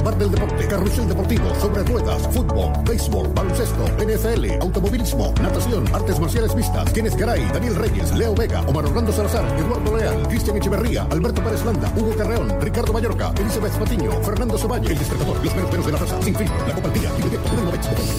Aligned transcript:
El 0.00 0.06
bar 0.06 0.16
del 0.16 0.30
deporte, 0.30 0.66
carrusel 0.66 1.08
deportivo, 1.08 1.54
sobre 1.60 1.82
ruedas, 1.82 2.22
fútbol, 2.28 2.72
béisbol, 2.88 3.28
baloncesto, 3.34 3.84
NFL, 3.98 4.62
automovilismo, 4.62 5.34
natación, 5.42 5.84
artes 5.94 6.18
marciales 6.18 6.54
vistas, 6.54 6.90
Kenneth 6.94 7.16
Garay, 7.16 7.46
Daniel 7.52 7.74
Reyes, 7.74 8.14
Leo 8.14 8.34
Vega, 8.34 8.62
Omar 8.62 8.86
Orlando 8.86 9.12
Salazar, 9.12 9.44
Eduardo 9.58 9.94
Leal, 9.94 10.26
Cristian 10.28 10.56
Echeverría, 10.56 11.02
Alberto 11.10 11.44
Pérez 11.44 11.62
Landa, 11.66 11.92
Hugo 11.94 12.16
Carreón, 12.16 12.48
Ricardo 12.62 12.94
Mallorca, 12.94 13.30
Elizabeth 13.38 13.74
Patiño, 13.74 14.10
Fernando 14.22 14.56
Soballe, 14.56 14.90
El 14.90 14.98
Despertador, 14.98 15.44
Los 15.44 15.54
Meros 15.54 15.84
de 15.84 15.92
la 15.92 15.98
Raza, 15.98 16.22
Sin 16.22 16.34
Filtro, 16.34 16.66
La 16.66 16.74
Copa 16.74 16.88
al 16.88 16.94
Día, 16.94 17.10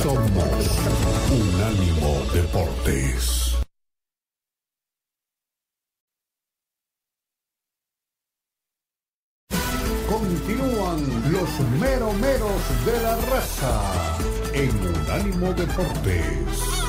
Somos 0.03 0.79
Unánimo 1.31 2.21
Deportes. 2.31 3.60
De 12.85 13.01
la 13.01 13.15
raza 13.15 14.17
en 14.53 14.71
Unánimo 14.87 15.53
Deportes. 15.53 16.81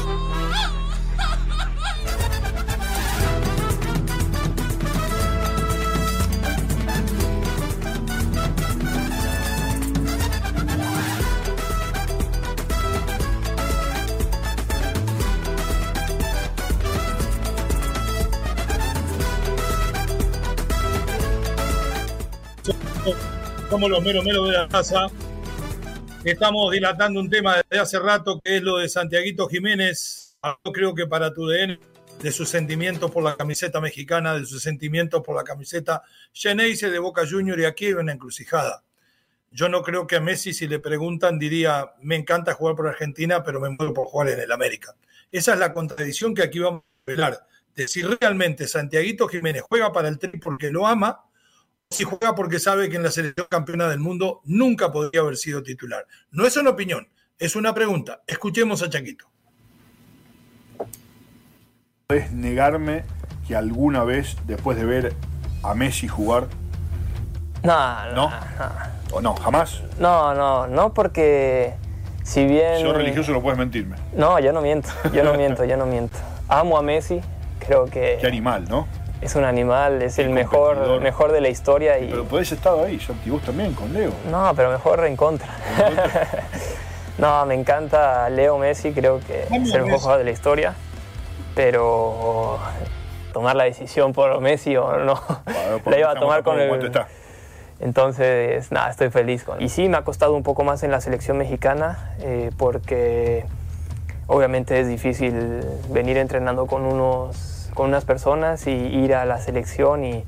somos 23.70 23.88
los 23.88 24.02
meros 24.02 24.25
meros 24.25 24.48
de 24.48 24.52
la 24.52 24.69
casa. 24.69 25.06
Estamos 26.25 26.70
dilatando 26.70 27.19
un 27.19 27.28
tema 27.28 27.56
desde 27.56 27.83
hace 27.83 27.98
rato 27.98 28.41
que 28.41 28.56
es 28.56 28.62
lo 28.62 28.77
de 28.77 28.89
Santiaguito 28.89 29.48
Jiménez. 29.48 30.37
Yo 30.65 30.73
creo 30.73 30.95
que 30.95 31.09
para 31.09 31.34
tu 31.34 31.48
DN, 31.48 31.81
de 32.23 32.31
sus 32.31 32.48
sentimientos 32.48 33.11
por 33.11 33.25
la 33.25 33.34
camiseta 33.34 33.81
mexicana, 33.81 34.34
de 34.34 34.47
sus 34.47 34.62
sentimientos 34.62 35.20
por 35.25 35.34
la 35.34 35.43
camiseta 35.43 36.03
Geneise 36.33 36.91
de 36.91 36.98
Boca 37.00 37.25
Junior 37.28 37.59
y 37.59 37.65
aquí 37.65 37.87
hay 37.87 37.95
una 37.95 38.12
encrucijada. 38.12 38.84
Yo 39.50 39.69
no 39.69 39.83
creo 39.83 40.06
que 40.06 40.15
a 40.15 40.20
Messi, 40.20 40.55
si 40.55 40.69
le 40.69 40.78
preguntan, 40.78 41.41
diría: 41.41 41.93
Me 42.03 42.15
encanta 42.15 42.55
jugar 42.55 42.77
por 42.77 42.87
Argentina, 42.87 43.43
pero 43.43 43.61
me 43.61 43.70
muero 43.70 43.93
por 43.93 44.06
jugar 44.06 44.28
en 44.28 44.41
el 44.41 44.53
América. 44.53 44.95
Esa 45.33 45.55
es 45.55 45.59
la 45.59 45.75
contradicción 45.75 46.37
que 46.37 46.43
aquí 46.43 46.61
vamos 46.61 46.83
a 46.83 47.11
revelar. 47.11 47.47
De 47.75 47.89
si 47.89 48.00
realmente 48.00 48.69
Santiaguito 48.69 49.27
Jiménez 49.27 49.65
juega 49.69 49.93
para 49.93 50.06
el 50.06 50.20
Tri 50.20 50.39
porque 50.39 50.70
lo 50.70 50.87
ama 50.87 51.25
si 51.92 52.04
juega 52.04 52.34
porque 52.34 52.58
sabe 52.58 52.88
que 52.88 52.96
en 52.96 53.02
la 53.02 53.10
selección 53.10 53.46
campeona 53.50 53.88
del 53.88 53.98
mundo 53.98 54.40
nunca 54.44 54.90
podría 54.90 55.22
haber 55.22 55.36
sido 55.36 55.62
titular. 55.62 56.06
No 56.30 56.46
es 56.46 56.56
una 56.56 56.70
opinión, 56.70 57.08
es 57.38 57.56
una 57.56 57.74
pregunta. 57.74 58.22
Escuchemos 58.26 58.82
a 58.82 58.90
Chaquito. 58.90 59.26
¿Puedes 62.06 62.32
negarme 62.32 63.04
que 63.46 63.56
alguna 63.56 64.04
vez, 64.04 64.36
después 64.46 64.76
de 64.76 64.84
ver 64.84 65.14
a 65.62 65.74
Messi 65.74 66.08
jugar, 66.08 66.48
no, 67.62 68.12
no, 68.12 68.30
¿O 69.12 69.20
no? 69.20 69.34
¿Jamás? 69.36 69.82
No, 70.00 70.34
no, 70.34 70.66
no, 70.66 70.92
porque 70.92 71.74
si 72.24 72.44
bien... 72.44 72.78
Si 72.78 72.84
religioso 72.84 73.30
no 73.30 73.40
puedes 73.40 73.58
mentirme. 73.58 73.96
No, 74.16 74.40
yo 74.40 74.52
no 74.52 74.60
miento, 74.60 74.88
yo 75.12 75.22
no 75.22 75.34
miento, 75.34 75.64
yo 75.64 75.76
no 75.76 75.86
miento. 75.86 76.18
Amo 76.48 76.76
a 76.76 76.82
Messi, 76.82 77.20
creo 77.60 77.84
que... 77.86 78.18
Qué 78.20 78.26
animal, 78.26 78.64
¿no? 78.68 78.88
Es 79.23 79.37
un 79.37 79.45
animal, 79.45 80.03
es 80.03 80.19
el 80.19 80.31
mejor, 80.31 81.00
mejor 81.00 81.31
de 81.33 81.41
la 81.41 81.49
historia. 81.49 81.99
Y... 81.99 82.09
Pero 82.09 82.25
podés 82.25 82.50
estado 82.50 82.84
ahí, 82.84 82.99
Santi, 82.99 83.31
vos 83.31 83.43
también 83.43 83.72
con 83.72 83.93
Leo. 83.93 84.10
No, 84.31 84.53
pero 84.56 84.71
mejor 84.71 85.05
en 85.06 85.16
contra. 85.16 85.49
no, 87.19 87.47
me 87.47 87.55
encanta 87.55 88.28
Leo 88.28 88.59
Messi, 88.59 88.93
creo 88.93 89.21
que 89.21 89.44
es 89.44 89.72
el 89.72 89.84
mejor 89.84 90.00
jugador 90.00 90.19
de 90.19 90.25
la 90.25 90.31
historia, 90.32 90.75
pero 91.55 92.59
tomar 93.32 93.55
la 93.55 93.65
decisión 93.65 94.12
por 94.12 94.41
Messi 94.41 94.77
o 94.77 94.99
no, 94.99 95.21
la 95.87 95.99
iba 95.99 96.11
a 96.11 96.15
tomar 96.16 96.43
con 96.43 96.59
el... 96.59 96.84
Está. 96.84 97.06
Entonces, 97.78 98.71
nada, 98.71 98.91
estoy 98.91 99.11
feliz 99.11 99.43
con 99.43 99.61
Y 99.61 99.69
sí, 99.69 99.88
me 99.88 99.97
ha 99.97 100.03
costado 100.03 100.34
un 100.34 100.44
poco 100.44 100.62
más 100.62 100.84
en 100.84 100.93
la 100.93 101.00
selección 101.00 101.37
mexicana 101.38 102.15
eh, 102.21 102.50
porque 102.56 103.44
obviamente 104.28 104.78
es 104.78 104.88
difícil 104.88 105.65
venir 105.88 106.16
entrenando 106.16 106.66
con 106.66 106.84
unos 106.84 107.51
con 107.75 107.88
unas 107.88 108.05
personas 108.05 108.66
y 108.66 108.71
ir 108.71 109.15
a 109.15 109.25
la 109.25 109.38
selección 109.38 110.05
y 110.05 110.25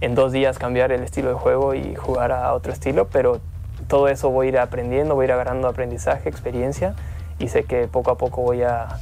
en 0.00 0.14
dos 0.14 0.32
días 0.32 0.58
cambiar 0.58 0.92
el 0.92 1.02
estilo 1.02 1.28
de 1.28 1.34
juego 1.34 1.74
y 1.74 1.94
jugar 1.94 2.32
a 2.32 2.52
otro 2.52 2.72
estilo, 2.72 3.08
pero 3.08 3.40
todo 3.88 4.08
eso 4.08 4.30
voy 4.30 4.46
a 4.46 4.48
ir 4.50 4.58
aprendiendo, 4.58 5.14
voy 5.14 5.24
a 5.24 5.26
ir 5.26 5.32
agarrando 5.32 5.68
aprendizaje, 5.68 6.28
experiencia 6.28 6.94
y 7.38 7.48
sé 7.48 7.64
que 7.64 7.88
poco 7.88 8.10
a 8.10 8.18
poco 8.18 8.42
voy 8.42 8.62
a, 8.62 8.98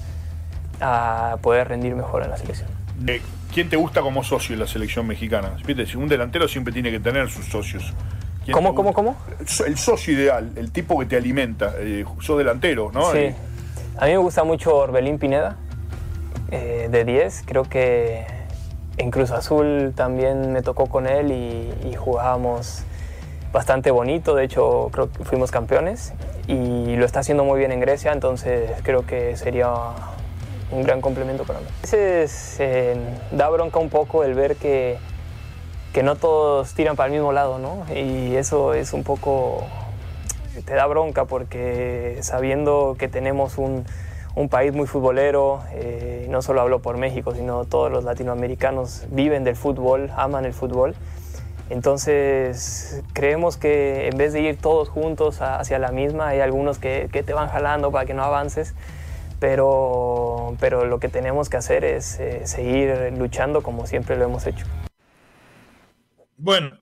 a 0.80 1.36
poder 1.42 1.68
rendir 1.68 1.94
mejor 1.94 2.22
en 2.22 2.30
la 2.30 2.36
selección. 2.36 2.68
¿Quién 3.52 3.68
te 3.68 3.76
gusta 3.76 4.00
como 4.00 4.24
socio 4.24 4.54
en 4.54 4.60
la 4.60 4.66
selección 4.66 5.06
mexicana? 5.06 5.56
Si 5.86 5.96
un 5.96 6.08
delantero 6.08 6.48
siempre 6.48 6.72
tiene 6.72 6.90
que 6.90 7.00
tener 7.00 7.30
sus 7.30 7.46
socios. 7.46 7.92
¿Cómo, 8.50 8.74
cómo, 8.74 8.92
cómo? 8.92 9.16
El 9.66 9.78
socio 9.78 10.12
ideal, 10.12 10.50
el 10.56 10.70
tipo 10.70 10.98
que 10.98 11.06
te 11.06 11.16
alimenta. 11.16 11.74
Eh, 11.78 12.04
sos 12.20 12.36
delantero, 12.36 12.90
¿no? 12.92 13.12
Sí. 13.12 13.30
A 13.96 14.06
mí 14.06 14.10
me 14.10 14.18
gusta 14.18 14.42
mucho 14.42 14.74
Orbelín 14.74 15.18
Pineda. 15.18 15.56
Eh, 16.54 16.86
de 16.88 17.04
10. 17.04 17.42
Creo 17.46 17.64
que 17.64 18.24
en 18.96 19.10
Cruz 19.10 19.32
Azul 19.32 19.92
también 19.96 20.52
me 20.52 20.62
tocó 20.62 20.86
con 20.86 21.08
él 21.08 21.32
y, 21.32 21.96
jugábamos 21.96 22.84
bastante 23.52 23.90
bonito. 23.90 24.36
De 24.36 24.44
hecho, 24.44 24.88
creo 24.92 25.10
que 25.10 25.24
fuimos 25.24 25.50
campeones 25.50 26.12
y 26.46 26.94
lo 26.94 27.04
está 27.04 27.20
haciendo 27.20 27.42
muy 27.44 27.58
bien 27.58 27.72
en 27.72 27.80
Grecia, 27.80 28.12
entonces 28.12 28.70
creo 28.84 29.04
que 29.04 29.36
sería 29.36 29.72
un 30.70 30.84
gran 30.84 31.00
complemento 31.00 31.42
para 31.42 31.58
mí. 31.58 31.66
A 31.66 31.82
veces 31.82 32.56
eh, 32.60 32.96
da 33.32 33.48
bronca 33.48 33.80
un 33.80 33.90
poco 33.90 34.22
el 34.22 34.34
ver 34.34 34.54
que, 34.54 34.98
que 35.92 36.04
no 36.04 36.14
todos 36.14 36.72
tiran 36.74 36.94
para 36.94 37.08
el 37.08 37.14
mismo 37.14 37.32
lado, 37.32 37.58
¿no? 37.58 37.84
Y 37.92 38.36
eso 38.36 38.74
es 38.74 38.92
un 38.92 39.02
poco, 39.02 39.64
te 40.64 40.74
da 40.74 40.86
bronca 40.86 41.24
porque 41.24 42.18
sabiendo 42.20 42.94
que 42.96 43.08
tenemos 43.08 43.58
un, 43.58 43.86
un 44.36 44.48
país 44.48 44.72
muy 44.72 44.86
futbolero, 44.86 45.62
eh, 45.72 46.26
no 46.28 46.42
solo 46.42 46.60
hablo 46.60 46.80
por 46.80 46.96
México, 46.96 47.34
sino 47.34 47.64
todos 47.64 47.90
los 47.90 48.04
latinoamericanos 48.04 49.04
viven 49.10 49.44
del 49.44 49.56
fútbol, 49.56 50.10
aman 50.16 50.44
el 50.44 50.52
fútbol. 50.52 50.94
Entonces 51.70 53.02
creemos 53.12 53.56
que 53.56 54.08
en 54.08 54.18
vez 54.18 54.32
de 54.32 54.42
ir 54.42 54.58
todos 54.58 54.88
juntos 54.88 55.40
hacia 55.40 55.78
la 55.78 55.92
misma, 55.92 56.28
hay 56.28 56.40
algunos 56.40 56.78
que, 56.78 57.08
te 57.08 57.32
van 57.32 57.48
jalando 57.48 57.90
para 57.90 58.04
que 58.06 58.12
no 58.12 58.22
avances, 58.22 58.74
pero, 59.40 60.56
pero 60.60 60.84
lo 60.84 60.98
que 60.98 61.08
tenemos 61.08 61.48
que 61.48 61.56
hacer 61.56 61.84
es 61.84 62.18
eh, 62.20 62.46
seguir 62.46 63.14
luchando 63.16 63.62
como 63.62 63.86
siempre 63.86 64.16
lo 64.16 64.24
hemos 64.24 64.46
hecho. 64.46 64.66
Bueno, 66.36 66.78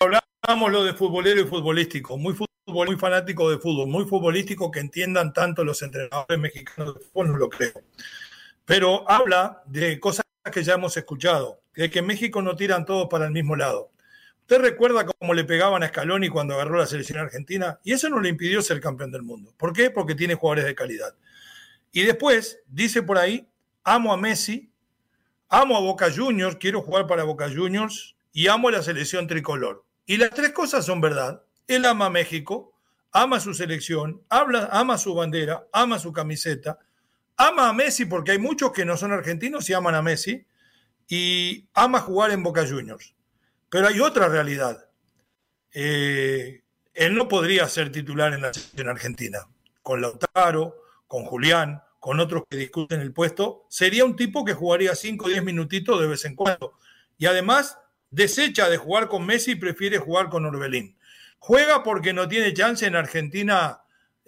hablamos 0.00 0.72
lo 0.72 0.84
de 0.84 0.94
futbolero 0.94 1.40
y 1.40 1.44
futbolístico, 1.44 2.16
muy 2.16 2.34
muy 2.68 2.96
fanático 2.96 3.50
de 3.50 3.58
fútbol, 3.58 3.88
muy 3.88 4.04
futbolístico, 4.04 4.70
que 4.70 4.80
entiendan 4.80 5.32
tanto 5.32 5.64
los 5.64 5.82
entrenadores 5.82 6.38
mexicanos 6.38 6.94
de 6.94 7.00
fútbol, 7.00 7.32
no 7.32 7.38
lo 7.38 7.48
creo. 7.48 7.82
Pero 8.64 9.10
habla 9.10 9.62
de 9.66 9.98
cosas 9.98 10.24
que 10.52 10.62
ya 10.62 10.74
hemos 10.74 10.96
escuchado, 10.96 11.60
de 11.74 11.90
que 11.90 12.00
en 12.00 12.06
México 12.06 12.42
no 12.42 12.56
tiran 12.56 12.84
todos 12.84 13.08
para 13.08 13.26
el 13.26 13.32
mismo 13.32 13.56
lado. 13.56 13.90
¿Usted 14.42 14.60
recuerda 14.60 15.04
cómo 15.04 15.34
le 15.34 15.44
pegaban 15.44 15.82
a 15.82 15.88
Scaloni 15.88 16.28
cuando 16.30 16.54
agarró 16.54 16.78
la 16.78 16.86
selección 16.86 17.18
argentina? 17.18 17.78
Y 17.84 17.92
eso 17.92 18.08
no 18.08 18.20
le 18.20 18.30
impidió 18.30 18.62
ser 18.62 18.80
campeón 18.80 19.12
del 19.12 19.22
mundo. 19.22 19.52
¿Por 19.58 19.74
qué? 19.74 19.90
Porque 19.90 20.14
tiene 20.14 20.34
jugadores 20.36 20.64
de 20.64 20.74
calidad. 20.74 21.14
Y 21.92 22.02
después 22.02 22.60
dice 22.66 23.02
por 23.02 23.18
ahí, 23.18 23.46
amo 23.84 24.12
a 24.12 24.16
Messi, 24.16 24.70
amo 25.48 25.76
a 25.76 25.80
Boca 25.80 26.10
Juniors, 26.14 26.56
quiero 26.56 26.80
jugar 26.80 27.06
para 27.06 27.24
Boca 27.24 27.50
Juniors 27.54 28.16
y 28.32 28.48
amo 28.48 28.68
a 28.68 28.72
la 28.72 28.82
selección 28.82 29.26
tricolor. 29.26 29.84
Y 30.06 30.16
las 30.16 30.30
tres 30.30 30.52
cosas 30.52 30.86
son 30.86 31.00
verdad. 31.02 31.42
Él 31.68 31.84
ama 31.84 32.06
a 32.06 32.10
México, 32.10 32.74
ama 33.12 33.38
su 33.38 33.54
selección, 33.54 34.22
habla, 34.28 34.68
ama 34.72 34.98
su 34.98 35.14
bandera, 35.14 35.68
ama 35.72 36.00
su 36.00 36.12
camiseta, 36.12 36.78
ama 37.36 37.68
a 37.68 37.72
Messi 37.72 38.06
porque 38.06 38.32
hay 38.32 38.38
muchos 38.38 38.72
que 38.72 38.84
no 38.84 38.96
son 38.96 39.12
argentinos 39.12 39.70
y 39.70 39.74
aman 39.74 39.94
a 39.94 40.02
Messi, 40.02 40.44
y 41.08 41.68
ama 41.72 42.00
jugar 42.00 42.30
en 42.32 42.42
Boca 42.42 42.66
Juniors. 42.66 43.14
Pero 43.70 43.88
hay 43.88 44.00
otra 44.00 44.28
realidad. 44.28 44.88
Eh, 45.72 46.62
él 46.94 47.14
no 47.14 47.28
podría 47.28 47.68
ser 47.68 47.90
titular 47.90 48.34
en 48.34 48.42
la 48.42 48.52
selección 48.52 48.88
argentina. 48.88 49.38
Con 49.82 50.02
Lautaro, 50.02 50.82
con 51.06 51.24
Julián, 51.24 51.82
con 51.98 52.20
otros 52.20 52.44
que 52.48 52.56
discuten 52.56 53.00
el 53.00 53.12
puesto, 53.12 53.66
sería 53.68 54.04
un 54.04 54.16
tipo 54.16 54.44
que 54.44 54.52
jugaría 54.52 54.94
5 54.94 55.24
o 55.24 55.28
10 55.28 55.44
minutitos 55.44 56.00
de 56.00 56.06
vez 56.06 56.24
en 56.24 56.34
cuando. 56.34 56.74
Y 57.16 57.26
además 57.26 57.78
desecha 58.10 58.68
de 58.68 58.76
jugar 58.76 59.08
con 59.08 59.24
Messi 59.24 59.52
y 59.52 59.56
prefiere 59.56 59.98
jugar 59.98 60.28
con 60.28 60.44
Orbelín. 60.44 60.97
Juega 61.38 61.82
porque 61.82 62.12
no 62.12 62.28
tiene 62.28 62.52
chance 62.52 62.86
en 62.86 62.96
Argentina 62.96 63.80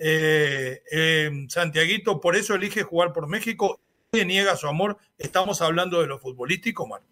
eh, 0.02 0.82
eh, 0.90 1.30
Santiaguito 1.48 2.22
por 2.22 2.34
eso 2.34 2.54
elige 2.54 2.82
jugar 2.82 3.12
por 3.12 3.28
México, 3.28 3.80
y 4.12 4.24
niega 4.24 4.56
su 4.56 4.66
amor, 4.66 4.96
estamos 5.18 5.60
hablando 5.60 6.00
de 6.00 6.06
lo 6.06 6.18
futbolístico, 6.18 6.86
Mar. 6.86 7.02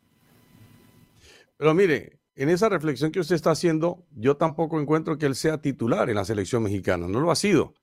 Pero 1.56 1.74
mire, 1.74 2.18
en 2.34 2.48
esa 2.48 2.68
reflexión 2.68 3.12
que 3.12 3.20
usted 3.20 3.36
está 3.36 3.50
haciendo, 3.50 4.04
yo 4.16 4.36
tampoco 4.36 4.80
encuentro 4.80 5.18
que 5.18 5.26
él 5.26 5.36
sea 5.36 5.60
titular 5.60 6.08
en 6.08 6.16
la 6.16 6.24
selección 6.24 6.62
mexicana, 6.62 7.06
no 7.06 7.20
lo 7.20 7.30
ha 7.30 7.36
sido. 7.36 7.74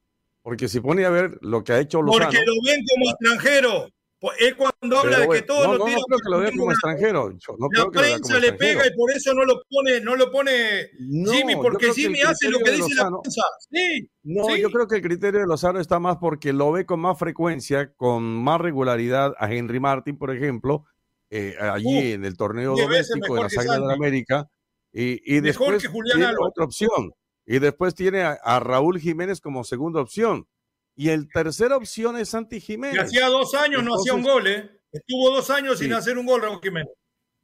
Porque 0.41 0.67
si 0.67 0.79
pone 0.79 1.05
a 1.05 1.09
ver 1.09 1.37
lo 1.41 1.63
que 1.63 1.73
ha 1.73 1.79
hecho 1.79 2.01
Lozano... 2.01 2.25
Porque 2.25 2.43
lo 2.45 2.53
ven 2.65 2.83
como 2.85 3.11
extranjero. 3.11 3.89
Pues, 4.25 4.37
es 4.39 4.55
cuando 4.55 4.97
habla 4.97 5.19
de 5.19 5.29
que 5.29 5.41
todo 5.43 5.63
no, 5.65 5.73
lo 5.73 5.77
no, 5.77 5.85
tiene 5.85 5.99
no 5.99 6.05
creo 6.07 6.19
que 6.19 6.29
lo 6.31 6.39
vea 6.39 6.51
como 6.57 6.71
extranjero. 6.71 7.29
no 7.29 7.69
la 7.71 7.91
prensa 7.91 8.39
le 8.39 8.53
pega 8.53 8.87
y 8.87 8.95
por 8.95 9.11
eso 9.11 9.35
no 9.35 9.45
lo 9.45 9.61
pone, 9.69 10.01
no 10.01 10.15
lo 10.15 10.31
pone 10.31 10.89
Jimmy, 10.97 11.55
porque 11.55 11.93
Jimmy 11.93 12.21
hace 12.21 12.49
lo 12.49 12.57
que 12.57 12.71
dice 12.71 12.95
Lozano, 12.95 13.17
la 13.17 13.21
prensa. 13.21 13.41
Sí, 13.69 14.09
no, 14.23 14.45
sí. 14.45 14.61
yo 14.61 14.71
creo 14.71 14.87
que 14.87 14.95
el 14.95 15.03
criterio 15.03 15.41
de 15.41 15.45
Lozano 15.45 15.79
está 15.79 15.99
más 15.99 16.17
porque 16.17 16.53
lo 16.53 16.71
ve 16.71 16.87
con 16.87 17.01
más 17.01 17.19
frecuencia, 17.19 17.93
con 17.93 18.23
más 18.23 18.59
regularidad 18.59 19.35
a 19.37 19.53
Henry 19.53 19.79
Martin, 19.79 20.17
por 20.17 20.35
ejemplo, 20.35 20.85
eh, 21.29 21.55
allí 21.59 22.13
uh, 22.13 22.15
en 22.15 22.25
el 22.25 22.35
torneo 22.35 22.75
doméstico 22.75 23.35
de 23.35 23.43
las 23.43 23.55
Águilas 23.55 23.79
de 23.79 23.85
la 23.85 23.93
América. 23.93 24.49
Y, 24.91 25.35
y 25.35 25.39
después 25.41 25.87
tiene 26.11 26.25
Alba. 26.25 26.47
otra 26.47 26.65
opción. 26.65 27.13
Y 27.45 27.59
después 27.59 27.93
tiene 27.93 28.23
a, 28.23 28.39
a 28.43 28.59
Raúl 28.59 28.99
Jiménez 28.99 29.39
como 29.39 29.63
segunda 29.63 30.01
opción. 30.01 30.47
Y 30.95 31.09
el 31.09 31.27
tercera 31.27 31.75
opción 31.75 32.17
es 32.17 32.29
Santi 32.29 32.59
Jiménez. 32.59 32.95
Y 32.95 32.99
hacía 32.99 33.27
dos 33.27 33.53
años 33.53 33.81
Entonces, 33.81 33.85
no 33.85 33.95
hacía 33.95 34.13
un 34.13 34.23
gol, 34.23 34.47
¿eh? 34.47 34.81
Estuvo 34.91 35.29
dos 35.29 35.49
años 35.49 35.77
sí. 35.77 35.85
sin 35.85 35.93
hacer 35.93 36.17
un 36.17 36.25
gol, 36.25 36.41
Raúl 36.41 36.59
Jiménez. 36.61 36.93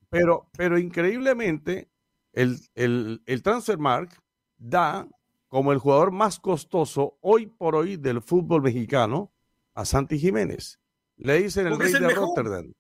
Pero, 0.09 0.49
pero 0.57 0.77
increíblemente, 0.77 1.89
el, 2.33 2.59
el, 2.75 3.21
el 3.25 3.43
Transfermark 3.43 4.21
da 4.57 5.07
como 5.47 5.73
el 5.73 5.79
jugador 5.79 6.11
más 6.11 6.39
costoso 6.39 7.17
hoy 7.19 7.47
por 7.47 7.75
hoy 7.75 7.97
del 7.97 8.21
fútbol 8.21 8.61
mexicano 8.61 9.33
a 9.73 9.83
Santi 9.83 10.17
Jiménez. 10.17 10.79
Le 11.17 11.41
dicen 11.41 11.67
el 11.67 11.77
rey 11.77 11.91
el 11.91 12.01
de 12.01 12.07
mejor. 12.07 12.29
Rotterdam. 12.29 12.73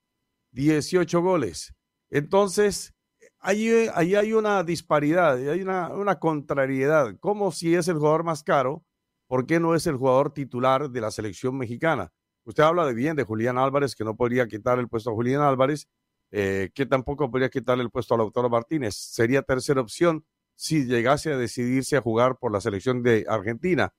18 0.51 1.21
goles. 1.21 1.73
Entonces, 2.09 2.93
ahí, 3.39 3.69
ahí 3.93 4.15
hay 4.15 4.33
una 4.33 4.63
disparidad, 4.63 5.35
hay 5.35 5.61
una, 5.61 5.89
una 5.89 6.19
contrariedad. 6.19 7.17
Como 7.19 7.51
si 7.51 7.75
es 7.75 7.87
el 7.87 7.97
jugador 7.97 8.23
más 8.23 8.43
caro, 8.43 8.85
¿por 9.31 9.45
qué 9.45 9.61
no 9.61 9.75
es 9.75 9.87
el 9.87 9.95
jugador 9.95 10.33
titular 10.33 10.89
de 10.89 10.99
la 10.99 11.09
selección 11.09 11.57
mexicana? 11.57 12.11
Usted 12.43 12.63
habla 12.63 12.85
de 12.85 12.93
bien 12.93 13.15
de 13.15 13.23
Julián 13.23 13.57
Álvarez, 13.57 13.95
que 13.95 14.03
no 14.03 14.17
podría 14.17 14.45
quitar 14.45 14.77
el 14.77 14.89
puesto 14.89 15.09
a 15.09 15.13
Julián 15.13 15.41
Álvarez, 15.41 15.87
eh, 16.31 16.69
que 16.75 16.85
tampoco 16.85 17.31
podría 17.31 17.47
quitarle 17.47 17.81
el 17.81 17.89
puesto 17.89 18.13
a 18.13 18.17
Lautaro 18.17 18.49
Martínez. 18.49 18.93
Sería 18.93 19.41
tercera 19.41 19.79
opción 19.79 20.25
si 20.57 20.83
llegase 20.83 21.31
a 21.31 21.37
decidirse 21.37 21.95
a 21.95 22.01
jugar 22.01 22.39
por 22.39 22.51
la 22.51 22.59
selección 22.59 23.03
de 23.03 23.25
Argentina. 23.29 23.93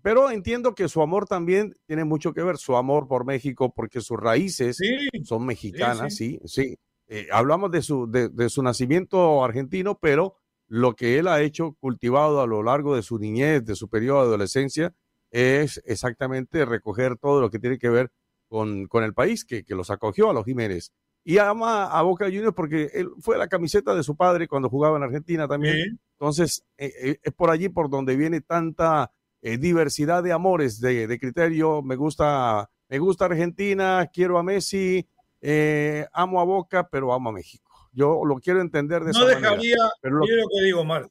Pero 0.00 0.30
entiendo 0.30 0.74
que 0.74 0.88
su 0.88 1.02
amor 1.02 1.26
también 1.26 1.76
tiene 1.84 2.04
mucho 2.04 2.32
que 2.32 2.42
ver, 2.42 2.56
su 2.56 2.74
amor 2.74 3.08
por 3.08 3.26
México, 3.26 3.74
porque 3.76 4.00
sus 4.00 4.18
raíces 4.18 4.78
sí, 4.78 5.22
son 5.22 5.44
mexicanas, 5.44 6.16
sí, 6.16 6.40
sí. 6.46 6.62
sí. 6.62 6.78
Eh, 7.08 7.28
hablamos 7.30 7.70
de 7.72 7.82
su, 7.82 8.10
de, 8.10 8.30
de 8.30 8.48
su 8.48 8.62
nacimiento 8.62 9.44
argentino, 9.44 9.98
pero 10.00 10.38
lo 10.72 10.96
que 10.96 11.18
él 11.18 11.28
ha 11.28 11.42
hecho, 11.42 11.76
cultivado 11.80 12.40
a 12.40 12.46
lo 12.46 12.62
largo 12.62 12.96
de 12.96 13.02
su 13.02 13.18
niñez, 13.18 13.62
de 13.66 13.74
su 13.74 13.90
periodo 13.90 14.20
de 14.20 14.28
adolescencia, 14.28 14.94
es 15.30 15.82
exactamente 15.84 16.64
recoger 16.64 17.18
todo 17.18 17.42
lo 17.42 17.50
que 17.50 17.58
tiene 17.58 17.76
que 17.76 17.90
ver 17.90 18.10
con, 18.48 18.86
con 18.86 19.04
el 19.04 19.12
país 19.12 19.44
que, 19.44 19.64
que, 19.64 19.74
los 19.74 19.90
acogió 19.90 20.30
a 20.30 20.32
los 20.32 20.46
Jiménez. 20.46 20.90
Y 21.24 21.36
ama 21.36 21.84
a 21.84 22.00
Boca 22.00 22.24
Juniors 22.24 22.54
porque 22.54 22.88
él 22.94 23.10
fue 23.20 23.36
la 23.36 23.48
camiseta 23.48 23.94
de 23.94 24.02
su 24.02 24.16
padre 24.16 24.48
cuando 24.48 24.70
jugaba 24.70 24.96
en 24.96 25.02
Argentina 25.02 25.46
también. 25.46 25.74
Sí. 25.74 25.98
Entonces, 26.18 26.64
eh, 26.78 26.90
eh, 27.02 27.18
es 27.22 27.32
por 27.34 27.50
allí 27.50 27.68
por 27.68 27.90
donde 27.90 28.16
viene 28.16 28.40
tanta 28.40 29.12
eh, 29.42 29.58
diversidad 29.58 30.22
de 30.22 30.32
amores, 30.32 30.80
de, 30.80 31.06
de, 31.06 31.18
criterio. 31.18 31.82
Me 31.82 31.96
gusta, 31.96 32.70
me 32.88 32.98
gusta 32.98 33.26
Argentina, 33.26 34.08
quiero 34.10 34.38
a 34.38 34.42
Messi, 34.42 35.06
eh, 35.42 36.06
amo 36.14 36.40
a 36.40 36.44
Boca, 36.44 36.88
pero 36.88 37.12
amo 37.12 37.28
a 37.28 37.32
México. 37.32 37.71
Yo 37.92 38.24
lo 38.24 38.36
quiero 38.36 38.60
entender 38.60 39.04
de 39.04 39.12
no 39.12 39.18
esa 39.18 39.28
dejaría, 39.28 39.76
manera. 39.76 39.94
Pero 40.00 40.16
lo... 40.16 40.26
lo 40.26 40.48
que 40.48 40.64
digo, 40.64 40.84
Mar, 40.84 41.08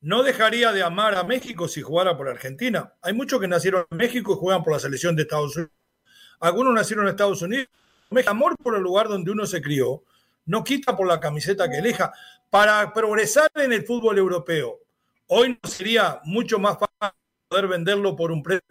no 0.00 0.22
dejaría 0.22 0.72
de 0.72 0.82
amar 0.82 1.14
a 1.14 1.24
México 1.24 1.68
si 1.68 1.82
jugara 1.82 2.16
por 2.16 2.28
Argentina. 2.28 2.92
Hay 3.02 3.12
muchos 3.12 3.40
que 3.40 3.48
nacieron 3.48 3.86
en 3.90 3.96
México 3.96 4.32
y 4.32 4.36
juegan 4.36 4.62
por 4.62 4.72
la 4.72 4.78
selección 4.78 5.16
de 5.16 5.22
Estados 5.22 5.56
Unidos. 5.56 5.72
Algunos 6.40 6.74
nacieron 6.74 7.06
en 7.06 7.10
Estados 7.10 7.42
Unidos. 7.42 7.68
Amor 8.26 8.54
por 8.62 8.76
el 8.76 8.82
lugar 8.82 9.08
donde 9.08 9.30
uno 9.30 9.46
se 9.46 9.62
crió 9.62 10.04
no 10.46 10.62
quita 10.62 10.96
por 10.96 11.06
la 11.06 11.20
camiseta 11.20 11.70
que 11.70 11.78
elija. 11.78 12.12
Para 12.50 12.92
progresar 12.92 13.50
en 13.54 13.72
el 13.72 13.84
fútbol 13.84 14.18
europeo, 14.18 14.78
hoy 15.26 15.58
no 15.62 15.68
sería 15.68 16.20
mucho 16.24 16.58
más 16.58 16.78
fácil 16.78 17.18
poder 17.48 17.66
venderlo 17.66 18.14
por 18.14 18.30
un 18.30 18.42
precio 18.42 18.62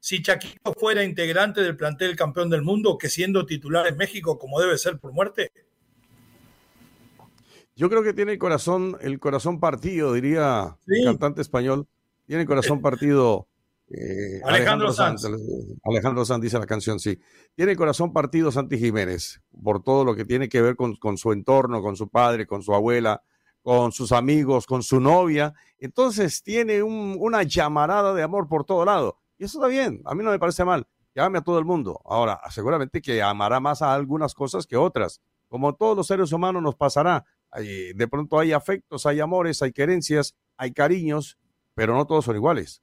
si 0.00 0.22
Chaquito 0.22 0.72
fuera 0.74 1.02
integrante 1.02 1.62
del 1.62 1.76
plantel 1.76 2.14
campeón 2.14 2.48
del 2.48 2.62
mundo 2.62 2.96
que 2.96 3.08
siendo 3.08 3.44
titular 3.44 3.86
en 3.88 3.96
México 3.96 4.38
como 4.38 4.60
debe 4.60 4.78
ser 4.78 4.98
por 4.98 5.12
muerte. 5.12 5.50
Yo 7.76 7.90
creo 7.90 8.02
que 8.02 8.14
tiene 8.14 8.32
el 8.32 8.38
corazón, 8.38 8.96
el 9.02 9.20
corazón 9.20 9.60
partido, 9.60 10.14
diría 10.14 10.78
sí. 10.86 11.00
el 11.00 11.04
cantante 11.04 11.42
español. 11.42 11.86
Tiene 12.26 12.42
el 12.42 12.48
corazón 12.48 12.80
partido. 12.80 13.48
Eh, 13.88 14.40
Alejandro, 14.42 14.88
Alejandro 14.88 14.92
Sanz. 14.92 15.22
Sanz. 15.22 15.36
Alejandro 15.84 16.24
Sanz 16.24 16.42
dice 16.42 16.58
la 16.58 16.66
canción, 16.66 16.98
sí. 16.98 17.20
Tiene 17.54 17.72
el 17.72 17.78
corazón 17.78 18.14
partido 18.14 18.50
Santi 18.50 18.78
Jiménez 18.78 19.42
por 19.62 19.82
todo 19.82 20.06
lo 20.06 20.16
que 20.16 20.24
tiene 20.24 20.48
que 20.48 20.62
ver 20.62 20.74
con, 20.74 20.96
con, 20.96 21.18
su 21.18 21.32
entorno, 21.32 21.82
con 21.82 21.96
su 21.96 22.08
padre, 22.08 22.46
con 22.46 22.62
su 22.62 22.74
abuela, 22.74 23.22
con 23.60 23.92
sus 23.92 24.10
amigos, 24.10 24.66
con 24.66 24.82
su 24.82 24.98
novia. 24.98 25.52
Entonces 25.78 26.42
tiene 26.42 26.82
un, 26.82 27.14
una 27.20 27.42
llamarada 27.42 28.14
de 28.14 28.22
amor 28.22 28.48
por 28.48 28.64
todo 28.64 28.86
lado. 28.86 29.18
Y 29.38 29.44
eso 29.44 29.58
está 29.58 29.68
bien, 29.68 30.00
a 30.06 30.14
mí 30.14 30.24
no 30.24 30.30
me 30.30 30.38
parece 30.38 30.64
mal. 30.64 30.86
Llame 31.14 31.38
a 31.38 31.42
todo 31.42 31.58
el 31.58 31.66
mundo. 31.66 32.00
Ahora, 32.06 32.40
seguramente 32.48 33.02
que 33.02 33.22
amará 33.22 33.60
más 33.60 33.82
a 33.82 33.92
algunas 33.92 34.34
cosas 34.34 34.66
que 34.66 34.76
otras. 34.76 35.20
Como 35.48 35.74
todos 35.74 35.96
los 35.96 36.06
seres 36.06 36.32
humanos 36.32 36.62
nos 36.62 36.74
pasará 36.74 37.24
de 37.64 38.08
pronto 38.08 38.38
hay 38.38 38.52
afectos, 38.52 39.06
hay 39.06 39.20
amores, 39.20 39.62
hay 39.62 39.72
querencias, 39.72 40.34
hay 40.56 40.72
cariños, 40.72 41.38
pero 41.74 41.94
no 41.94 42.06
todos 42.06 42.24
son 42.24 42.36
iguales. 42.36 42.82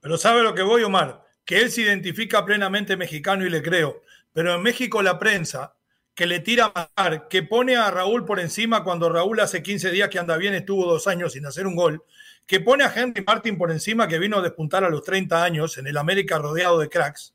Pero 0.00 0.18
sabe 0.18 0.42
lo 0.42 0.54
que 0.54 0.62
voy, 0.62 0.82
Omar, 0.82 1.24
que 1.44 1.60
él 1.60 1.70
se 1.70 1.82
identifica 1.82 2.44
plenamente 2.44 2.96
mexicano 2.96 3.46
y 3.46 3.50
le 3.50 3.62
creo, 3.62 4.02
pero 4.32 4.54
en 4.54 4.62
México 4.62 5.02
la 5.02 5.18
prensa 5.18 5.74
que 6.14 6.26
le 6.26 6.40
tira 6.40 6.66
a 6.66 6.72
matar, 6.96 7.28
que 7.28 7.42
pone 7.42 7.76
a 7.76 7.90
Raúl 7.90 8.24
por 8.24 8.38
encima 8.38 8.84
cuando 8.84 9.08
Raúl 9.08 9.40
hace 9.40 9.62
15 9.62 9.90
días 9.90 10.08
que 10.08 10.18
anda 10.18 10.36
bien, 10.36 10.54
estuvo 10.54 10.86
dos 10.86 11.06
años 11.08 11.32
sin 11.32 11.44
hacer 11.46 11.66
un 11.66 11.74
gol, 11.74 12.04
que 12.46 12.60
pone 12.60 12.84
a 12.84 12.92
Henry 12.94 13.24
Martin 13.26 13.58
por 13.58 13.70
encima 13.70 14.06
que 14.06 14.18
vino 14.18 14.38
a 14.38 14.42
despuntar 14.42 14.84
a 14.84 14.90
los 14.90 15.02
30 15.02 15.42
años 15.42 15.78
en 15.78 15.86
el 15.86 15.96
América 15.96 16.38
rodeado 16.38 16.78
de 16.78 16.88
cracks, 16.88 17.34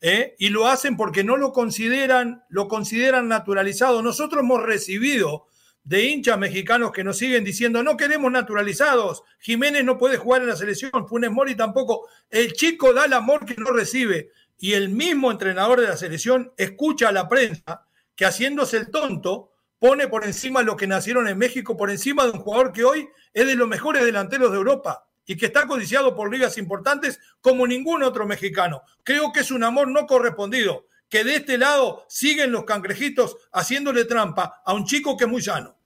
¿eh? 0.00 0.34
y 0.38 0.50
lo 0.50 0.66
hacen 0.66 0.96
porque 0.96 1.24
no 1.24 1.36
lo 1.36 1.52
consideran, 1.52 2.44
lo 2.48 2.68
consideran 2.68 3.28
naturalizado. 3.28 4.02
Nosotros 4.02 4.42
hemos 4.42 4.62
recibido 4.62 5.46
de 5.84 6.04
hinchas 6.04 6.38
mexicanos 6.38 6.92
que 6.92 7.04
nos 7.04 7.18
siguen 7.18 7.44
diciendo 7.44 7.82
no 7.82 7.96
queremos 7.96 8.30
naturalizados, 8.30 9.22
Jiménez 9.38 9.84
no 9.84 9.98
puede 9.98 10.16
jugar 10.16 10.42
en 10.42 10.48
la 10.48 10.56
selección, 10.56 11.08
Funes 11.08 11.30
Mori 11.30 11.54
tampoco, 11.54 12.08
el 12.30 12.52
chico 12.52 12.92
da 12.92 13.06
el 13.06 13.12
amor 13.12 13.44
que 13.46 13.56
no 13.56 13.70
recibe 13.70 14.30
y 14.58 14.74
el 14.74 14.90
mismo 14.90 15.30
entrenador 15.30 15.80
de 15.80 15.88
la 15.88 15.96
selección 15.96 16.52
escucha 16.56 17.08
a 17.08 17.12
la 17.12 17.28
prensa 17.28 17.86
que 18.14 18.26
haciéndose 18.26 18.76
el 18.76 18.90
tonto 18.90 19.52
pone 19.78 20.08
por 20.08 20.24
encima 20.24 20.62
lo 20.62 20.76
que 20.76 20.86
nacieron 20.86 21.26
en 21.26 21.38
México, 21.38 21.76
por 21.76 21.90
encima 21.90 22.24
de 22.26 22.32
un 22.32 22.40
jugador 22.40 22.72
que 22.72 22.84
hoy 22.84 23.08
es 23.32 23.46
de 23.46 23.54
los 23.56 23.66
mejores 23.66 24.04
delanteros 24.04 24.50
de 24.52 24.58
Europa 24.58 25.06
y 25.24 25.36
que 25.36 25.46
está 25.46 25.66
codiciado 25.66 26.14
por 26.14 26.30
ligas 26.30 26.58
importantes 26.58 27.18
como 27.40 27.66
ningún 27.66 28.02
otro 28.02 28.26
mexicano. 28.26 28.82
Creo 29.02 29.32
que 29.32 29.40
es 29.40 29.50
un 29.50 29.64
amor 29.64 29.88
no 29.88 30.06
correspondido 30.06 30.86
que 31.10 31.24
de 31.24 31.36
este 31.36 31.58
lado 31.58 32.04
siguen 32.08 32.52
los 32.52 32.64
cangrejitos 32.64 33.36
haciéndole 33.52 34.04
trampa 34.04 34.62
a 34.64 34.72
un 34.72 34.84
chico 34.84 35.16
que 35.16 35.24
es 35.24 35.30
muy 35.30 35.42
sano. 35.42 35.76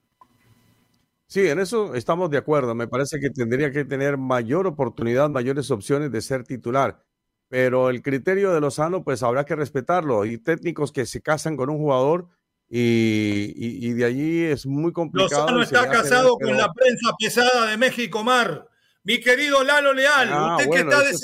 Sí, 1.26 1.48
en 1.48 1.58
eso 1.58 1.94
estamos 1.94 2.30
de 2.30 2.38
acuerdo. 2.38 2.74
Me 2.74 2.86
parece 2.86 3.18
que 3.18 3.30
tendría 3.30 3.72
que 3.72 3.84
tener 3.84 4.18
mayor 4.18 4.66
oportunidad, 4.66 5.30
mayores 5.30 5.70
opciones 5.70 6.12
de 6.12 6.20
ser 6.20 6.44
titular. 6.44 7.02
Pero 7.48 7.90
el 7.90 8.02
criterio 8.02 8.52
de 8.52 8.60
Lozano, 8.60 9.02
pues 9.02 9.22
habrá 9.22 9.44
que 9.44 9.56
respetarlo. 9.56 10.22
Hay 10.22 10.38
técnicos 10.38 10.92
que 10.92 11.06
se 11.06 11.22
casan 11.22 11.56
con 11.56 11.70
un 11.70 11.78
jugador 11.78 12.28
y, 12.68 13.52
y, 13.56 13.88
y 13.88 13.92
de 13.94 14.04
allí 14.04 14.44
es 14.44 14.66
muy 14.66 14.92
complicado. 14.92 15.46
Lozano 15.46 15.62
está 15.62 15.88
casado 15.88 16.36
con 16.36 16.56
la 16.56 16.70
prensa 16.72 17.10
pesada 17.18 17.66
de 17.70 17.76
México, 17.78 18.22
Mar. 18.22 18.68
Mi 19.02 19.20
querido 19.20 19.62
Lalo 19.64 19.92
Leal, 19.92 20.28
ah, 20.32 20.56
usted 20.56 20.68
bueno, 20.68 20.90
que 20.90 20.94
está 20.94 21.04
de 21.04 21.10
es 21.10 21.20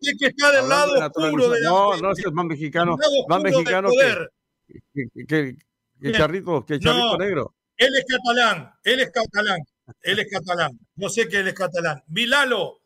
que 0.00 0.26
está 0.26 0.52
del 0.52 0.68
lado 0.68 0.94
de 0.94 1.06
oscuro 1.06 1.48
de 1.50 1.60
la 1.60 1.70
No, 1.70 1.96
no, 1.96 2.12
es 2.12 2.32
más 2.32 2.46
mexicano, 2.46 2.96
más 3.28 3.42
mexicano 3.42 3.88
que, 3.90 4.78
que, 4.92 5.26
que, 5.26 5.56
que, 6.00 6.12
Charrito, 6.12 6.64
que 6.64 6.78
Charrito 6.78 7.12
no, 7.12 7.18
Negro. 7.18 7.54
Él 7.76 7.94
es 7.94 8.04
catalán, 8.08 8.72
él 8.84 9.00
es 9.00 9.10
catalán, 9.10 9.58
él 10.02 10.18
es 10.18 10.30
catalán. 10.30 10.78
No 10.94 11.08
sé 11.08 11.28
que 11.28 11.38
él 11.38 11.48
es 11.48 11.54
catalán. 11.54 12.02
Vilalo, 12.06 12.80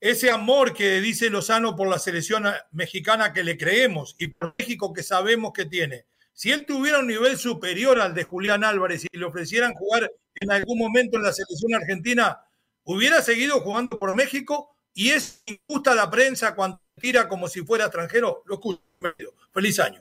ese 0.00 0.30
amor 0.30 0.74
que 0.74 1.00
dice 1.00 1.30
Lozano 1.30 1.76
por 1.76 1.88
la 1.88 1.98
selección 1.98 2.44
mexicana 2.72 3.32
que 3.32 3.44
le 3.44 3.56
creemos 3.56 4.16
y 4.18 4.28
por 4.28 4.54
México 4.58 4.92
que 4.92 5.02
sabemos 5.02 5.52
que 5.52 5.66
tiene. 5.66 6.06
Si 6.32 6.50
él 6.50 6.64
tuviera 6.66 6.98
un 6.98 7.06
nivel 7.06 7.36
superior 7.36 8.00
al 8.00 8.14
de 8.14 8.24
Julián 8.24 8.64
Álvarez 8.64 9.04
y 9.10 9.18
le 9.18 9.26
ofrecieran 9.26 9.74
jugar 9.74 10.10
en 10.40 10.50
algún 10.50 10.78
momento 10.78 11.18
en 11.18 11.24
la 11.24 11.32
selección 11.32 11.74
argentina, 11.74 12.40
hubiera 12.84 13.22
seguido 13.22 13.60
jugando 13.60 13.98
por 13.98 14.16
México 14.16 14.76
y 14.94 15.10
es 15.10 15.42
injusta 15.46 15.94
la 15.94 16.10
prensa 16.10 16.54
cuando 16.54 16.80
tira 17.00 17.28
como 17.28 17.48
si 17.48 17.62
fuera 17.62 17.84
extranjero. 17.86 18.42
Lo 18.46 18.54
escucho. 18.54 18.80
Feliz 19.52 19.80
año. 19.80 20.00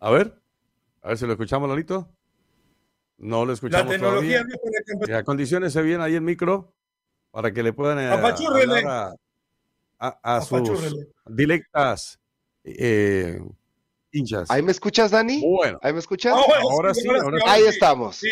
A 0.00 0.10
ver, 0.10 0.40
a 1.02 1.08
ver 1.08 1.18
si 1.18 1.26
lo 1.26 1.32
escuchamos, 1.32 1.68
Lolito. 1.68 2.08
No 3.18 3.44
lo 3.44 3.52
escuchamos. 3.52 3.86
La 3.86 3.92
tecnología 3.92 4.44
todavía. 4.92 5.18
A 5.18 5.24
condiciones 5.24 5.72
se 5.72 5.82
viene 5.82 6.02
ahí 6.02 6.14
el 6.14 6.22
micro 6.22 6.72
para 7.30 7.52
que 7.52 7.62
le 7.62 7.72
puedan 7.72 7.98
eh, 7.98 8.84
a, 8.86 9.14
a, 9.98 10.36
a 10.36 10.40
sus 10.40 11.06
directas 11.26 12.18
eh, 12.64 13.40
hinchas. 14.10 14.50
¿Ahí 14.50 14.62
me 14.62 14.72
escuchas, 14.72 15.10
Dani? 15.10 15.42
Bueno. 15.42 15.78
¿Ahí 15.82 15.92
me 15.92 15.98
escuchas? 15.98 16.34
ahora, 16.34 16.94
sí, 16.94 17.06
Ahí 17.46 17.64
estamos. 17.64 18.22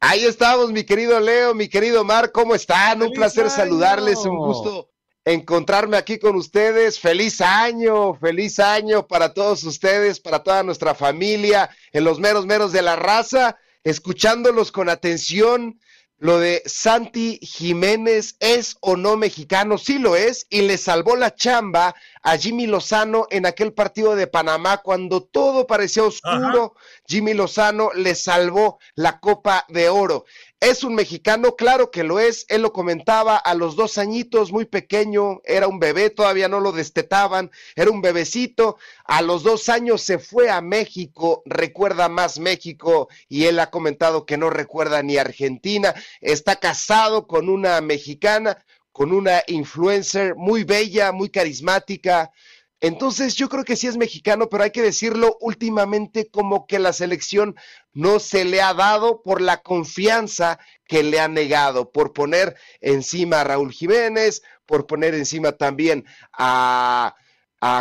Ahí 0.00 0.24
estamos, 0.24 0.72
mi 0.72 0.84
querido 0.84 1.18
Leo, 1.20 1.54
mi 1.54 1.68
querido 1.68 2.04
Mar, 2.04 2.32
¿cómo 2.32 2.54
están? 2.54 3.02
Un 3.02 3.12
placer 3.12 3.50
saludarles, 3.50 4.18
un 4.18 4.36
gusto 4.36 4.90
encontrarme 5.26 5.96
aquí 5.96 6.18
con 6.18 6.36
ustedes. 6.36 6.98
Feliz 6.98 7.42
año, 7.42 8.14
feliz 8.14 8.58
año 8.58 9.06
para 9.06 9.34
todos 9.34 9.64
ustedes, 9.64 10.20
para 10.20 10.42
toda 10.42 10.62
nuestra 10.62 10.94
familia, 10.94 11.68
en 11.92 12.04
los 12.04 12.18
meros 12.18 12.46
meros 12.46 12.72
de 12.72 12.80
la 12.80 12.96
raza, 12.96 13.58
escuchándolos 13.84 14.72
con 14.72 14.88
atención, 14.88 15.78
lo 16.18 16.38
de 16.38 16.62
Santi 16.64 17.38
Jiménez 17.42 18.36
es 18.40 18.76
o 18.80 18.96
no 18.96 19.16
mexicano, 19.16 19.76
sí 19.76 19.98
lo 19.98 20.16
es, 20.16 20.46
y 20.48 20.62
le 20.62 20.78
salvó 20.78 21.14
la 21.14 21.34
chamba 21.34 21.94
a 22.22 22.38
Jimmy 22.38 22.66
Lozano 22.66 23.26
en 23.30 23.44
aquel 23.44 23.72
partido 23.72 24.16
de 24.16 24.26
Panamá 24.26 24.78
cuando 24.78 25.22
todo 25.22 25.66
parecía 25.66 26.04
oscuro. 26.04 26.74
Jimmy 27.06 27.34
Lozano 27.34 27.90
le 27.94 28.14
salvó 28.14 28.78
la 28.94 29.20
Copa 29.20 29.66
de 29.68 29.88
Oro. 29.88 30.24
¿Es 30.66 30.82
un 30.82 30.96
mexicano? 30.96 31.54
Claro 31.54 31.92
que 31.92 32.02
lo 32.02 32.18
es. 32.18 32.44
Él 32.48 32.62
lo 32.62 32.72
comentaba 32.72 33.36
a 33.36 33.54
los 33.54 33.76
dos 33.76 33.98
añitos, 33.98 34.50
muy 34.50 34.64
pequeño, 34.64 35.40
era 35.44 35.68
un 35.68 35.78
bebé, 35.78 36.10
todavía 36.10 36.48
no 36.48 36.58
lo 36.58 36.72
destetaban, 36.72 37.52
era 37.76 37.92
un 37.92 38.02
bebecito. 38.02 38.76
A 39.04 39.22
los 39.22 39.44
dos 39.44 39.68
años 39.68 40.02
se 40.02 40.18
fue 40.18 40.50
a 40.50 40.60
México, 40.60 41.44
recuerda 41.46 42.08
más 42.08 42.40
México 42.40 43.08
y 43.28 43.44
él 43.44 43.60
ha 43.60 43.70
comentado 43.70 44.26
que 44.26 44.38
no 44.38 44.50
recuerda 44.50 45.04
ni 45.04 45.18
Argentina. 45.18 45.94
Está 46.20 46.56
casado 46.56 47.28
con 47.28 47.48
una 47.48 47.80
mexicana, 47.80 48.58
con 48.90 49.12
una 49.12 49.44
influencer 49.46 50.34
muy 50.34 50.64
bella, 50.64 51.12
muy 51.12 51.28
carismática. 51.28 52.32
Entonces 52.80 53.34
yo 53.36 53.48
creo 53.48 53.64
que 53.64 53.76
sí 53.76 53.86
es 53.86 53.96
mexicano, 53.96 54.48
pero 54.48 54.64
hay 54.64 54.70
que 54.70 54.82
decirlo 54.82 55.38
últimamente 55.40 56.28
como 56.30 56.66
que 56.66 56.78
la 56.78 56.92
selección 56.92 57.56
no 57.92 58.18
se 58.20 58.44
le 58.44 58.60
ha 58.60 58.74
dado 58.74 59.22
por 59.22 59.40
la 59.40 59.62
confianza 59.62 60.58
que 60.86 61.02
le 61.02 61.18
ha 61.18 61.28
negado, 61.28 61.90
por 61.90 62.12
poner 62.12 62.56
encima 62.80 63.40
a 63.40 63.44
Raúl 63.44 63.72
Jiménez, 63.72 64.42
por 64.66 64.86
poner 64.86 65.14
encima 65.14 65.52
también 65.52 66.04
a, 66.32 67.14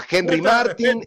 Henry 0.10 0.42
Martin. 0.42 1.06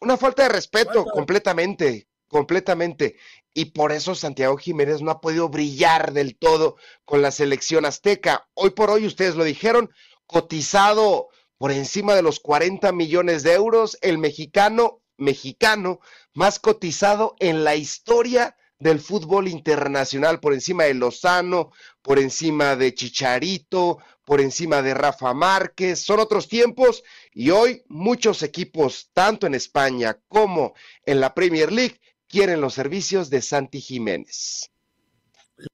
Una 0.00 0.16
falta 0.16 0.44
de 0.44 0.48
respeto 0.48 1.04
completamente, 1.04 2.08
completamente. 2.28 3.16
Y 3.52 3.66
por 3.66 3.92
eso 3.92 4.14
Santiago 4.14 4.56
Jiménez 4.56 5.00
no 5.02 5.10
ha 5.10 5.20
podido 5.20 5.48
brillar 5.48 6.12
del 6.12 6.36
todo 6.36 6.76
con 7.04 7.22
la 7.22 7.30
selección 7.30 7.84
azteca. 7.84 8.48
Hoy 8.54 8.70
por 8.70 8.90
hoy, 8.90 9.06
ustedes 9.06 9.36
lo 9.36 9.44
dijeron, 9.44 9.90
cotizado 10.26 11.28
por 11.64 11.72
encima 11.72 12.14
de 12.14 12.20
los 12.20 12.40
40 12.40 12.92
millones 12.92 13.42
de 13.42 13.54
euros, 13.54 13.96
el 14.02 14.18
mexicano 14.18 15.00
mexicano 15.16 15.98
más 16.34 16.58
cotizado 16.58 17.36
en 17.38 17.64
la 17.64 17.74
historia 17.74 18.54
del 18.78 19.00
fútbol 19.00 19.48
internacional, 19.48 20.40
por 20.40 20.52
encima 20.52 20.84
de 20.84 20.92
Lozano, 20.92 21.72
por 22.02 22.18
encima 22.18 22.76
de 22.76 22.92
Chicharito, 22.92 23.96
por 24.26 24.42
encima 24.42 24.82
de 24.82 24.92
Rafa 24.92 25.32
Márquez. 25.32 26.02
Son 26.02 26.20
otros 26.20 26.48
tiempos 26.48 27.02
y 27.32 27.48
hoy 27.48 27.82
muchos 27.88 28.42
equipos, 28.42 29.08
tanto 29.14 29.46
en 29.46 29.54
España 29.54 30.18
como 30.28 30.74
en 31.06 31.18
la 31.18 31.32
Premier 31.32 31.72
League, 31.72 31.98
quieren 32.28 32.60
los 32.60 32.74
servicios 32.74 33.30
de 33.30 33.40
Santi 33.40 33.80
Jiménez. 33.80 34.70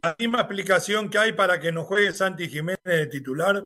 La 0.05 0.15
misma 0.17 0.43
explicación 0.43 1.11
que 1.11 1.19
hay 1.19 1.33
para 1.33 1.59
que 1.59 1.73
no 1.73 1.83
juegue 1.83 2.13
Santi 2.13 2.49
Jiménez 2.49 2.79
de 2.85 3.09
titular, 3.09 3.65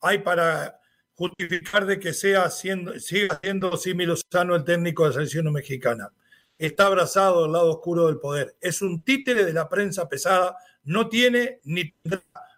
hay 0.00 0.18
para 0.18 0.81
justificar 1.22 1.86
de 1.86 2.00
que 2.00 2.12
sea 2.12 2.50
siendo, 2.50 2.98
siga 2.98 3.38
siendo 3.40 3.76
Simi 3.76 4.06
Lozano 4.06 4.56
el 4.56 4.64
técnico 4.64 5.04
de 5.04 5.10
la 5.10 5.14
selección 5.14 5.52
mexicana. 5.52 6.10
Está 6.58 6.86
abrazado 6.86 7.44
al 7.44 7.52
lado 7.52 7.70
oscuro 7.70 8.08
del 8.08 8.18
poder. 8.18 8.56
Es 8.60 8.82
un 8.82 9.02
títere 9.02 9.44
de 9.44 9.52
la 9.52 9.68
prensa 9.68 10.08
pesada. 10.08 10.56
No 10.82 11.08
tiene 11.08 11.60
ni 11.62 11.94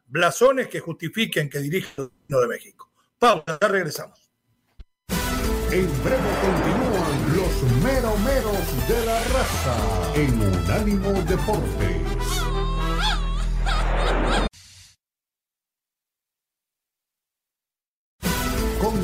blasones 0.07 0.69
que 0.69 0.81
justifiquen 0.81 1.51
que 1.51 1.59
dirige 1.59 1.91
el 2.01 2.11
de 2.29 2.47
México. 2.49 2.91
Pausa, 3.19 3.59
ya 3.61 3.69
regresamos. 3.69 4.31
En 5.71 5.87
breve 6.03 6.31
continúan 6.41 7.37
los 7.37 7.83
meromeros 7.83 8.89
de 8.89 9.07
la 9.07 9.25
raza 9.25 10.13
en 10.15 10.41
Unánimo 10.41 11.13
Deportes. 11.25 12.54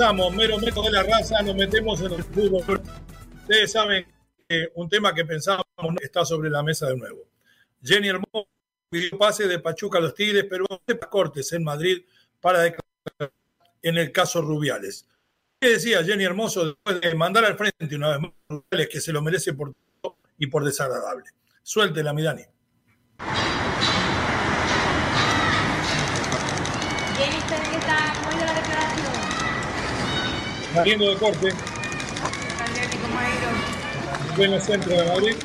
Mero 0.00 0.58
método 0.58 0.84
de 0.84 0.92
la 0.92 1.02
raza, 1.02 1.42
nos 1.42 1.54
metemos 1.54 2.00
en 2.00 2.14
el 2.14 2.24
fútbol. 2.24 2.80
Ustedes 3.42 3.70
saben 3.70 4.06
que 4.48 4.68
un 4.74 4.88
tema 4.88 5.14
que 5.14 5.26
pensábamos 5.26 5.66
está 6.00 6.24
sobre 6.24 6.48
la 6.48 6.62
mesa 6.62 6.88
de 6.88 6.96
nuevo. 6.96 7.28
Jenny 7.82 8.08
Hermoso 8.08 8.48
pidió 8.88 9.18
pase 9.18 9.46
de 9.46 9.58
Pachuca 9.58 9.98
a 9.98 10.00
los 10.00 10.14
Tigres, 10.14 10.46
pero 10.48 10.64
Cortes 11.10 11.52
en 11.52 11.64
Madrid 11.64 11.98
para 12.40 12.60
declarar 12.60 13.30
en 13.82 13.98
el 13.98 14.10
caso 14.10 14.40
Rubiales. 14.40 15.06
¿Qué 15.60 15.68
decía 15.68 16.02
Jenny 16.02 16.24
Hermoso 16.24 16.64
después 16.64 16.98
de 16.98 17.14
mandar 17.14 17.44
al 17.44 17.58
frente 17.58 17.94
una 17.94 18.08
vez 18.08 18.20
más 18.20 18.32
Rubiales 18.48 18.88
que 18.88 19.02
se 19.02 19.12
lo 19.12 19.20
merece 19.20 19.52
por 19.52 19.74
todo 20.00 20.16
y 20.38 20.46
por 20.46 20.64
desagradable? 20.64 21.26
Suéltela, 21.62 22.14
mi 22.14 22.22
Dani. 22.22 22.42
Jenny, 27.18 27.36
¿qué 27.36 27.86
tal? 27.86 28.12
¿Cómo 28.24 28.44
la 28.46 28.54
declaración? 28.54 29.30
Saliendo 30.74 31.10
de 31.10 31.16
corte. 31.16 31.52
En 34.38 34.52
el 34.54 34.62
centro 34.62 34.96
de 34.96 35.04
Madrid. 35.04 35.36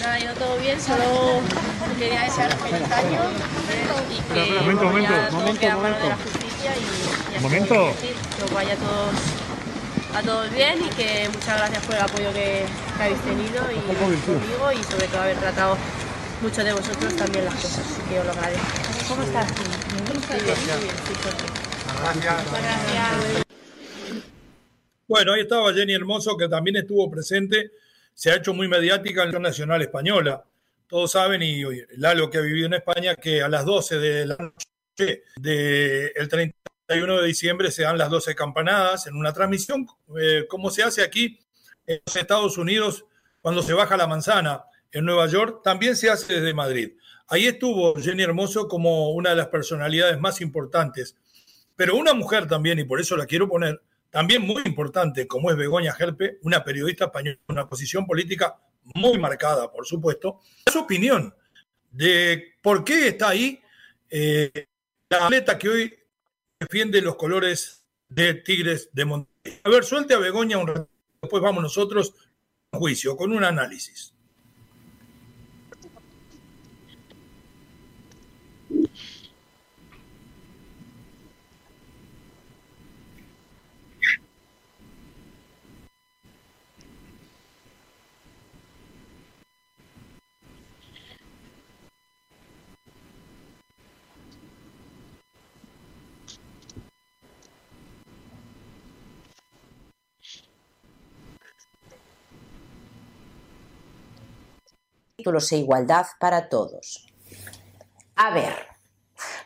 Nada, 0.00 0.14
ha 0.14 0.20
ido 0.20 0.34
todo 0.34 0.56
bien, 0.58 0.80
solo 0.80 1.40
quería 1.98 2.22
desear 2.22 2.56
feliz 2.58 2.92
año 2.92 3.20
y 4.10 4.34
que 4.34 4.60
momento, 4.60 4.84
momento, 4.84 5.12
momento, 5.32 5.70
momento. 5.72 6.02
de 6.02 6.08
la 6.08 6.16
justicia 6.16 6.72
y, 6.76 7.36
y 7.36 7.40
momento. 7.40 7.94
Que, 8.00 8.44
os 8.44 8.52
vaya 8.52 8.74
a 8.74 8.76
todos, 8.76 9.14
a 10.14 10.22
todos 10.22 10.50
bien 10.52 10.78
y 10.84 10.88
que 10.94 11.28
muchas 11.32 11.58
gracias 11.58 11.84
por 11.84 11.94
el 11.96 12.00
apoyo 12.02 12.32
que, 12.32 12.64
que 12.96 13.02
habéis 13.02 13.20
tenido 13.22 13.64
y 13.72 14.24
conmigo 14.24 14.72
y 14.72 14.84
sobre 14.84 15.08
todo 15.08 15.22
haber 15.22 15.38
tratado 15.38 15.76
mucho 16.42 16.62
de 16.62 16.72
vosotros 16.72 17.16
también 17.16 17.46
las 17.46 17.54
cosas, 17.54 17.80
así 17.80 18.00
que 18.08 18.20
os 18.20 18.26
lo 18.26 18.32
agradezco. 18.32 18.66
¿Cómo 19.08 19.22
estás? 19.22 19.46
¿Cómo 20.06 20.20
estás? 20.20 20.44
Bien, 20.44 20.56
bien, 20.56 20.94
sí, 21.08 21.46
Gracias. 22.02 22.44
Gracias. 22.52 23.45
Bueno, 25.08 25.34
ahí 25.34 25.42
estaba 25.42 25.72
Jenny 25.72 25.94
Hermoso, 25.94 26.36
que 26.36 26.48
también 26.48 26.76
estuvo 26.76 27.08
presente, 27.08 27.70
se 28.12 28.30
ha 28.30 28.36
hecho 28.36 28.52
muy 28.52 28.66
mediática 28.66 29.22
en 29.22 29.32
la 29.32 29.38
Nacional 29.38 29.80
Española. 29.82 30.44
Todos 30.88 31.12
saben, 31.12 31.42
y 31.42 31.62
Lalo 31.96 32.28
que 32.28 32.38
ha 32.38 32.40
vivido 32.40 32.66
en 32.66 32.74
España, 32.74 33.14
que 33.14 33.40
a 33.40 33.48
las 33.48 33.64
12 33.64 33.98
de 34.00 34.26
la 34.26 34.36
noche 34.36 35.22
del 35.36 36.28
31 36.28 37.20
de 37.20 37.26
diciembre 37.26 37.70
se 37.70 37.82
dan 37.82 37.98
las 37.98 38.10
12 38.10 38.34
campanadas 38.34 39.06
en 39.06 39.14
una 39.14 39.32
transmisión, 39.32 39.86
eh, 40.20 40.46
como 40.48 40.70
se 40.70 40.82
hace 40.82 41.02
aquí 41.02 41.38
en 41.86 42.00
los 42.04 42.16
Estados 42.16 42.58
Unidos 42.58 43.04
cuando 43.40 43.62
se 43.62 43.74
baja 43.74 43.96
la 43.96 44.08
manzana 44.08 44.64
en 44.90 45.04
Nueva 45.04 45.28
York, 45.28 45.60
también 45.62 45.94
se 45.94 46.10
hace 46.10 46.34
desde 46.34 46.52
Madrid. 46.52 46.94
Ahí 47.28 47.46
estuvo 47.46 47.94
Jenny 47.94 48.24
Hermoso 48.24 48.66
como 48.66 49.10
una 49.10 49.30
de 49.30 49.36
las 49.36 49.48
personalidades 49.48 50.18
más 50.18 50.40
importantes 50.40 51.16
Pero 51.76 51.96
una 51.96 52.14
mujer 52.14 52.48
también, 52.48 52.78
y 52.80 52.84
por 52.84 53.00
eso 53.00 53.16
la 53.16 53.26
quiero 53.26 53.48
poner, 53.48 53.80
también 54.16 54.40
muy 54.40 54.62
importante, 54.64 55.26
como 55.26 55.50
es 55.50 55.58
Begoña 55.58 55.92
Gerpe, 55.92 56.38
una 56.40 56.64
periodista 56.64 57.04
española, 57.04 57.38
una 57.48 57.68
posición 57.68 58.06
política 58.06 58.58
muy 58.94 59.18
marcada, 59.18 59.70
por 59.70 59.84
supuesto, 59.86 60.40
su 60.72 60.78
opinión 60.78 61.34
de 61.90 62.54
por 62.62 62.82
qué 62.82 63.08
está 63.08 63.28
ahí 63.28 63.60
eh, 64.08 64.68
la 65.10 65.26
atleta 65.26 65.58
que 65.58 65.68
hoy 65.68 65.94
defiende 66.58 67.02
los 67.02 67.16
colores 67.16 67.84
de 68.08 68.32
Tigres 68.32 68.88
de 68.90 69.04
Monterrey. 69.04 69.60
A 69.62 69.68
ver, 69.68 69.84
suelte 69.84 70.14
a 70.14 70.18
Begoña 70.18 70.56
un 70.56 70.68
rato, 70.68 70.88
después 71.20 71.42
vamos 71.42 71.62
nosotros 71.62 72.14
a 72.72 72.78
juicio, 72.78 73.18
con 73.18 73.32
un 73.32 73.44
análisis. 73.44 74.14
E 105.52 105.56
igualdad 105.56 106.06
para 106.18 106.48
todos. 106.48 107.06
A 108.14 108.30
ver, 108.30 108.54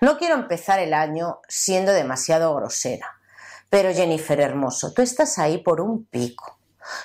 no 0.01 0.19
quiero 0.19 0.35
empezar 0.35 0.79
el 0.79 0.95
año 0.95 1.41
siendo 1.49 1.93
demasiado 1.93 2.55
grosera, 2.55 3.21
pero 3.69 3.93
Jennifer 3.93 4.41
Hermoso, 4.41 4.93
tú 4.93 5.03
estás 5.03 5.39
ahí 5.39 5.59
por 5.59 5.81
un 5.81 6.05
pico. 6.07 6.61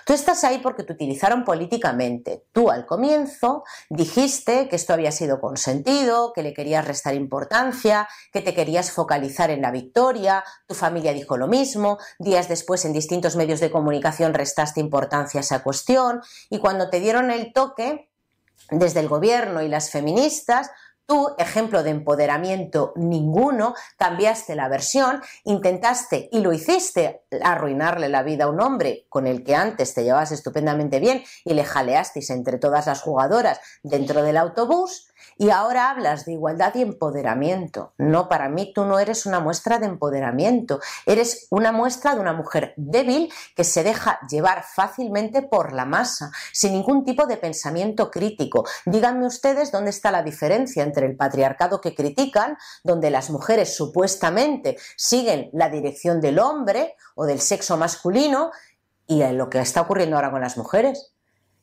Tú 0.06 0.14
estás 0.14 0.44
ahí 0.44 0.60
porque 0.60 0.84
te 0.84 0.94
utilizaron 0.94 1.44
políticamente. 1.44 2.46
Tú 2.52 2.70
al 2.72 2.86
comienzo 2.86 3.64
dijiste 3.90 4.68
que 4.70 4.76
esto 4.76 4.94
había 4.94 5.12
sido 5.12 5.40
consentido, 5.40 6.34
que 6.34 6.44
le 6.44 6.54
querías 6.54 6.88
restar 6.88 7.14
importancia, 7.14 8.08
que 8.32 8.42
te 8.42 8.54
querías 8.54 8.92
focalizar 8.92 9.50
en 9.50 9.62
la 9.62 9.72
victoria, 9.72 10.44
tu 10.68 10.76
familia 10.76 11.14
dijo 11.14 11.38
lo 11.38 11.48
mismo, 11.48 11.98
días 12.20 12.48
después 12.48 12.86
en 12.86 12.94
distintos 12.94 13.36
medios 13.36 13.60
de 13.60 13.72
comunicación 13.72 14.34
restaste 14.34 14.80
importancia 14.80 15.40
a 15.40 15.42
esa 15.42 15.64
cuestión 15.64 16.22
y 16.50 16.60
cuando 16.60 16.90
te 16.90 17.00
dieron 17.00 17.32
el 17.32 17.54
toque 17.54 18.10
desde 18.70 19.00
el 19.00 19.08
gobierno 19.08 19.62
y 19.62 19.68
las 19.68 19.92
feministas, 19.92 20.72
Tú, 21.08 21.36
ejemplo 21.38 21.84
de 21.84 21.92
empoderamiento 21.92 22.92
ninguno, 22.96 23.76
cambiaste 23.96 24.56
la 24.56 24.68
versión, 24.68 25.22
intentaste 25.44 26.30
y 26.32 26.40
lo 26.40 26.52
hiciste 26.52 27.22
arruinarle 27.44 28.10
la 28.10 28.24
vida 28.24 28.46
a 28.46 28.50
un 28.50 28.60
hombre 28.60 29.06
con 29.08 29.28
el 29.28 29.44
que 29.44 29.56
antes 29.56 29.94
te 29.94 30.04
llevabas 30.04 30.32
estupendamente 30.32 31.00
bien 31.00 31.24
y 31.44 31.54
le 31.54 31.64
jaleasteis 31.64 32.32
entre 32.32 32.58
todas 32.58 32.88
las 32.88 33.02
jugadoras 33.02 33.60
dentro 33.84 34.24
del 34.24 34.38
autobús 34.38 35.08
y 35.38 35.50
ahora 35.50 35.90
hablas 35.90 36.26
de 36.26 36.34
igualdad 36.34 36.74
y 36.76 36.82
empoderamiento. 36.82 37.94
No, 37.98 38.30
para 38.30 38.50
mí 38.50 38.72
tú 38.74 38.86
no 38.86 39.00
eres 39.00 39.26
una 39.26 39.40
muestra 39.40 39.80
de 39.80 39.88
empoderamiento, 39.88 40.80
eres 41.06 41.48
una 41.50 41.72
muestra 41.72 42.16
de 42.16 42.22
una 42.22 42.34
mujer 42.34 42.74
débil 42.78 43.32
que 43.56 43.64
se 43.64 43.84
deja 43.84 44.20
llevar 44.30 44.64
fácilmente 44.64 45.42
por 45.42 45.74
la 45.74 45.86
masa, 45.86 46.32
sin 46.54 46.74
ningún 46.74 47.04
tipo 47.04 47.26
de 47.26 47.38
pensamiento 47.38 48.10
crítico. 48.10 48.66
Díganme 48.86 49.26
ustedes 49.26 49.72
dónde 49.72 49.90
está 49.90 50.12
la 50.12 50.24
diferencia 50.24 50.84
entre 50.84 51.06
el 51.06 51.18
patriarcado 51.18 51.82
que 51.82 51.94
critican, 51.94 52.58
donde 52.84 53.10
las 53.10 53.30
mujeres 53.30 53.76
supuestamente 53.76 54.78
siguen 54.96 55.50
la 55.54 55.70
dirección 55.70 56.22
del 56.22 56.40
hombre 56.40 56.96
o 57.16 57.26
del 57.26 57.42
sexo 57.42 57.78
masculino, 57.78 58.52
y 59.08 59.24
lo 59.34 59.50
que 59.50 59.60
está 59.60 59.82
ocurriendo 59.82 60.16
ahora 60.16 60.32
con 60.32 60.42
las 60.42 60.58
mujeres. 60.58 61.12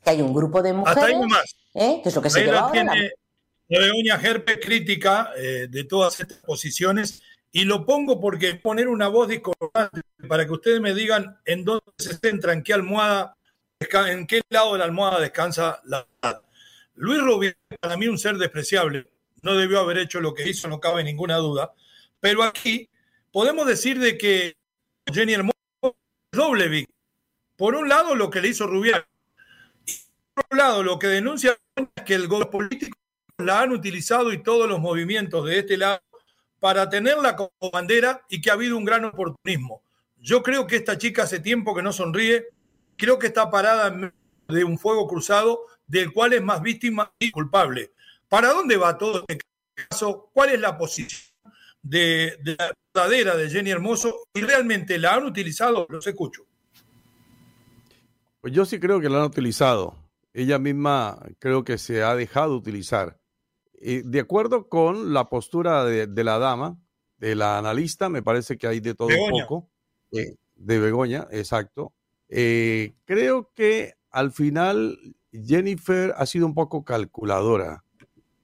Que 0.05 0.11
hay 0.11 0.23
un 0.23 0.35
grupo 0.35 0.63
de 0.63 0.73
mujeres, 0.73 1.17
¿eh? 1.75 2.01
que 2.03 2.09
es 2.09 2.15
lo 2.15 2.23
que 2.23 2.31
se 2.31 2.45
lleva 2.45 2.61
ahora. 2.61 2.93
Begoña 3.69 4.19
Gerpe 4.19 4.61
crítica 4.61 5.33
eh, 5.37 5.67
de 5.71 5.85
todas 5.85 6.21
estas 6.21 6.39
posiciones 6.39 7.23
y 7.51 7.65
lo 7.65 7.85
pongo 7.85 8.21
porque 8.21 8.55
poner 8.55 8.89
una 8.89 9.09
voz 9.09 9.29
discordante 9.29 10.01
para 10.27 10.47
que 10.47 10.53
ustedes 10.53 10.81
me 10.81 10.95
digan 10.95 11.39
en 11.45 11.65
dónde 11.65 11.85
se 11.99 12.17
centra, 12.17 12.53
en 12.53 12.63
qué 12.63 12.73
almohada, 12.73 13.37
en 14.09 14.27
qué 14.27 14.41
lado 14.49 14.73
de 14.73 14.79
la 14.79 14.85
almohada 14.87 15.21
descansa 15.21 15.81
la 15.85 16.07
verdad. 16.23 16.43
Luis 16.95 17.21
Rubio, 17.21 17.53
para 17.81 17.97
mí 17.97 18.09
un 18.09 18.19
ser 18.19 18.37
despreciable, 18.37 19.07
no 19.43 19.55
debió 19.55 19.81
haber 19.81 19.99
hecho 19.99 20.21
lo 20.21 20.35
que 20.35 20.49
hizo, 20.49 20.69
no 20.69 20.81
cabe 20.81 21.05
ninguna 21.05 21.37
duda, 21.37 21.75
pero 22.21 22.43
aquí 22.43 22.89
podemos 23.31 23.67
decir 23.67 23.99
de 23.99 24.17
que 24.17 24.57
Jenny 25.13 25.35
Hermoso 25.35 25.53
doble 26.33 26.87
Por 27.57 27.75
un 27.75 27.89
lado, 27.89 28.15
lo 28.15 28.31
que 28.31 28.41
le 28.41 28.49
hizo 28.49 28.67
Rubial, 28.67 29.05
y 29.87 29.93
por 30.35 30.45
otro 30.45 30.57
lado, 30.57 30.83
lo 30.83 30.99
que 30.99 31.09
denuncia 31.09 31.59
es 31.77 32.05
que 32.05 32.15
el 32.15 32.29
gobierno 32.29 32.51
político 32.51 32.97
la 33.39 33.63
han 33.63 33.73
utilizado 33.73 34.33
y 34.33 34.43
todos 34.43 34.69
los 34.69 34.81
movimientos 34.81 35.47
de 35.47 35.59
este 35.59 35.77
lado 35.77 36.01
para 36.61 36.89
tenerla 36.89 37.37
como 37.37 37.71
bandera 37.73 38.25
y 38.29 38.41
que 38.41 38.51
ha 38.51 38.55
habido 38.55 38.77
un 38.77 38.85
gran 38.85 39.05
oportunismo. 39.05 39.83
Yo 40.19 40.43
creo 40.43 40.67
que 40.67 40.77
esta 40.77 40.97
chica 40.97 41.25
hace 41.25 41.41
tiempo 41.41 41.75
que 41.75 41.83
no 41.83 41.93
sonríe, 41.93 42.47
creo 42.97 43.19
que 43.19 43.27
está 43.27 43.51
parada 43.51 43.89
en 43.89 44.13
de 44.49 44.65
un 44.65 44.79
fuego 44.79 45.07
cruzado 45.07 45.67
del 45.87 46.13
cual 46.13 46.33
es 46.33 46.43
más 46.43 46.63
víctima 46.63 47.13
y 47.19 47.31
culpable. 47.31 47.93
¿Para 48.29 48.49
dónde 48.53 48.77
va 48.77 48.99
todo 48.99 49.25
este 49.27 49.45
caso? 49.75 50.31
¿Cuál 50.33 50.51
es 50.51 50.61
la 50.61 50.77
posición 50.79 51.21
de, 51.83 52.39
de 52.43 52.57
la 52.57 52.73
verdadera 52.95 53.37
de 53.37 53.51
Jenny 53.51 53.71
Hermoso? 53.71 54.29
¿Y 54.35 54.41
realmente 54.43 54.99
la 54.99 55.15
han 55.15 55.25
utilizado? 55.25 55.87
Los 55.89 56.07
escucho. 56.07 56.47
Pues 58.41 58.53
yo 58.53 58.65
sí 58.65 58.79
creo 58.81 59.01
que 59.01 59.09
la 59.09 59.19
han 59.19 59.25
utilizado. 59.25 59.97
Ella 60.35 60.59
misma 60.59 61.19
creo 61.39 61.65
que 61.65 61.79
se 61.79 62.03
ha 62.03 62.15
dejado 62.15 62.57
utilizar. 62.57 63.19
Eh, 63.85 64.03
de 64.05 64.21
acuerdo 64.21 64.69
con 64.69 65.13
la 65.13 65.29
postura 65.29 65.85
de, 65.85 66.25
la 66.25 66.39
dama, 66.39 66.79
de 67.19 67.35
la 67.35 67.59
analista, 67.59 68.09
me 68.09 68.23
parece 68.23 68.57
que 68.57 68.69
hay 68.69 68.79
de 68.79 68.95
todo 68.95 69.09
un 69.09 69.41
poco. 69.41 69.69
Eh, 70.13 70.37
de 70.55 70.79
Begoña, 70.79 71.27
exacto. 71.33 71.93
Eh, 72.29 72.95
creo 73.05 73.51
que 73.55 73.95
al 74.13 74.31
final 74.31 75.17
Jennifer 75.33 76.15
ha 76.17 76.27
sido 76.27 76.47
un 76.47 76.55
poco 76.55 76.85
calculadora. 76.85 77.85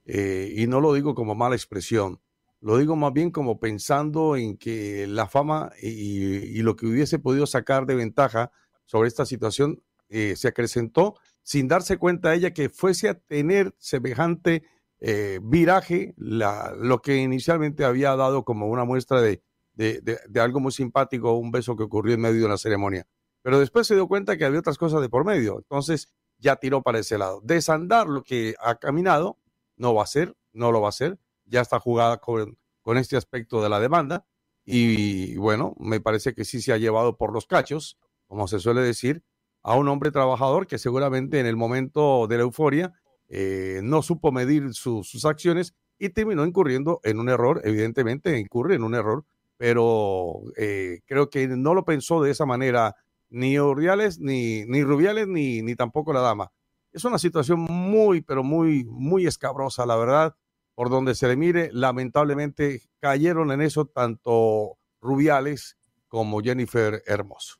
y 0.05 0.65
no 0.67 0.81
lo 0.81 0.93
digo 0.93 1.15
como 1.15 1.35
mala 1.35 1.55
expresión. 1.55 2.19
Lo 2.59 2.77
digo 2.77 2.97
más 2.97 3.13
bien 3.13 3.31
como 3.31 3.59
pensando 3.59 4.35
en 4.35 4.57
que 4.57 5.07
la 5.07 5.27
fama 5.27 5.71
y, 5.81 6.61
lo 6.63 6.75
que 6.75 6.87
hubiese 6.87 7.19
podido 7.19 7.45
sacar 7.45 7.85
de 7.85 7.95
ventaja 7.95 8.51
sobre 8.85 9.07
esta 9.07 9.25
situación 9.25 9.81
se 10.09 10.47
acrecentó 10.47 11.15
sin 11.43 11.67
darse 11.67 11.97
cuenta 11.97 12.33
ella 12.33 12.51
que 12.51 12.69
fuese 12.69 13.07
a 13.07 13.13
tener 13.13 13.73
semejante 13.77 14.63
eh, 15.01 15.39
viraje 15.41 16.13
lo 16.17 17.01
que 17.01 17.17
inicialmente 17.17 17.85
había 17.85 18.15
dado 18.15 18.43
como 18.43 18.67
una 18.67 18.85
muestra 18.85 19.21
de, 19.21 19.41
de, 19.73 20.39
algo 20.41 20.59
muy 20.59 20.71
simpático, 20.71 21.33
un 21.33 21.51
beso 21.51 21.75
que 21.75 21.83
ocurrió 21.83 22.15
en 22.15 22.21
medio 22.21 22.41
de 22.41 22.45
una 22.45 22.57
ceremonia. 22.57 23.07
Pero 23.41 23.59
después 23.59 23.87
se 23.87 23.95
dio 23.95 24.07
cuenta 24.07 24.37
que 24.37 24.45
había 24.45 24.59
otras 24.59 24.77
cosas 24.77 25.01
de 25.01 25.09
por 25.09 25.25
medio, 25.25 25.57
entonces 25.57 26.13
ya 26.37 26.57
tiró 26.57 26.81
para 26.81 26.99
ese 26.99 27.17
lado. 27.17 27.41
Desandar 27.43 28.07
lo 28.07 28.23
que 28.23 28.55
ha 28.59 28.75
caminado, 28.75 29.39
no 29.77 29.93
va 29.93 30.03
a 30.03 30.07
ser, 30.07 30.35
no 30.51 30.71
lo 30.71 30.81
va 30.81 30.87
a 30.87 30.89
hacer, 30.89 31.17
ya 31.45 31.61
está 31.61 31.79
jugada 31.79 32.17
con, 32.17 32.57
con 32.81 32.97
este 32.97 33.15
aspecto 33.15 33.61
de 33.61 33.69
la 33.69 33.79
demanda 33.79 34.25
y 34.65 35.35
bueno, 35.37 35.75
me 35.79 35.99
parece 35.99 36.35
que 36.35 36.45
sí 36.45 36.61
se 36.61 36.73
ha 36.73 36.77
llevado 36.77 37.17
por 37.17 37.33
los 37.33 37.47
cachos, 37.47 37.97
como 38.27 38.47
se 38.47 38.59
suele 38.59 38.81
decir, 38.81 39.23
a 39.63 39.75
un 39.75 39.87
hombre 39.87 40.11
trabajador 40.11 40.67
que 40.67 40.77
seguramente 40.77 41.39
en 41.39 41.45
el 41.45 41.55
momento 41.55 42.27
de 42.27 42.37
la 42.37 42.43
euforia 42.43 42.98
eh, 43.29 43.81
no 43.83 44.01
supo 44.01 44.31
medir 44.31 44.73
sus 44.73 45.23
acciones 45.25 45.75
y 45.99 46.09
terminó 46.09 46.45
incurriendo 46.45 46.99
en 47.03 47.19
un 47.19 47.29
error, 47.29 47.61
evidentemente 47.63 48.39
incurre 48.39 48.75
en 48.75 48.83
un 48.83 48.95
error, 48.95 49.25
pero 49.57 50.41
eh, 50.55 51.01
creo 51.05 51.29
que 51.29 51.47
no 51.47 51.73
lo 51.73 51.83
pensó 51.83 52.21
de 52.23 52.31
esa 52.31 52.45
manera 52.45 52.95
ni 53.29 53.59
Urdiales, 53.59 54.19
ni, 54.19 54.65
ni 54.65 54.83
Rubiales, 54.83 55.27
ni, 55.27 55.61
ni 55.61 55.75
tampoco 55.75 56.13
la 56.13 56.21
dama. 56.21 56.51
Es 56.91 57.03
una 57.03 57.19
situación 57.19 57.59
muy, 57.59 58.21
pero 58.21 58.43
muy, 58.43 58.85
muy 58.85 59.27
escabrosa, 59.27 59.85
la 59.85 59.97
verdad, 59.97 60.35
por 60.73 60.89
donde 60.89 61.13
se 61.13 61.27
le 61.27 61.35
mire, 61.35 61.69
lamentablemente 61.73 62.81
cayeron 62.99 63.51
en 63.51 63.61
eso 63.61 63.85
tanto 63.85 64.77
Rubiales 65.01 65.77
como 66.07 66.41
Jennifer 66.41 67.03
Hermoso. 67.05 67.57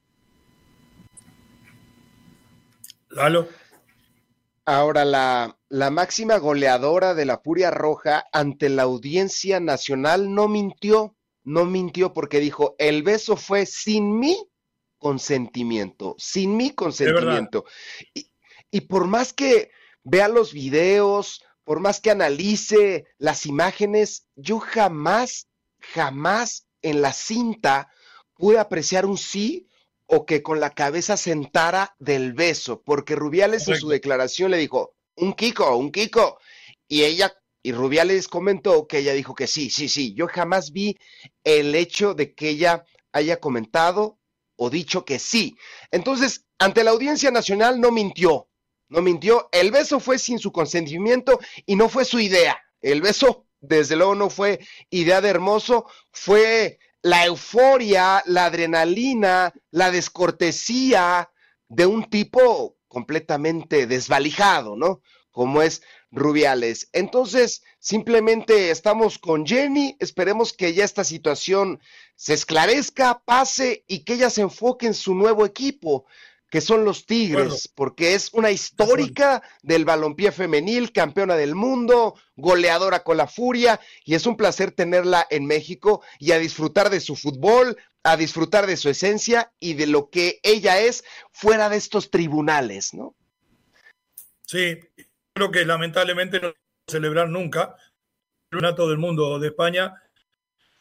Lalo. 3.09 3.47
Ahora, 4.65 5.03
la, 5.03 5.58
la 5.69 5.91
máxima 5.91 6.37
goleadora 6.37 7.13
de 7.13 7.25
la 7.25 7.37
Furia 7.37 7.69
Roja 7.69 8.25
ante 8.33 8.69
la 8.69 8.83
audiencia 8.83 9.59
nacional 9.59 10.33
no 10.33 10.47
mintió, 10.47 11.15
no 11.43 11.65
mintió 11.65 12.13
porque 12.13 12.39
dijo, 12.39 12.75
el 12.79 13.03
beso 13.03 13.37
fue 13.37 13.67
sin 13.67 14.19
mi 14.19 14.49
consentimiento, 14.97 16.15
sin 16.17 16.57
mi 16.57 16.71
consentimiento. 16.71 17.65
Y, 18.13 18.31
y 18.71 18.81
por 18.81 19.05
más 19.05 19.31
que 19.31 19.69
vea 20.03 20.27
los 20.27 20.53
videos, 20.53 21.43
por 21.63 21.79
más 21.79 22.01
que 22.01 22.09
analice 22.09 23.05
las 23.19 23.45
imágenes, 23.45 24.25
yo 24.35 24.59
jamás, 24.59 25.47
jamás 25.79 26.67
en 26.81 27.01
la 27.01 27.13
cinta 27.13 27.91
pude 28.33 28.57
apreciar 28.57 29.05
un 29.05 29.19
sí 29.19 29.67
o 30.07 30.25
que 30.25 30.41
con 30.41 30.59
la 30.59 30.71
cabeza 30.71 31.15
sentara 31.15 31.95
del 31.99 32.33
beso, 32.33 32.81
porque 32.81 33.15
Rubiales 33.15 33.67
en 33.67 33.75
su 33.75 33.87
declaración 33.87 34.49
le 34.49 34.57
dijo, 34.57 34.95
un 35.19 35.33
Kiko, 35.33 35.75
un 35.75 35.91
Kiko, 35.91 36.39
y 36.87 37.03
ella, 37.03 37.33
y 37.61 37.71
Rubiales 37.71 38.27
comentó 38.27 38.87
que 38.87 38.99
ella 38.99 39.13
dijo 39.13 39.35
que 39.35 39.47
sí, 39.47 39.69
sí, 39.69 39.89
sí, 39.89 40.13
yo 40.13 40.27
jamás 40.27 40.71
vi 40.71 40.97
el 41.43 41.75
hecho 41.75 42.13
de 42.13 42.33
que 42.33 42.49
ella 42.49 42.83
haya 43.11 43.39
comentado 43.39 44.19
o 44.55 44.69
dicho 44.69 45.05
que 45.05 45.19
sí. 45.19 45.55
Entonces, 45.91 46.45
ante 46.57 46.83
la 46.83 46.91
audiencia 46.91 47.31
nacional 47.31 47.79
no 47.79 47.91
mintió, 47.91 48.49
no 48.89 49.01
mintió, 49.01 49.49
el 49.51 49.71
beso 49.71 49.99
fue 49.99 50.17
sin 50.17 50.39
su 50.39 50.51
consentimiento 50.51 51.39
y 51.65 51.75
no 51.75 51.89
fue 51.89 52.05
su 52.05 52.19
idea, 52.19 52.59
el 52.81 53.01
beso 53.01 53.45
desde 53.61 53.95
luego 53.95 54.15
no 54.15 54.29
fue 54.29 54.59
idea 54.89 55.21
de 55.21 55.29
hermoso, 55.29 55.85
fue 56.11 56.79
la 57.01 57.25
euforia, 57.25 58.23
la 58.25 58.45
adrenalina, 58.45 59.53
la 59.71 59.91
descortesía 59.91 61.29
de 61.67 61.85
un 61.85 62.09
tipo 62.09 62.78
completamente 62.89 63.87
desvalijado, 63.87 64.75
¿no? 64.75 65.01
Como 65.31 65.61
es 65.61 65.81
Rubiales. 66.11 66.89
Entonces, 66.91 67.63
simplemente 67.79 68.71
estamos 68.71 69.17
con 69.19 69.45
Jenny, 69.45 69.95
esperemos 69.99 70.51
que 70.51 70.73
ya 70.73 70.83
esta 70.83 71.05
situación 71.05 71.79
se 72.15 72.33
esclarezca, 72.33 73.21
pase 73.23 73.85
y 73.87 73.99
que 73.99 74.15
ella 74.15 74.29
se 74.29 74.41
enfoque 74.41 74.87
en 74.87 74.95
su 74.95 75.15
nuevo 75.15 75.45
equipo 75.45 76.05
que 76.49 76.61
son 76.61 76.83
los 76.83 77.05
Tigres, 77.05 77.67
porque 77.73 78.15
es 78.15 78.33
una 78.33 78.49
histórica 78.51 79.43
del 79.61 79.85
balompié 79.85 80.31
femenil, 80.31 80.91
campeona 80.91 81.35
del 81.35 81.53
mundo, 81.53 82.15
goleadora 82.35 83.03
con 83.03 83.17
la 83.17 83.27
furia, 83.27 83.79
y 84.03 84.15
es 84.15 84.25
un 84.25 84.35
placer 84.35 84.71
tenerla 84.71 85.27
en 85.29 85.45
México 85.45 86.01
y 86.17 86.31
a 86.31 86.39
disfrutar 86.39 86.89
de 86.89 86.99
su 86.99 87.15
fútbol, 87.15 87.77
a 88.03 88.17
disfrutar 88.17 88.65
de 88.65 88.77
su 88.77 88.89
esencia 88.89 89.51
y 89.59 89.75
de 89.75 89.87
lo 89.87 90.09
que 90.09 90.39
ella 90.41 90.79
es 90.79 91.03
fuera 91.31 91.69
de 91.69 91.77
estos 91.77 92.09
tribunales, 92.09 92.93
¿no? 92.93 93.15
Sí, 94.45 94.79
creo 95.33 95.51
que 95.51 95.65
lamentablemente 95.65 96.39
no 96.39 96.47
a 96.47 96.53
celebrar 96.87 97.29
nunca 97.29 97.75
el 97.75 98.49
campeonato 98.49 98.89
del 98.89 98.97
mundo 98.97 99.37
de 99.37 99.49
España 99.49 99.93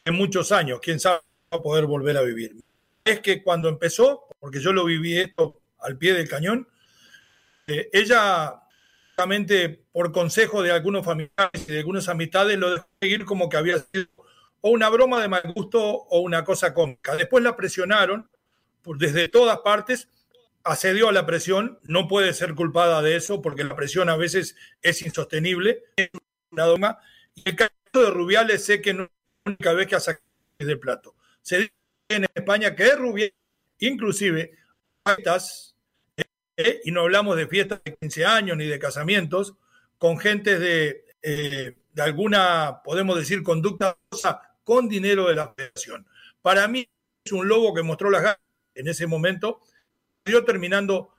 en 0.03 0.15
muchos 0.15 0.51
años, 0.51 0.79
quién 0.81 0.99
sabe 0.99 1.19
va 1.53 1.57
a 1.59 1.61
poder 1.61 1.85
volver 1.85 2.17
a 2.17 2.21
vivir. 2.21 2.55
Es 3.03 3.19
que 3.19 3.43
cuando 3.43 3.69
empezó, 3.69 4.27
porque 4.39 4.59
yo 4.59 4.73
lo 4.73 4.85
viví 4.85 5.19
esto 5.19 5.58
al 5.81 5.97
pie 5.97 6.13
del 6.13 6.29
cañón. 6.29 6.67
Eh, 7.67 7.89
ella, 7.93 8.61
justamente 9.09 9.85
por 9.91 10.11
consejo 10.11 10.61
de 10.61 10.71
algunos 10.71 11.05
familiares 11.05 11.67
y 11.67 11.71
de 11.71 11.79
algunas 11.79 12.07
amistades, 12.09 12.57
lo 12.57 12.71
dejó 12.71 12.87
seguir 13.01 13.25
como 13.25 13.49
que 13.49 13.57
había 13.57 13.79
sido 13.79 14.07
o 14.61 14.71
una 14.71 14.89
broma 14.89 15.21
de 15.21 15.27
mal 15.27 15.53
gusto 15.55 15.81
o 15.81 16.19
una 16.19 16.43
cosa 16.43 16.73
cómica. 16.73 17.15
Después 17.15 17.43
la 17.43 17.55
presionaron 17.55 18.29
desde 18.97 19.27
todas 19.29 19.59
partes, 19.59 20.09
accedió 20.63 21.09
a 21.09 21.11
la 21.11 21.25
presión, 21.25 21.79
no 21.83 22.07
puede 22.07 22.33
ser 22.33 22.55
culpada 22.55 23.01
de 23.01 23.15
eso 23.15 23.41
porque 23.41 23.63
la 23.63 23.75
presión 23.75 24.09
a 24.09 24.17
veces 24.17 24.55
es 24.81 25.01
insostenible. 25.01 25.83
Y 25.95 26.09
el 27.45 27.55
caso 27.55 27.71
de 27.93 28.09
Rubiales 28.09 28.65
sé 28.65 28.81
que 28.81 28.93
no 28.93 29.03
es 29.03 29.09
la 29.45 29.51
única 29.51 29.73
vez 29.73 29.87
que 29.87 29.95
ha 29.95 29.99
sacado 29.99 30.25
del 30.57 30.79
plato. 30.79 31.15
Se 31.41 31.57
dice 31.57 31.73
en 32.09 32.25
España 32.33 32.75
que 32.75 32.87
es 32.87 32.97
Rubiales, 32.97 33.33
inclusive, 33.79 34.57
estas 35.05 35.68
¿eh? 36.59 36.81
y 36.83 36.91
no 36.91 37.01
hablamos 37.01 37.37
de 37.37 37.47
fiestas 37.47 37.81
de 37.83 37.95
15 37.95 38.25
años 38.25 38.57
ni 38.57 38.65
de 38.65 38.79
casamientos, 38.79 39.55
con 39.97 40.17
gente 40.17 40.59
de, 40.59 41.05
eh, 41.21 41.77
de 41.93 42.01
alguna, 42.01 42.81
podemos 42.83 43.17
decir, 43.17 43.43
conducta 43.43 43.97
con 44.63 44.89
dinero 44.89 45.27
de 45.27 45.35
la 45.35 45.53
federación. 45.53 46.05
Para 46.41 46.67
mí 46.67 46.87
es 47.23 47.31
un 47.31 47.47
lobo 47.47 47.73
que 47.73 47.81
mostró 47.81 48.09
las 48.09 48.21
ganas 48.21 48.39
en 48.75 48.87
ese 48.87 49.07
momento, 49.07 49.61
yo 50.25 50.43
terminando 50.45 51.15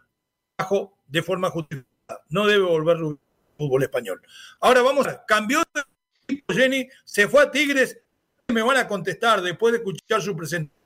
bajo 0.56 0.98
de 1.08 1.22
forma 1.22 1.50
justificada. 1.50 2.22
No 2.28 2.46
debe 2.46 2.64
volver 2.64 2.98
al 2.98 3.18
fútbol 3.56 3.82
español. 3.82 4.22
Ahora 4.60 4.82
vamos 4.82 5.06
a 5.06 5.24
cambió 5.24 5.62
de 5.74 6.44
Jenny, 6.48 6.88
se 7.04 7.28
fue 7.28 7.42
a 7.42 7.50
Tigres, 7.50 7.98
me 8.48 8.62
van 8.62 8.76
a 8.76 8.86
contestar 8.86 9.42
después 9.42 9.72
de 9.72 9.78
escuchar 9.78 10.22
su 10.22 10.36
presentación. 10.36 10.78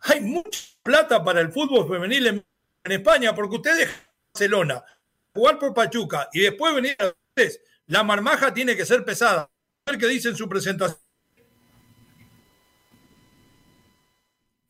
Hay 0.00 0.20
mucha 0.20 0.60
plata 0.82 1.24
para 1.24 1.40
el 1.40 1.50
fútbol 1.50 1.88
femenil 1.88 2.26
en 2.26 2.44
en 2.84 2.92
España, 2.92 3.34
porque 3.34 3.56
ustedes 3.56 3.90
Barcelona, 4.32 4.84
jugar 5.32 5.58
por 5.58 5.72
Pachuca 5.72 6.28
y 6.32 6.40
después 6.40 6.74
venir 6.74 6.96
a 6.98 7.06
ustedes, 7.06 7.60
la 7.86 8.02
marmaja 8.02 8.52
tiene 8.52 8.76
que 8.76 8.84
ser 8.84 9.04
pesada. 9.04 9.50
A 9.86 9.90
ver 9.90 9.98
qué 9.98 10.06
dice 10.06 10.28
en 10.28 10.36
su 10.36 10.48
presentación. 10.48 10.98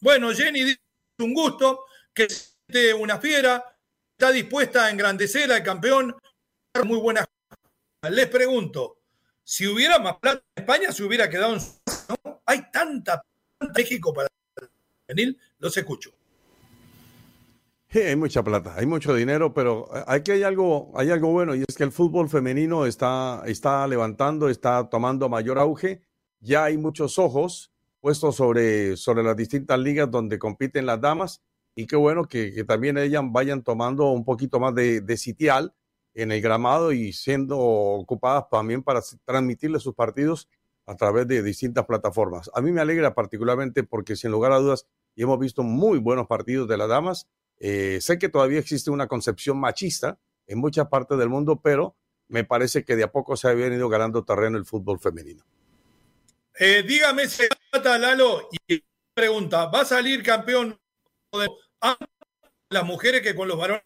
Bueno, 0.01 0.33
Jenny 0.33 0.65
dice 0.65 0.81
un 1.19 1.33
gusto, 1.33 1.87
que 2.13 2.25
es 2.25 2.57
una 2.99 3.19
fiera, 3.19 3.65
está 4.13 4.31
dispuesta 4.31 4.87
a 4.87 4.91
engrandecer 4.91 5.51
al 5.51 5.63
campeón, 5.63 6.15
muy 6.85 6.99
buena. 6.99 7.25
Les 8.11 8.29
pregunto, 8.29 8.99
si 9.43 9.67
hubiera 9.67 9.99
más 9.99 10.17
plata 10.19 10.43
en 10.57 10.63
España, 10.63 10.93
se 10.93 11.03
hubiera 11.05 11.29
quedado 11.31 11.55
en 11.55 11.61
¿no? 12.09 12.43
Hay 12.45 12.71
tanta 12.71 13.25
México 13.75 14.13
para 14.13 14.29
venir, 15.09 15.39
los 15.59 15.75
escucho 15.77 16.13
hay 18.03 18.17
mucha 18.17 18.43
plata, 18.43 18.75
hay 18.77 18.87
mucho 18.87 19.15
dinero, 19.15 19.55
pero 19.55 19.89
aquí 20.07 20.33
hay 20.33 20.43
algo, 20.43 20.93
hay 20.97 21.11
algo 21.11 21.31
bueno 21.31 21.55
y 21.55 21.65
es 21.67 21.77
que 21.77 21.85
el 21.85 21.93
fútbol 21.93 22.29
femenino 22.29 22.87
está, 22.87 23.43
está 23.47 23.87
levantando, 23.87 24.49
está 24.49 24.89
tomando 24.89 25.29
mayor 25.29 25.59
auge. 25.59 26.03
Ya 26.41 26.65
hay 26.65 26.77
muchos 26.77 27.19
ojos 27.19 27.73
puestos 28.01 28.37
sobre, 28.37 28.97
sobre 28.97 29.23
las 29.23 29.37
distintas 29.37 29.79
ligas 29.79 30.11
donde 30.11 30.39
compiten 30.39 30.87
las 30.87 31.01
damas 31.01 31.43
y 31.75 31.87
qué 31.87 31.97
bueno 31.97 32.27
que, 32.27 32.65
también 32.65 32.99
ellas 32.99 33.23
vayan 33.27 33.63
tomando 33.63 34.11
un 34.11 34.25
poquito 34.25 34.61
más 34.61 34.75
de, 34.75 35.01
de, 35.01 35.17
sitial 35.17 35.75
en 36.15 36.31
el 36.31 36.41
gramado 36.41 36.93
y 36.93 37.13
siendo 37.13 37.59
ocupadas 37.59 38.45
también 38.51 38.83
para 38.83 39.01
transmitirle 39.25 39.81
sus 39.81 39.95
partidos 39.95 40.49
a 40.87 40.97
través 40.97 41.27
de 41.27 41.43
distintas 41.43 41.87
plataformas. 41.87 42.51
A 42.55 42.61
mí 42.61 42.73
me 42.73 42.81
alegra 42.81 43.15
particularmente 43.15 43.85
porque 43.85 44.17
sin 44.17 44.31
lugar 44.31 44.53
a 44.53 44.59
dudas 44.59 44.87
hemos 45.17 45.39
visto 45.39 45.63
muy 45.63 45.99
buenos 45.99 46.27
partidos 46.27 46.69
de 46.69 46.77
las 46.77 46.89
damas 46.89 47.29
eh, 47.59 47.99
sé 48.01 48.19
que 48.19 48.29
todavía 48.29 48.59
existe 48.59 48.91
una 48.91 49.07
concepción 49.07 49.59
machista 49.59 50.19
en 50.47 50.59
muchas 50.59 50.89
partes 50.89 51.19
del 51.19 51.29
mundo, 51.29 51.61
pero 51.63 51.97
me 52.29 52.45
parece 52.45 52.85
que 52.85 52.97
de 52.97 53.05
a 53.05 53.13
poco 53.13 53.37
se 53.37 53.49
ha 53.49 53.55
venido 53.55 53.89
ganando 53.89 54.25
terreno 54.25 54.59
el 54.59 54.65
fútbol 54.65 54.99
femenino. 54.99 55.45
Eh, 56.59 56.85
dígame, 56.87 57.29
se 57.29 57.49
trata 57.71 57.99
Lalo, 57.99 58.49
y 58.69 58.83
pregunta, 59.13 59.67
¿va 59.67 59.81
a 59.81 59.85
salir 59.85 60.23
campeón 60.23 60.79
de 61.33 61.49
las 62.71 62.85
mujeres 62.85 63.23
que 63.23 63.35
con 63.35 63.49
los 63.49 63.59
varones? 63.59 63.85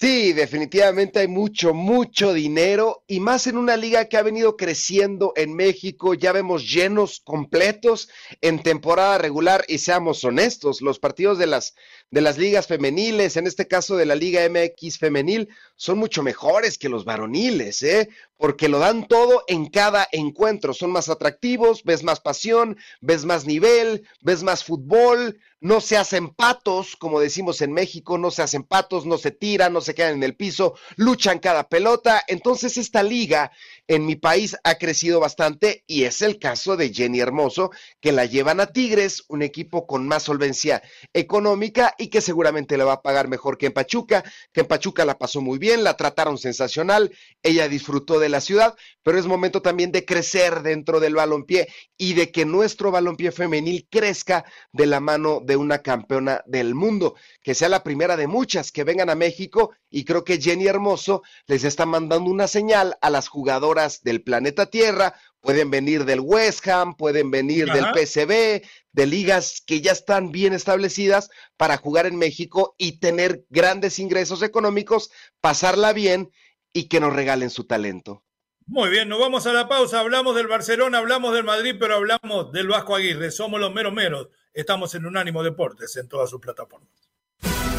Sí, 0.00 0.32
definitivamente 0.32 1.20
hay 1.20 1.28
mucho, 1.28 1.74
mucho 1.74 2.32
dinero 2.32 3.04
y 3.06 3.20
más 3.20 3.46
en 3.46 3.58
una 3.58 3.76
liga 3.76 4.06
que 4.06 4.16
ha 4.16 4.22
venido 4.22 4.56
creciendo 4.56 5.34
en 5.36 5.54
México. 5.54 6.14
Ya 6.14 6.32
vemos 6.32 6.68
llenos 6.68 7.20
completos 7.22 8.08
en 8.40 8.62
temporada 8.62 9.18
regular 9.18 9.64
y 9.68 9.78
seamos 9.78 10.24
honestos, 10.24 10.80
los 10.80 10.98
partidos 10.98 11.38
de 11.38 11.46
las, 11.46 11.74
de 12.10 12.22
las 12.22 12.38
ligas 12.38 12.66
femeniles, 12.66 13.36
en 13.36 13.46
este 13.46 13.68
caso 13.68 13.96
de 13.96 14.06
la 14.06 14.14
Liga 14.14 14.40
MX 14.48 14.98
femenil, 14.98 15.50
son 15.76 15.98
mucho 15.98 16.22
mejores 16.22 16.78
que 16.78 16.88
los 16.88 17.04
varoniles, 17.04 17.82
¿eh? 17.82 18.08
Porque 18.42 18.68
lo 18.68 18.80
dan 18.80 19.06
todo 19.06 19.44
en 19.46 19.66
cada 19.66 20.08
encuentro. 20.10 20.74
Son 20.74 20.90
más 20.90 21.08
atractivos, 21.08 21.84
ves 21.84 22.02
más 22.02 22.18
pasión, 22.18 22.76
ves 23.00 23.24
más 23.24 23.46
nivel, 23.46 24.04
ves 24.20 24.42
más 24.42 24.64
fútbol, 24.64 25.38
no 25.60 25.80
se 25.80 25.96
hacen 25.96 26.30
patos, 26.30 26.96
como 26.96 27.20
decimos 27.20 27.60
en 27.60 27.72
México, 27.72 28.18
no 28.18 28.32
se 28.32 28.42
hacen 28.42 28.64
patos, 28.64 29.06
no 29.06 29.16
se 29.16 29.30
tiran, 29.30 29.72
no 29.72 29.80
se 29.80 29.94
quedan 29.94 30.14
en 30.14 30.24
el 30.24 30.34
piso, 30.34 30.74
luchan 30.96 31.38
cada 31.38 31.68
pelota. 31.68 32.20
Entonces 32.26 32.76
esta 32.78 33.04
liga 33.04 33.52
en 33.94 34.06
mi 34.06 34.16
país 34.16 34.56
ha 34.64 34.76
crecido 34.76 35.20
bastante 35.20 35.84
y 35.86 36.04
es 36.04 36.22
el 36.22 36.38
caso 36.38 36.78
de 36.78 36.94
Jenny 36.94 37.20
Hermoso, 37.20 37.70
que 38.00 38.10
la 38.10 38.24
llevan 38.24 38.58
a 38.58 38.68
Tigres, 38.68 39.24
un 39.28 39.42
equipo 39.42 39.86
con 39.86 40.08
más 40.08 40.22
solvencia 40.22 40.82
económica 41.12 41.94
y 41.98 42.08
que 42.08 42.22
seguramente 42.22 42.78
le 42.78 42.84
va 42.84 42.94
a 42.94 43.02
pagar 43.02 43.28
mejor 43.28 43.58
que 43.58 43.66
en 43.66 43.72
Pachuca, 43.72 44.24
que 44.50 44.62
en 44.62 44.66
Pachuca 44.66 45.04
la 45.04 45.18
pasó 45.18 45.42
muy 45.42 45.58
bien, 45.58 45.84
la 45.84 45.98
trataron 45.98 46.38
sensacional, 46.38 47.14
ella 47.42 47.68
disfrutó 47.68 48.18
de 48.18 48.30
la 48.30 48.40
ciudad, 48.40 48.76
pero 49.02 49.18
es 49.18 49.26
momento 49.26 49.60
también 49.60 49.92
de 49.92 50.06
crecer 50.06 50.62
dentro 50.62 50.98
del 50.98 51.14
balompié 51.14 51.68
y 51.98 52.14
de 52.14 52.30
que 52.30 52.46
nuestro 52.46 52.92
balompié 52.92 53.30
femenil 53.30 53.86
crezca 53.90 54.46
de 54.72 54.86
la 54.86 55.00
mano 55.00 55.40
de 55.44 55.56
una 55.56 55.82
campeona 55.82 56.42
del 56.46 56.74
mundo, 56.74 57.14
que 57.42 57.54
sea 57.54 57.68
la 57.68 57.82
primera 57.82 58.16
de 58.16 58.26
muchas 58.26 58.72
que 58.72 58.84
vengan 58.84 59.10
a 59.10 59.14
México 59.14 59.72
y 59.90 60.04
creo 60.04 60.24
que 60.24 60.40
Jenny 60.40 60.66
Hermoso 60.66 61.22
les 61.46 61.64
está 61.64 61.84
mandando 61.84 62.30
una 62.30 62.48
señal 62.48 62.96
a 63.02 63.10
las 63.10 63.28
jugadoras 63.28 63.81
del 64.02 64.22
planeta 64.22 64.66
Tierra, 64.66 65.14
pueden 65.40 65.70
venir 65.70 66.04
del 66.04 66.20
West 66.20 66.66
Ham, 66.68 66.96
pueden 66.96 67.30
venir 67.30 67.66
del 67.66 67.86
PCB, 67.92 68.64
de 68.92 69.06
ligas 69.06 69.62
que 69.66 69.80
ya 69.80 69.92
están 69.92 70.32
bien 70.32 70.52
establecidas 70.52 71.30
para 71.56 71.76
jugar 71.76 72.06
en 72.06 72.16
México 72.16 72.74
y 72.78 72.98
tener 72.98 73.44
grandes 73.50 73.98
ingresos 73.98 74.42
económicos, 74.42 75.10
pasarla 75.40 75.92
bien 75.92 76.30
y 76.72 76.88
que 76.88 77.00
nos 77.00 77.12
regalen 77.12 77.50
su 77.50 77.64
talento. 77.64 78.22
Muy 78.66 78.90
bien, 78.90 79.08
nos 79.08 79.18
vamos 79.18 79.46
a 79.46 79.52
la 79.52 79.68
pausa. 79.68 80.00
Hablamos 80.00 80.36
del 80.36 80.46
Barcelona, 80.46 80.98
hablamos 80.98 81.34
del 81.34 81.44
Madrid, 81.44 81.74
pero 81.78 81.96
hablamos 81.96 82.52
del 82.52 82.68
Vasco 82.68 82.94
Aguirre. 82.94 83.30
Somos 83.30 83.60
los 83.60 83.72
meros 83.72 83.92
meros. 83.92 84.28
Estamos 84.52 84.94
en 84.94 85.06
Unánimo 85.06 85.42
Deportes 85.42 85.96
en 85.96 86.08
todas 86.08 86.30
sus 86.30 86.40
plataformas. 86.40 87.11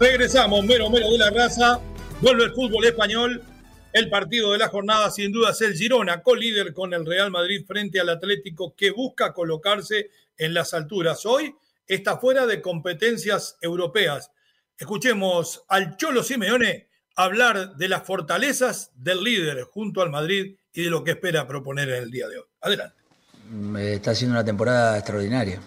Regresamos, 0.00 0.64
mero 0.64 0.88
mero 0.90 1.10
de 1.10 1.18
la 1.18 1.30
raza. 1.30 1.80
Vuelve 2.20 2.44
el 2.44 2.52
fútbol 2.52 2.84
español. 2.84 3.42
El 3.92 4.08
partido 4.08 4.52
de 4.52 4.58
la 4.58 4.68
jornada, 4.68 5.10
sin 5.10 5.32
duda, 5.32 5.50
es 5.50 5.60
el 5.60 5.74
Girona, 5.74 6.22
co-líder 6.22 6.72
con 6.72 6.94
el 6.94 7.04
Real 7.04 7.32
Madrid 7.32 7.64
frente 7.66 7.98
al 7.98 8.08
Atlético, 8.10 8.76
que 8.76 8.92
busca 8.92 9.32
colocarse 9.32 10.10
en 10.36 10.54
las 10.54 10.72
alturas. 10.72 11.26
Hoy 11.26 11.52
está 11.84 12.18
fuera 12.18 12.46
de 12.46 12.62
competencias 12.62 13.56
europeas. 13.60 14.30
Escuchemos 14.78 15.64
al 15.68 15.96
Cholo 15.96 16.22
Simeone 16.22 16.88
hablar 17.16 17.74
de 17.74 17.88
las 17.88 18.04
fortalezas 18.04 18.92
del 18.94 19.24
líder 19.24 19.62
junto 19.64 20.02
al 20.02 20.10
Madrid 20.10 20.54
y 20.72 20.84
de 20.84 20.90
lo 20.90 21.02
que 21.02 21.12
espera 21.12 21.48
proponer 21.48 21.88
en 21.88 22.04
el 22.04 22.10
día 22.12 22.28
de 22.28 22.38
hoy. 22.38 22.46
Adelante. 22.60 22.94
Está 23.78 24.12
haciendo 24.12 24.36
una 24.36 24.44
temporada 24.44 24.96
extraordinaria. 24.96 25.60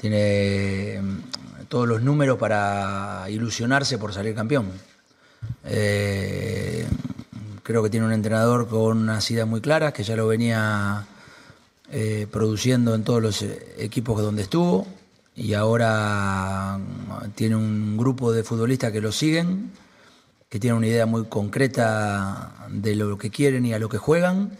Tiene 0.00 0.98
todos 1.68 1.86
los 1.86 2.00
números 2.02 2.38
para 2.38 3.26
ilusionarse 3.28 3.98
por 3.98 4.14
salir 4.14 4.34
campeón. 4.34 4.72
Eh, 5.64 6.86
creo 7.62 7.82
que 7.82 7.90
tiene 7.90 8.06
un 8.06 8.12
entrenador 8.14 8.66
con 8.66 8.96
unas 8.96 9.30
ideas 9.30 9.46
muy 9.46 9.60
claras, 9.60 9.92
que 9.92 10.02
ya 10.02 10.16
lo 10.16 10.26
venía 10.26 11.06
eh, 11.90 12.26
produciendo 12.30 12.94
en 12.94 13.04
todos 13.04 13.20
los 13.20 13.42
equipos 13.76 14.22
donde 14.22 14.42
estuvo, 14.42 14.86
y 15.36 15.52
ahora 15.52 16.78
tiene 17.34 17.56
un 17.56 17.98
grupo 17.98 18.32
de 18.32 18.42
futbolistas 18.42 18.92
que 18.92 19.02
lo 19.02 19.12
siguen, 19.12 19.70
que 20.48 20.58
tienen 20.58 20.78
una 20.78 20.86
idea 20.86 21.04
muy 21.04 21.26
concreta 21.26 22.54
de 22.70 22.96
lo 22.96 23.18
que 23.18 23.28
quieren 23.28 23.66
y 23.66 23.74
a 23.74 23.78
lo 23.78 23.90
que 23.90 23.98
juegan, 23.98 24.50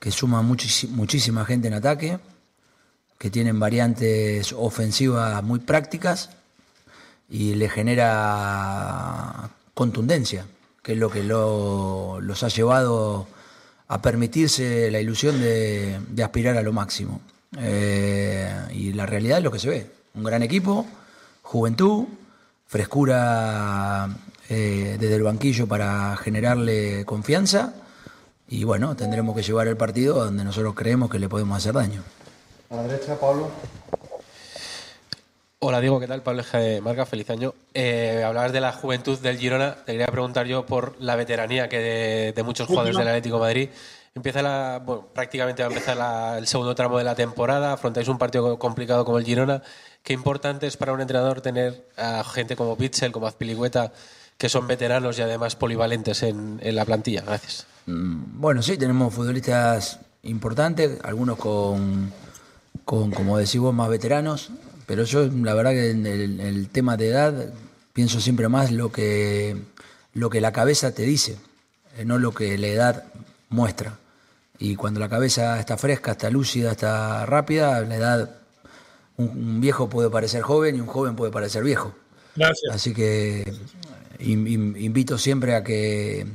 que 0.00 0.10
suma 0.10 0.42
muchísima 0.42 1.44
gente 1.44 1.68
en 1.68 1.74
ataque 1.74 2.18
que 3.18 3.30
tienen 3.30 3.58
variantes 3.58 4.52
ofensivas 4.52 5.42
muy 5.42 5.60
prácticas 5.60 6.30
y 7.28 7.54
le 7.54 7.68
genera 7.68 9.50
contundencia, 9.74 10.46
que 10.82 10.92
es 10.92 10.98
lo 10.98 11.10
que 11.10 11.24
los 11.24 12.42
ha 12.42 12.48
llevado 12.48 13.26
a 13.88 14.02
permitirse 14.02 14.90
la 14.90 15.00
ilusión 15.00 15.40
de, 15.40 15.98
aspirar 16.22 16.56
a 16.56 16.62
lo 16.62 16.72
máximo. 16.72 17.20
Eh, 17.58 18.52
y 18.72 18.92
la 18.92 19.06
realidad 19.06 19.38
es 19.38 19.44
lo 19.44 19.50
que 19.50 19.58
se 19.58 19.68
ve, 19.68 19.90
un 20.14 20.24
gran 20.24 20.42
equipo, 20.42 20.86
juventud, 21.42 22.04
frescura 22.66 24.08
eh, 24.48 24.96
desde 24.98 25.16
el 25.16 25.22
banquillo 25.22 25.66
para 25.66 26.16
generarle 26.16 27.04
confianza 27.04 27.74
y 28.48 28.64
bueno, 28.64 28.94
tendremos 28.94 29.34
que 29.34 29.42
llevar 29.42 29.66
el 29.66 29.76
partido 29.76 30.24
donde 30.24 30.44
nosotros 30.44 30.74
creemos 30.74 31.10
que 31.10 31.18
le 31.18 31.28
podemos 31.28 31.56
hacer 31.58 31.74
daño. 31.74 32.02
A 32.70 32.76
la 32.76 32.82
derecha, 32.82 33.18
Pablo. 33.18 33.48
Hola 35.60 35.80
Diego, 35.80 36.00
¿qué 36.00 36.06
tal? 36.06 36.22
Pablo 36.22 36.42
de 36.52 36.80
Marca, 36.80 37.06
feliz 37.06 37.30
año. 37.30 37.54
Eh, 37.74 38.22
hablabas 38.26 38.52
de 38.52 38.60
la 38.60 38.72
juventud 38.72 39.18
del 39.18 39.38
Girona, 39.38 39.76
te 39.84 39.92
quería 39.92 40.06
preguntar 40.08 40.46
yo 40.46 40.66
por 40.66 41.00
la 41.00 41.16
veteranía 41.16 41.68
que 41.68 42.32
de, 42.34 42.42
muchos 42.42 42.66
jugadores 42.68 42.96
del 42.96 43.08
Atlético 43.08 43.36
de 43.36 43.40
Madrid. 43.40 43.68
Empieza 44.14 44.42
la, 44.42 44.82
bueno, 44.84 45.06
prácticamente 45.12 45.62
va 45.62 45.68
a 45.68 45.72
empezar 45.72 46.38
el 46.38 46.46
segundo 46.46 46.74
tramo 46.74 46.98
de 46.98 47.04
la 47.04 47.14
temporada, 47.14 47.72
afrontáis 47.72 48.08
un 48.08 48.18
partido 48.18 48.58
complicado 48.58 49.04
como 49.04 49.18
el 49.18 49.24
Girona. 49.24 49.62
Qué 50.02 50.12
importante 50.12 50.66
es 50.66 50.76
para 50.76 50.92
un 50.92 51.00
entrenador 51.00 51.40
tener 51.40 51.88
a 51.96 52.24
gente 52.24 52.56
como 52.56 52.76
Pitzel, 52.76 53.12
como 53.12 53.26
Azpilicueta, 53.26 53.92
que 54.38 54.48
son 54.48 54.66
veteranos 54.66 55.18
y 55.18 55.22
además 55.22 55.56
polivalentes 55.56 56.22
en, 56.22 56.58
en 56.62 56.76
la 56.76 56.84
plantilla. 56.84 57.22
Gracias. 57.22 57.66
Mm, 57.86 58.40
bueno, 58.40 58.62
sí, 58.62 58.76
tenemos 58.76 59.14
futbolistas 59.14 60.00
importantes, 60.22 60.98
algunos 61.02 61.38
con 61.38 62.12
con, 62.84 63.10
como 63.10 63.38
decís 63.38 63.60
vos, 63.60 63.74
más 63.74 63.88
veteranos, 63.88 64.50
pero 64.86 65.04
yo 65.04 65.26
la 65.26 65.54
verdad 65.54 65.72
que 65.72 65.90
en 65.90 66.06
el, 66.06 66.68
tema 66.68 66.96
de 66.96 67.08
edad 67.08 67.52
pienso 67.92 68.20
siempre 68.20 68.48
más 68.48 68.70
lo 68.70 68.92
que, 68.92 69.56
lo 70.14 70.30
que 70.30 70.40
la 70.40 70.52
cabeza 70.52 70.94
te 70.94 71.02
dice, 71.02 71.36
eh, 71.96 72.04
no 72.04 72.18
lo 72.18 72.32
que 72.32 72.56
la 72.56 72.68
edad 72.68 73.04
muestra. 73.48 73.98
Y 74.58 74.76
cuando 74.76 75.00
la 75.00 75.08
cabeza 75.08 75.58
está 75.58 75.76
fresca, 75.76 76.12
está 76.12 76.30
lúcida, 76.30 76.70
está 76.70 77.26
rápida, 77.26 77.80
la 77.82 77.96
edad, 77.96 78.36
un, 79.16 79.60
viejo 79.60 79.88
puede 79.88 80.08
parecer 80.08 80.42
joven 80.42 80.76
y 80.76 80.80
un 80.80 80.86
joven 80.86 81.16
puede 81.16 81.32
parecer 81.32 81.62
viejo. 81.62 81.94
Gracias. 82.36 82.74
Así 82.74 82.94
que 82.94 83.52
invito 84.18 85.18
siempre 85.18 85.54
a 85.54 85.64
que, 85.64 86.26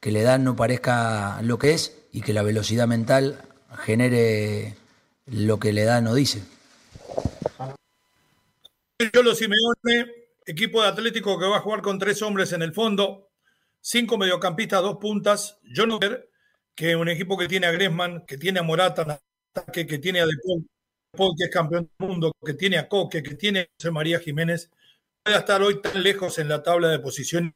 que 0.00 0.12
la 0.12 0.20
edad 0.20 0.38
no 0.38 0.54
parezca 0.54 1.40
lo 1.42 1.58
que 1.58 1.74
es 1.74 1.94
y 2.12 2.20
que 2.20 2.32
la 2.32 2.42
velocidad 2.42 2.86
mental 2.86 3.42
genere 3.78 4.76
lo 5.26 5.58
que 5.58 5.72
le 5.72 5.84
da 5.84 6.00
no 6.00 6.14
dice. 6.14 6.42
Yo 9.12 9.22
lo 9.22 9.34
Simeone, 9.34 10.12
equipo 10.46 10.82
de 10.82 10.88
Atlético 10.88 11.38
que 11.38 11.46
va 11.46 11.58
a 11.58 11.60
jugar 11.60 11.82
con 11.82 11.98
tres 11.98 12.22
hombres 12.22 12.52
en 12.52 12.62
el 12.62 12.72
fondo, 12.72 13.30
cinco 13.80 14.16
mediocampistas, 14.16 14.82
dos 14.82 14.96
puntas. 14.96 15.58
Yo 15.62 15.86
no 15.86 15.98
ver 15.98 16.30
que 16.74 16.96
un 16.96 17.08
equipo 17.08 17.36
que 17.36 17.48
tiene 17.48 17.66
a 17.66 17.72
Griezmann, 17.72 18.24
que 18.26 18.38
tiene 18.38 18.60
a 18.60 18.62
Morata 18.62 19.20
que 19.72 19.98
tiene 19.98 20.20
a 20.20 20.26
De 20.26 20.32
Paul, 21.12 21.32
que 21.36 21.44
es 21.44 21.50
campeón 21.50 21.90
del 21.98 22.08
mundo, 22.08 22.32
que 22.44 22.54
tiene 22.54 22.76
a 22.76 22.88
Coque, 22.88 23.22
que 23.22 23.34
tiene 23.34 23.60
a 23.60 23.66
José 23.78 23.90
María 23.90 24.18
Jiménez, 24.18 24.70
pueda 25.22 25.38
estar 25.38 25.62
hoy 25.62 25.80
tan 25.80 26.02
lejos 26.02 26.38
en 26.38 26.48
la 26.48 26.62
tabla 26.62 26.88
de 26.88 26.98
posiciones 26.98 27.54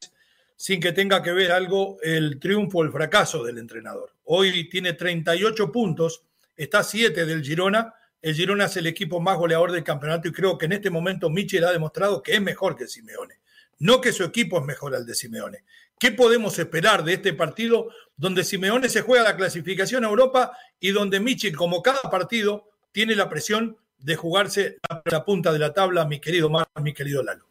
sin 0.57 0.81
que 0.81 0.93
tenga 0.93 1.23
que 1.23 1.33
ver 1.33 1.53
algo 1.53 1.99
el 2.03 2.39
triunfo 2.39 2.79
o 2.79 2.85
el 2.85 2.93
fracaso 2.93 3.45
del 3.45 3.59
entrenador. 3.59 4.13
Hoy 4.25 4.69
tiene 4.69 4.93
38 4.93 5.73
puntos 5.73 6.25
está 6.63 6.83
siete 6.83 7.25
del 7.25 7.43
Girona. 7.43 7.95
El 8.21 8.35
Girona 8.35 8.67
es 8.67 8.77
el 8.77 8.87
equipo 8.87 9.19
más 9.21 9.39
goleador 9.39 9.73
del 9.73 9.83
campeonato 9.83 10.29
y 10.29 10.33
creo 10.33 10.59
que 10.59 10.67
en 10.67 10.73
este 10.73 10.91
momento 10.91 11.31
Michel 11.31 11.65
ha 11.65 11.73
demostrado 11.73 12.23
que 12.23 12.35
es 12.35 12.43
mejor 12.43 12.77
que 12.77 12.87
Simeone. 12.87 13.41
No 13.79 14.01
que 14.01 14.13
su 14.13 14.25
equipo 14.25 14.59
es 14.59 14.67
mejor 14.67 14.95
al 14.95 15.07
de 15.07 15.15
Simeone. 15.15 15.65
¿Qué 15.99 16.13
podemos 16.13 16.59
esperar 16.59 17.03
de 17.03 17.15
este 17.15 17.33
partido 17.33 17.89
donde 18.17 18.45
Simeone 18.45 18.91
se 18.91 19.01
juega 19.01 19.25
la 19.25 19.37
clasificación 19.37 20.05
a 20.05 20.09
Europa 20.09 20.53
y 20.79 20.91
donde 20.91 21.19
Michel, 21.19 21.57
como 21.57 21.83
cada 21.83 22.03
partido, 22.11 22.69
tiene 22.93 23.15
la 23.15 23.31
presión 23.31 23.79
de 23.99 24.17
jugarse 24.17 24.79
la, 25.05 25.25
punta 25.25 25.53
de 25.53 25.59
la 25.59 25.73
tabla, 25.73 26.05
mi 26.05 26.21
querido 26.21 26.51
Mar, 26.51 26.69
mi 26.83 26.93
querido 26.93 27.23
Lalo? 27.23 27.50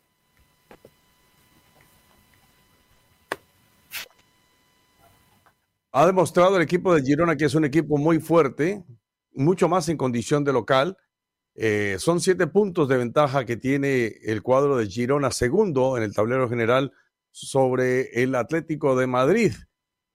Ha 5.92 6.06
demostrado 6.06 6.56
el 6.56 6.62
equipo 6.62 6.94
de 6.94 7.02
Girona 7.02 7.36
que 7.36 7.46
es 7.46 7.56
un 7.56 7.66
equipo 7.66 7.98
muy 7.98 8.20
fuerte, 8.20 8.84
mucho 9.34 9.68
más 9.68 9.90
en 9.90 9.98
condición 9.98 10.44
de 10.44 10.54
local. 10.54 10.96
Eh, 11.56 11.96
son 11.98 12.20
siete 12.20 12.46
puntos 12.46 12.88
de 12.88 12.98
ventaja 12.98 13.44
que 13.44 13.58
tiene 13.58 14.14
el 14.24 14.44
cuadro 14.44 14.78
de 14.78 14.86
Girona 14.86 15.32
segundo 15.32 15.98
en 15.98 16.04
el 16.04 16.14
tablero 16.14 16.48
general 16.48 16.94
sobre 17.32 18.22
el 18.22 18.36
Atlético 18.36 18.96
de 18.96 19.08
Madrid. 19.08 19.54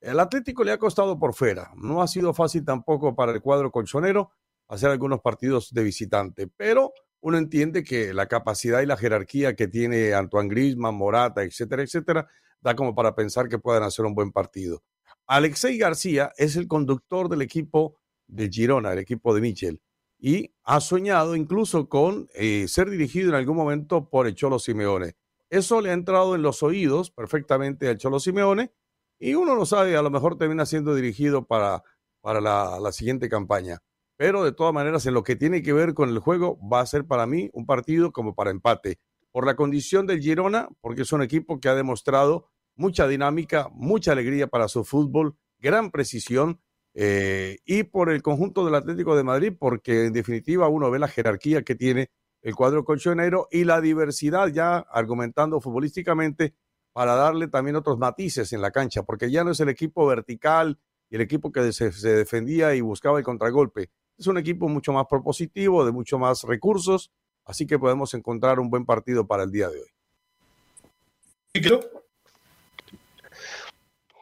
El 0.01 0.21
Atlético 0.21 0.63
le 0.63 0.71
ha 0.71 0.79
costado 0.79 1.19
por 1.19 1.35
fuera. 1.35 1.73
No 1.75 2.03
ha 2.03 2.07
sido 2.07 2.33
fácil 2.33 2.65
tampoco 2.65 3.17
para 3.17 3.33
el 3.33 3.41
cuadro 3.41 3.73
colchonero 3.73 4.31
hacer 4.69 4.91
algunos 4.91 5.23
partidos 5.23 5.75
de 5.75 5.83
visitante, 5.83 6.47
pero 6.47 6.93
uno 7.21 7.37
entiende 7.37 7.83
que 7.83 8.15
la 8.15 8.27
capacidad 8.27 8.81
y 8.81 8.87
la 8.87 8.97
jerarquía 8.97 9.57
que 9.57 9.67
tiene 9.67 10.15
Antoine 10.15 10.49
Griezmann, 10.49 10.95
Morata, 10.95 11.43
etcétera, 11.43 11.83
etcétera, 11.83 12.29
da 12.61 12.77
como 12.77 12.95
para 12.95 13.15
pensar 13.17 13.49
que 13.49 13.59
puedan 13.59 13.83
hacer 13.83 14.05
un 14.05 14.15
buen 14.15 14.31
partido. 14.31 14.85
Alexei 15.27 15.79
García 15.79 16.33
es 16.37 16.57
el 16.57 16.69
conductor 16.69 17.29
del 17.29 17.43
equipo 17.43 17.99
de 18.27 18.49
Girona, 18.51 18.93
el 18.93 18.99
equipo 18.99 19.35
de 19.35 19.41
Michel, 19.41 19.81
y 20.19 20.55
ha 20.65 20.81
soñado 20.81 21.35
incluso 21.35 21.89
con 21.89 22.29
eh, 22.35 22.67
ser 22.69 22.91
dirigido 22.91 23.31
en 23.31 23.37
algún 23.37 23.57
momento 23.57 24.09
por 24.11 24.27
el 24.27 24.35
Cholo 24.35 24.59
Simeone. 24.59 25.17
Eso 25.51 25.81
le 25.81 25.91
ha 25.91 25.95
entrado 25.95 26.35
en 26.35 26.43
los 26.43 26.63
oídos 26.63 27.11
perfectamente 27.11 27.89
al 27.89 27.97
Cholo 27.97 28.21
Simeone 28.21 28.73
y 29.19 29.35
uno 29.35 29.55
no 29.55 29.65
sabe, 29.65 29.97
a 29.97 30.03
lo 30.03 30.11
mejor 30.11 30.37
termina 30.37 30.67
siendo 30.67 30.95
dirigido 30.95 31.47
para, 31.47 31.83
para 32.21 32.41
la, 32.41 32.93
siguiente 32.93 33.29
campaña. 33.29 33.79
pero 34.17 34.45
de 34.45 34.53
todas 34.53 34.75
maneras 34.75 35.07
en 35.07 35.15
lo 35.15 35.25
que 35.25 35.37
tiene 35.37 35.63
que 35.63 35.73
ver 35.73 35.95
con 35.95 36.09
el 36.11 36.19
juego 36.19 36.59
va 36.69 36.81
a 36.81 36.87
ser 36.87 37.07
para 37.07 37.27
mí 37.27 37.51
un 37.53 37.67
partido 37.67 38.13
como 38.13 38.35
para 38.35 38.51
empate, 38.51 38.99
por 39.33 39.47
la 39.47 39.57
condición 39.57 40.07
del 40.07 40.21
Girona, 40.21 40.69
porque 40.81 41.03
es 41.03 41.13
un 41.13 41.23
equipo 41.23 41.61
que 41.61 41.69
ha 41.69 41.75
demostrado 41.75 42.51
mucha 42.77 43.07
dinámica, 43.07 43.69
mucha 43.73 44.13
alegría 44.13 44.47
para 44.47 44.69
su 44.69 44.85
fútbol, 44.85 45.37
gran 45.59 45.91
precisión, 45.91 46.61
eh, 46.95 47.59
y 47.65 47.83
por 47.83 48.11
el 48.11 48.23
conjunto 48.23 48.65
del 48.65 48.77
Atlético 48.77 49.17
de 49.17 49.25
Madrid, 49.25 49.53
porque 49.59 50.07
en 50.07 50.13
definitiva 50.13 50.69
uno 50.69 50.91
ve 50.91 51.01
la 51.01 51.09
jerarquía 51.09 51.63
que 51.63 51.75
tiene 51.75 52.11
el 52.41 52.55
cuadro 52.55 52.85
colchonero 52.85 53.49
y 53.51 53.65
la 53.65 53.81
diversidad 53.81 54.49
ya 54.49 54.77
argumentando 54.77 55.61
futbolísticamente 55.61 56.55
para 56.93 57.17
darle 57.17 57.49
también 57.49 57.75
otros 57.75 57.99
matices 57.99 58.53
en 58.53 58.63
la 58.63 58.71
cancha, 58.71 59.03
porque 59.03 59.31
ya 59.31 59.43
no 59.43 59.51
es 59.51 59.61
el 59.61 59.69
equipo 59.69 60.07
vertical 60.07 60.79
y 61.11 61.17
el 61.17 61.23
equipo 61.23 61.51
que 61.51 61.73
se, 61.73 61.91
defendía 61.91 62.75
y 62.75 62.81
buscaba 62.81 63.19
el 63.19 63.25
contragolpe. 63.25 63.91
Es 64.17 64.29
un 64.29 64.39
equipo 64.39 64.69
mucho 64.69 64.93
más 64.93 65.07
propositivo, 65.11 65.85
de 65.85 65.91
mucho 65.91 66.19
más 66.19 66.45
recursos, 66.45 67.11
así 67.45 67.67
que 67.67 67.81
podemos 67.81 68.15
encontrar 68.15 68.61
un 68.61 68.71
buen 68.71 68.85
partido 68.85 69.27
para 69.27 69.43
el 69.43 69.51
día 69.51 69.69
de 69.69 69.81
hoy. 69.81 69.89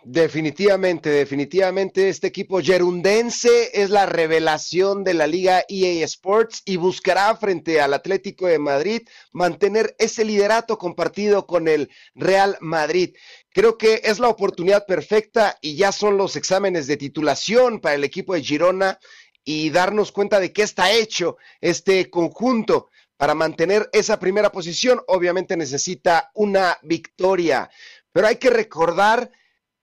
Definitivamente, 0.04 1.10
definitivamente 1.10 2.08
este 2.08 2.26
equipo 2.26 2.60
gerundense 2.60 3.70
es 3.72 3.88
la 3.88 4.04
revelación 4.04 5.04
de 5.04 5.14
la 5.14 5.28
liga 5.28 5.64
EA 5.68 6.04
Sports 6.06 6.62
y 6.64 6.76
buscará 6.76 7.36
frente 7.36 7.80
al 7.80 7.94
Atlético 7.94 8.48
de 8.48 8.58
Madrid 8.58 9.02
mantener 9.30 9.94
ese 10.00 10.24
liderato 10.24 10.76
compartido 10.76 11.46
con 11.46 11.68
el 11.68 11.88
Real 12.16 12.56
Madrid. 12.60 13.14
Creo 13.50 13.78
que 13.78 14.00
es 14.02 14.18
la 14.18 14.28
oportunidad 14.28 14.86
perfecta 14.86 15.56
y 15.60 15.76
ya 15.76 15.92
son 15.92 16.16
los 16.16 16.34
exámenes 16.34 16.88
de 16.88 16.96
titulación 16.96 17.80
para 17.80 17.94
el 17.94 18.02
equipo 18.02 18.34
de 18.34 18.42
Girona 18.42 18.98
y 19.44 19.70
darnos 19.70 20.10
cuenta 20.10 20.40
de 20.40 20.52
qué 20.52 20.62
está 20.62 20.90
hecho 20.90 21.36
este 21.60 22.10
conjunto. 22.10 22.88
Para 23.16 23.36
mantener 23.36 23.88
esa 23.92 24.18
primera 24.18 24.50
posición, 24.50 25.00
obviamente 25.06 25.56
necesita 25.56 26.32
una 26.34 26.76
victoria, 26.82 27.70
pero 28.10 28.26
hay 28.26 28.34
que 28.34 28.50
recordar 28.50 29.30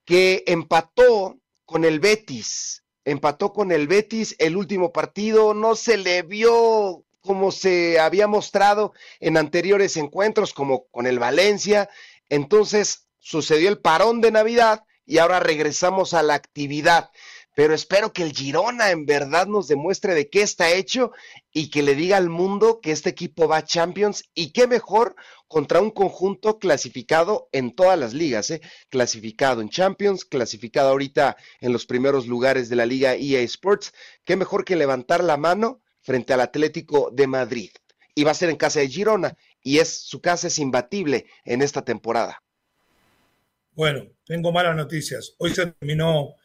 que 0.10 0.44
empató 0.48 1.38
con 1.66 1.86
el 1.86 2.00
Betis, 2.00 2.84
empató 3.06 3.54
con 3.54 3.72
el 3.72 3.88
Betis 3.88 4.36
el 4.40 4.58
último 4.58 4.92
partido, 4.92 5.54
no 5.54 5.76
se 5.76 5.98
le 5.98 6.24
vio 6.24 7.06
como 7.22 7.52
se 7.52 8.00
había 8.00 8.26
mostrado 8.26 8.94
en 9.20 9.38
anteriores 9.38 9.98
encuentros, 9.98 10.52
como 10.52 10.88
con 10.88 11.06
el 11.06 11.20
Valencia. 11.20 11.92
Entonces 12.28 13.08
sucedió 13.20 13.70
el 13.70 13.82
parón 13.82 14.20
de 14.20 14.32
Navidad 14.32 14.84
y 15.06 15.20
ahora 15.20 15.40
regresamos 15.40 16.16
a 16.16 16.24
la 16.24 16.34
actividad 16.34 17.12
pero 17.60 17.74
espero 17.74 18.14
que 18.14 18.24
el 18.24 18.32
Girona 18.32 18.92
en 18.92 19.06
verdad 19.06 19.46
nos 19.46 19.68
demuestre 19.68 20.14
de 20.14 20.30
qué 20.30 20.44
está 20.44 20.72
hecho 20.72 21.12
y 21.52 21.70
que 21.70 21.84
le 21.84 21.94
diga 21.94 22.16
al 22.16 22.30
mundo 22.30 22.80
que 22.82 22.94
este 22.94 23.10
equipo 23.10 23.50
va 23.50 23.58
a 23.58 23.66
Champions 23.66 24.24
y 24.34 24.54
qué 24.54 24.66
mejor 24.66 25.18
contra 25.50 25.82
un 25.82 25.92
conjunto 25.92 26.58
clasificado 26.58 27.50
en 27.52 27.76
todas 27.76 28.00
las 28.00 28.14
ligas, 28.14 28.50
¿eh? 28.52 28.62
clasificado 28.88 29.60
en 29.60 29.68
Champions, 29.68 30.24
clasificado 30.24 30.88
ahorita 30.88 31.36
en 31.60 31.74
los 31.74 31.86
primeros 31.86 32.28
lugares 32.28 32.70
de 32.70 32.78
la 32.78 32.86
liga 32.86 33.16
EA 33.16 33.42
Sports, 33.42 33.92
qué 34.24 34.38
mejor 34.38 34.64
que 34.64 34.78
levantar 34.78 35.22
la 35.22 35.36
mano 35.36 35.82
frente 36.00 36.32
al 36.32 36.40
Atlético 36.40 37.12
de 37.12 37.28
Madrid. 37.28 37.72
Y 38.16 38.24
va 38.24 38.32
a 38.32 38.36
ser 38.36 38.52
en 38.52 38.56
casa 38.56 38.80
de 38.80 38.88
Girona 38.88 39.36
y 39.62 39.80
es 39.80 39.90
su 39.90 40.22
casa 40.22 40.48
es 40.48 40.60
imbatible 40.60 41.26
en 41.44 41.62
esta 41.62 41.84
temporada. 41.84 42.42
Bueno, 43.74 44.08
tengo 44.24 44.54
malas 44.54 44.78
noticias. 44.78 45.36
Hoy 45.40 45.54
se 45.54 45.66
terminó 45.66 46.36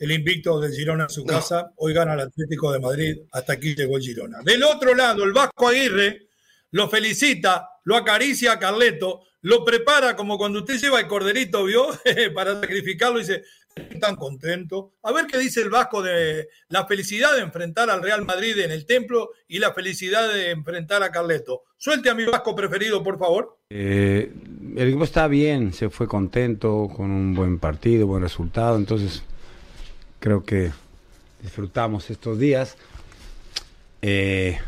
el 0.00 0.12
invicto 0.12 0.58
del 0.58 0.72
Girona 0.72 1.04
en 1.04 1.10
su 1.10 1.26
casa, 1.26 1.72
hoy 1.76 1.92
gana 1.92 2.14
el 2.14 2.20
Atlético 2.20 2.72
de 2.72 2.80
Madrid, 2.80 3.18
hasta 3.32 3.52
aquí 3.52 3.74
llegó 3.74 3.98
el 3.98 4.02
Girona. 4.02 4.38
Del 4.42 4.64
otro 4.64 4.94
lado, 4.94 5.24
el 5.24 5.34
Vasco 5.34 5.68
Aguirre 5.68 6.28
lo 6.70 6.88
felicita, 6.88 7.68
lo 7.84 7.96
acaricia 7.96 8.52
a 8.52 8.58
Carleto, 8.58 9.20
lo 9.42 9.62
prepara 9.62 10.16
como 10.16 10.38
cuando 10.38 10.60
usted 10.60 10.80
lleva 10.80 11.00
el 11.00 11.06
corderito, 11.06 11.64
¿vio? 11.64 11.86
Para 12.34 12.58
sacrificarlo 12.58 13.18
y 13.18 13.22
dice, 13.24 13.42
tan 14.00 14.16
contento. 14.16 14.94
A 15.02 15.12
ver 15.12 15.26
qué 15.26 15.36
dice 15.36 15.60
el 15.60 15.68
Vasco 15.68 16.02
de 16.02 16.48
la 16.68 16.86
felicidad 16.86 17.34
de 17.34 17.42
enfrentar 17.42 17.90
al 17.90 18.02
Real 18.02 18.24
Madrid 18.24 18.58
en 18.58 18.70
el 18.70 18.86
templo 18.86 19.32
y 19.48 19.58
la 19.58 19.74
felicidad 19.74 20.32
de 20.32 20.50
enfrentar 20.50 21.02
a 21.02 21.12
Carleto. 21.12 21.64
Suelte 21.76 22.08
a 22.08 22.14
mi 22.14 22.24
Vasco 22.24 22.54
preferido, 22.54 23.02
por 23.02 23.18
favor. 23.18 23.58
Eh, 23.68 24.32
el 24.76 24.88
equipo 24.88 25.04
está 25.04 25.28
bien, 25.28 25.74
se 25.74 25.90
fue 25.90 26.08
contento 26.08 26.88
con 26.96 27.10
un 27.10 27.34
buen 27.34 27.58
partido, 27.58 28.06
buen 28.06 28.22
resultado, 28.22 28.76
entonces 28.76 29.24
creo 30.20 30.44
que 30.44 30.70
disfrutamos 31.42 32.10
estos 32.10 32.38
días. 32.38 32.76
Eh, 34.02 34.58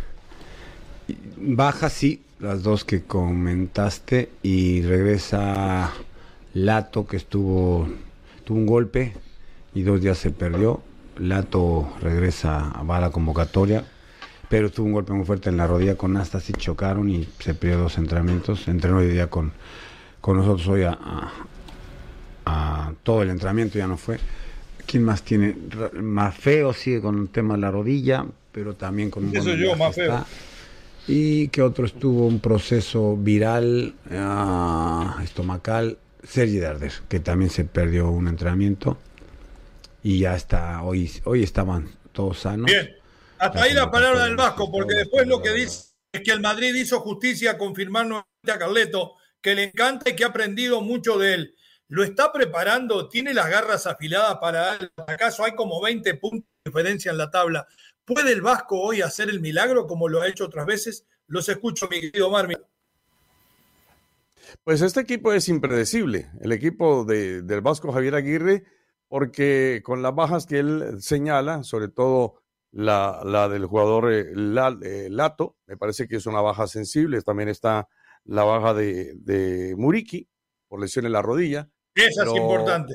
baja, 1.37 1.89
sí, 1.91 2.23
las 2.41 2.63
dos 2.63 2.85
que 2.85 3.03
comentaste, 3.03 4.31
y 4.43 4.83
regresa 4.83 5.93
Lato, 6.55 7.07
que 7.07 7.17
estuvo, 7.17 7.87
tuvo 8.45 8.59
un 8.59 8.67
golpe 8.67 9.13
y 9.75 9.83
dos 9.83 10.01
días 10.01 10.19
se 10.19 10.31
perdió. 10.31 10.83
Lato 11.19 11.93
regresa, 12.01 12.83
va 12.89 12.97
a 12.97 13.01
la 13.01 13.11
convocatoria, 13.11 13.85
pero 14.49 14.71
tuvo 14.71 14.87
un 14.87 14.93
golpe 14.93 15.13
muy 15.13 15.27
fuerte 15.27 15.51
en 15.51 15.59
la 15.59 15.67
rodilla 15.67 15.97
con 15.97 16.17
Astas 16.17 16.49
y 16.49 16.55
chocaron 16.55 17.11
y 17.11 17.29
se 17.39 17.55
perdió 17.55 17.79
dos 17.79 17.99
entrenamientos. 17.99 18.67
Entrenó 18.67 18.99
hoy 18.99 19.09
día 19.09 19.29
con, 19.29 19.53
con 20.23 20.39
nosotros 20.39 20.67
hoy 20.69 20.83
a, 20.85 20.99
a 22.47 22.93
todo 23.03 23.23
el 23.23 23.31
entrenamiento, 23.31 23.79
ya 23.79 23.87
no 23.87 23.99
fue. 23.99 24.19
¿Quién 24.93 25.05
más 25.05 25.23
tiene? 25.23 25.57
Más 25.95 26.37
feo 26.37 26.75
sigue 26.75 27.01
con 27.01 27.19
el 27.19 27.31
tema 27.31 27.55
de 27.55 27.63
la 27.63 27.71
rodilla, 27.71 28.27
pero 28.53 28.75
también 28.75 29.11
con 29.11 29.25
un 29.25 29.35
Eso 29.35 29.55
yo, 29.55 29.75
más 29.75 29.95
feo. 29.95 30.23
Y 31.09 31.49
que 31.49 31.63
otro 31.63 31.87
estuvo 31.87 32.27
un 32.27 32.41
proceso 32.41 33.17
viral 33.17 33.95
ah, 34.11 35.19
estomacal, 35.25 35.97
Sergi 36.23 36.59
Darder, 36.59 36.93
que 37.09 37.21
también 37.21 37.51
se 37.51 37.65
perdió 37.65 38.11
un 38.11 38.29
entrenamiento 38.29 38.99
y 40.03 40.19
ya 40.19 40.37
está, 40.37 40.83
hoy, 40.83 41.11
hoy 41.25 41.43
estaban 41.43 41.89
todos 42.13 42.41
sanos. 42.41 42.67
Bien, 42.67 42.91
hasta 43.39 43.63
ahí 43.63 43.73
la 43.73 43.91
palabra 43.91 44.27
del 44.27 44.37
Vasco, 44.37 44.71
porque 44.71 44.95
después 44.95 45.27
lo 45.27 45.41
que 45.41 45.55
dice 45.55 45.87
es 46.13 46.21
que 46.21 46.33
el 46.33 46.41
Madrid 46.43 46.75
hizo 46.75 47.01
justicia 47.01 47.57
confirmando 47.57 48.19
a 48.19 48.59
Carleto, 48.59 49.15
que 49.41 49.55
le 49.55 49.65
encanta 49.65 50.11
y 50.11 50.17
que 50.17 50.25
ha 50.25 50.29
aprendido 50.29 50.83
mucho 50.83 51.17
de 51.17 51.33
él 51.33 51.55
lo 51.93 52.03
está 52.05 52.33
preparando, 52.33 53.07
tiene 53.07 53.35
las 53.35 53.51
garras 53.51 53.87
afiladas 53.87 54.39
para 54.39 54.79
acaso 55.07 55.45
hay 55.45 55.55
como 55.55 55.79
20 55.83 56.15
puntos 56.15 56.49
de 56.65 56.71
diferencia 56.71 57.11
en 57.11 57.19
la 57.19 57.31
tabla. 57.31 57.67
¿Puede 58.07 58.33
el 58.33 58.41
Vasco 58.41 58.81
hoy 58.81 59.03
hacer 59.03 59.29
el 59.29 59.43
milagro 59.43 59.87
como 59.87 60.09
lo 60.09 60.23
ha 60.23 60.27
hecho 60.27 60.47
otras 60.47 60.65
veces? 60.65 61.05
Los 61.27 61.51
escucho, 61.51 61.89
mi 61.91 62.01
querido 62.01 62.31
Marmi. 62.31 62.55
Pues 64.65 64.81
este 64.81 65.01
equipo 65.01 65.35
es 65.35 65.51
impredecible, 65.51 66.31
el 66.41 66.53
equipo 66.53 67.05
de, 67.05 67.43
del 67.43 67.61
Vasco 67.61 67.93
Javier 67.93 68.15
Aguirre, 68.15 68.65
porque 69.07 69.83
con 69.85 70.01
las 70.01 70.15
bajas 70.15 70.47
que 70.47 70.61
él 70.61 70.97
señala, 70.99 71.63
sobre 71.63 71.89
todo 71.89 72.41
la, 72.71 73.51
del 73.51 73.67
jugador 73.67 74.11
eh, 74.11 74.33
eh, 74.33 75.09
Lato, 75.11 75.59
me 75.67 75.77
parece 75.77 76.09
que 76.09 76.17
es 76.17 76.25
una 76.25 76.41
baja 76.41 76.67
sensible, 76.67 77.21
también 77.21 77.51
está 77.51 77.87
la 78.25 78.45
baja 78.45 78.73
de, 78.73 79.13
de 79.17 79.75
Muriki 79.77 80.27
por 80.69 80.81
lesión 80.81 81.05
en 81.05 81.13
la 81.13 81.21
rodilla, 81.21 81.69
esa 81.95 82.25
es 82.25 82.35
importante. 82.35 82.93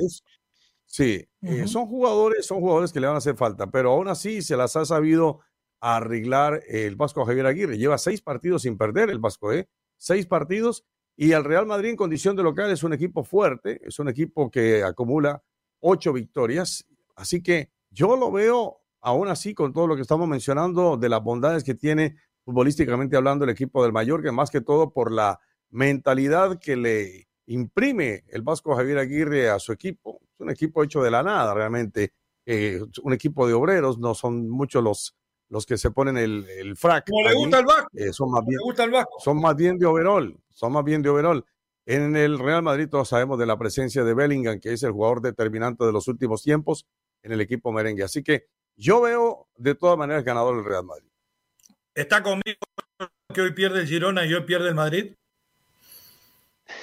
sí, 0.86 1.28
eh, 1.42 1.68
son 1.68 1.88
jugadores, 1.88 2.46
son 2.46 2.60
jugadores 2.60 2.92
que 2.92 3.00
le 3.00 3.08
van 3.08 3.16
a 3.16 3.20
hacer 3.20 3.36
falta, 3.36 3.68
pero 3.70 3.92
aún 3.92 4.08
así 4.08 4.42
se 4.42 4.58
las 4.58 4.76
ha 4.76 4.86
sabido 4.86 5.42
arreglar 5.80 6.62
el 6.68 6.96
Vasco 6.96 7.26
Javier 7.26 7.46
Aguirre. 7.46 7.78
Lleva 7.78 7.98
seis 7.98 8.22
partidos 8.22 8.64
sin 8.64 8.78
perder 8.78 9.10
el 9.10 9.20
Vasco, 9.20 9.52
¿eh? 9.54 9.70
Seis 9.98 10.26
partidos. 10.26 10.86
Y 11.16 11.32
el 11.32 11.44
Real 11.44 11.66
Madrid 11.66 11.90
en 11.90 11.96
condición 11.96 12.36
de 12.36 12.44
local 12.44 12.72
es 12.72 12.84
un 12.84 12.94
equipo 12.94 13.24
fuerte, 13.24 13.82
es 13.84 13.98
un 13.98 14.08
equipo 14.08 14.52
que 14.52 14.84
acumula 14.84 15.44
ocho 15.80 16.14
victorias. 16.14 16.86
Así 17.16 17.42
que 17.42 17.72
yo 17.90 18.16
lo 18.16 18.32
veo 18.32 18.82
aún 19.02 19.28
así 19.28 19.54
con 19.54 19.74
todo 19.74 19.88
lo 19.88 19.96
que 19.96 20.04
estamos 20.04 20.28
mencionando 20.28 20.98
de 20.98 21.10
las 21.10 21.24
bondades 21.24 21.64
que 21.64 21.74
tiene 21.74 22.18
futbolísticamente 22.44 23.18
hablando 23.18 23.46
el 23.46 23.52
equipo 23.52 23.84
del 23.84 23.94
Mallorca, 23.94 24.32
más 24.32 24.52
que 24.52 24.62
todo 24.62 24.92
por 24.94 25.12
la 25.12 25.40
mentalidad 25.70 26.60
que 26.60 26.76
le 26.76 27.27
imprime 27.48 28.24
el 28.28 28.42
Vasco 28.42 28.76
Javier 28.76 29.00
Aguirre 29.00 29.50
a 29.50 29.60
su 29.60 29.72
equipo. 29.72 30.20
Es 30.34 30.40
un 30.40 30.50
equipo 30.50 30.84
hecho 30.84 31.02
de 31.02 31.12
la 31.12 31.24
nada, 31.24 31.54
realmente. 31.54 32.14
Eh, 32.46 32.80
un 33.04 33.14
equipo 33.14 33.46
de 33.48 33.54
obreros, 33.54 33.98
no 34.00 34.14
son 34.14 34.50
muchos 34.50 34.82
los, 34.84 35.16
los 35.50 35.66
que 35.66 35.78
se 35.78 35.92
ponen 35.92 36.18
el, 36.18 36.46
el 36.50 36.78
frac. 36.78 37.10
Como 37.10 37.28
le 37.28 37.36
gusta 37.36 37.60
el 37.60 37.66
Vasco. 37.66 37.90
Eh, 37.94 38.14
son, 38.14 38.32
más 38.32 38.46
bien, 38.46 38.60
gusta 38.64 38.84
el 38.84 38.92
Vasco. 38.92 39.20
son 39.20 39.42
más 39.42 39.56
bien 39.56 39.78
de 39.78 39.86
overall. 39.86 40.38
Son 40.50 40.72
más 40.72 40.84
bien 40.84 41.02
de 41.02 41.10
overall. 41.10 41.46
En 41.86 42.16
el 42.16 42.38
Real 42.38 42.64
Madrid 42.64 42.90
todos 42.90 43.10
sabemos 43.10 43.40
de 43.40 43.46
la 43.46 43.58
presencia 43.58 44.04
de 44.04 44.14
Bellingham, 44.14 44.60
que 44.60 44.74
es 44.74 44.84
el 44.84 44.92
jugador 44.92 45.22
determinante 45.22 45.86
de 45.86 45.94
los 45.94 46.08
últimos 46.08 46.44
tiempos 46.44 46.86
en 47.24 47.32
el 47.32 47.42
equipo 47.42 47.72
merengue. 47.72 48.04
Así 48.04 48.24
que 48.24 48.48
yo 48.76 49.02
veo 49.02 49.48
de 49.56 49.74
todas 49.74 49.98
maneras 49.98 50.24
ganador 50.24 50.58
el 50.58 50.66
Real 50.66 50.84
Madrid. 50.84 51.10
¿Está 51.96 52.22
conmigo 52.22 52.60
que 53.34 53.42
hoy 53.42 53.54
pierde 53.54 53.82
el 53.82 53.88
Girona 53.88 54.26
y 54.26 54.34
hoy 54.34 54.44
pierde 54.44 54.70
el 54.70 54.76
Madrid? 54.76 55.16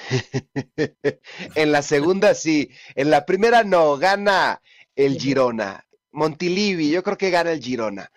en 1.55 1.71
la 1.71 1.81
segunda 1.81 2.33
sí, 2.33 2.69
en 2.95 3.09
la 3.09 3.25
primera 3.25 3.63
no, 3.63 3.97
gana 3.97 4.61
el 4.95 5.19
Girona. 5.19 5.85
Montilivi, 6.11 6.89
yo 6.89 7.03
creo 7.03 7.17
que 7.17 7.29
gana 7.29 7.51
el 7.51 7.61
Girona. 7.61 8.11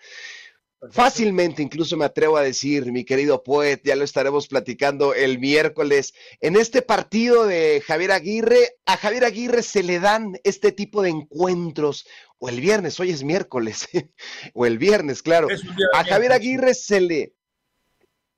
Fácilmente, 0.91 1.61
incluso 1.61 1.97
me 1.97 2.05
atrevo 2.05 2.37
a 2.37 2.41
decir, 2.41 2.93
mi 2.93 3.03
querido 3.03 3.43
Poet, 3.43 3.81
ya 3.83 3.97
lo 3.97 4.05
estaremos 4.05 4.47
platicando 4.47 5.13
el 5.13 5.37
miércoles. 5.37 6.13
En 6.39 6.55
este 6.55 6.81
partido 6.81 7.45
de 7.45 7.83
Javier 7.85 8.13
Aguirre, 8.13 8.77
a 8.85 8.95
Javier 8.95 9.25
Aguirre 9.25 9.61
se 9.61 9.83
le 9.83 9.99
dan 9.99 10.39
este 10.45 10.71
tipo 10.71 11.01
de 11.01 11.09
encuentros, 11.09 12.07
o 12.37 12.47
el 12.47 12.61
viernes, 12.61 12.97
hoy 13.01 13.09
es 13.11 13.25
miércoles, 13.25 13.89
o 14.53 14.65
el 14.65 14.77
viernes, 14.77 15.21
claro. 15.21 15.49
A 15.93 16.05
Javier 16.05 16.31
Aguirre 16.31 16.73
se 16.73 17.01
le, 17.01 17.33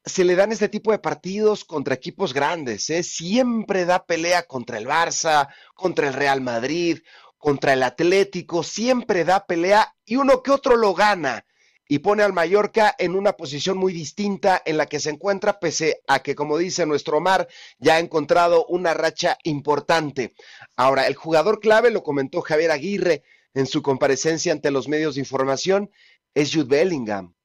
se 0.04 0.24
le 0.24 0.36
dan 0.36 0.52
este 0.52 0.70
tipo 0.70 0.92
de 0.92 1.00
partidos 1.00 1.64
contra 1.64 1.96
equipos 1.96 2.34
grandes, 2.34 2.90
¿eh? 2.90 3.04
siempre 3.04 3.86
da 3.86 4.06
pelea 4.06 4.44
contra 4.44 4.78
el 4.78 4.88
Barça, 4.88 5.48
contra 5.76 6.08
el 6.08 6.14
Real 6.14 6.42
Madrid, 6.42 7.00
contra 7.38 7.74
el 7.74 7.84
Atlético, 7.84 8.64
siempre 8.64 9.26
da 9.26 9.46
pelea 9.46 9.96
y 10.06 10.16
uno 10.16 10.42
que 10.42 10.52
otro 10.52 10.76
lo 10.76 10.94
gana 10.94 11.46
y 11.88 12.00
pone 12.00 12.24
al 12.24 12.32
Mallorca 12.32 12.96
en 12.98 13.16
una 13.16 13.34
posición 13.34 13.78
muy 13.78 13.92
distinta 13.92 14.62
en 14.66 14.78
la 14.78 14.86
que 14.86 15.00
se 15.02 15.10
encuentra, 15.10 15.60
pese 15.60 16.02
a 16.08 16.20
que, 16.20 16.36
como 16.36 16.58
dice 16.58 16.86
nuestro 16.86 17.18
Omar, 17.18 17.50
ya 17.80 17.96
ha 17.96 18.00
encontrado 18.00 18.66
una 18.68 18.94
racha 18.94 19.38
importante. 19.44 20.34
Ahora, 20.78 21.08
el 21.08 21.16
jugador 21.16 21.60
clave, 21.60 21.92
lo 21.92 22.02
comentó 22.02 22.40
Javier 22.42 22.72
Aguirre 22.72 23.24
en 23.54 23.66
su 23.66 23.82
comparecencia 23.82 24.54
ante 24.54 24.72
los 24.72 24.88
medios 24.88 25.16
de 25.16 25.22
información, 25.22 25.92
es 26.34 26.54
Jude 26.54 26.78
Bellingham. 26.78 27.36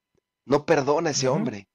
No 0.45 0.65
perdona 0.65 1.09
ese 1.09 1.27
hombre. 1.27 1.67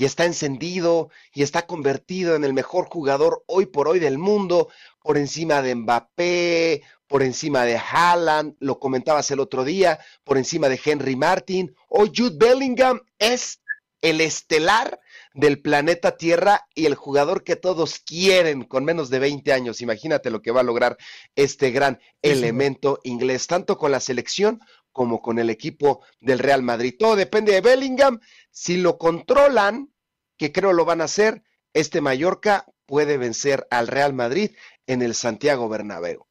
Y 0.00 0.06
está 0.06 0.24
encendido 0.24 1.10
y 1.34 1.42
está 1.42 1.66
convertido 1.66 2.34
en 2.34 2.42
el 2.42 2.54
mejor 2.54 2.86
jugador 2.86 3.44
hoy 3.44 3.66
por 3.66 3.86
hoy 3.86 3.98
del 3.98 4.16
mundo, 4.16 4.70
por 5.02 5.18
encima 5.18 5.60
de 5.60 5.74
Mbappé, 5.74 6.82
por 7.06 7.22
encima 7.22 7.66
de 7.66 7.76
Haaland, 7.76 8.56
lo 8.60 8.78
comentabas 8.78 9.30
el 9.30 9.40
otro 9.40 9.62
día, 9.62 9.98
por 10.24 10.38
encima 10.38 10.70
de 10.70 10.80
Henry 10.82 11.16
Martin. 11.16 11.74
Hoy 11.90 12.12
Jude 12.16 12.38
Bellingham 12.38 13.02
es 13.18 13.60
el 14.00 14.22
estelar 14.22 15.00
del 15.34 15.60
planeta 15.60 16.16
Tierra 16.16 16.66
y 16.74 16.86
el 16.86 16.94
jugador 16.94 17.44
que 17.44 17.56
todos 17.56 17.98
quieren 17.98 18.64
con 18.64 18.86
menos 18.86 19.10
de 19.10 19.18
20 19.18 19.52
años. 19.52 19.82
Imagínate 19.82 20.30
lo 20.30 20.40
que 20.40 20.50
va 20.50 20.60
a 20.60 20.64
lograr 20.64 20.96
este 21.36 21.72
gran 21.72 22.00
elemento 22.22 23.00
inglés, 23.04 23.46
tanto 23.46 23.76
con 23.76 23.92
la 23.92 24.00
selección 24.00 24.60
como 24.92 25.22
con 25.22 25.38
el 25.38 25.50
equipo 25.50 26.02
del 26.20 26.38
Real 26.38 26.62
Madrid. 26.62 26.94
Todo 26.98 27.16
depende 27.16 27.52
de 27.52 27.60
Bellingham. 27.60 28.20
Si 28.50 28.76
lo 28.76 28.98
controlan, 28.98 29.89
que 30.40 30.52
creo 30.52 30.72
lo 30.72 30.86
van 30.86 31.02
a 31.02 31.04
hacer, 31.04 31.42
este 31.74 32.00
Mallorca 32.00 32.64
puede 32.86 33.18
vencer 33.18 33.66
al 33.70 33.88
Real 33.88 34.14
Madrid 34.14 34.52
en 34.86 35.02
el 35.02 35.14
Santiago 35.14 35.68
Bernabéu. 35.68 36.26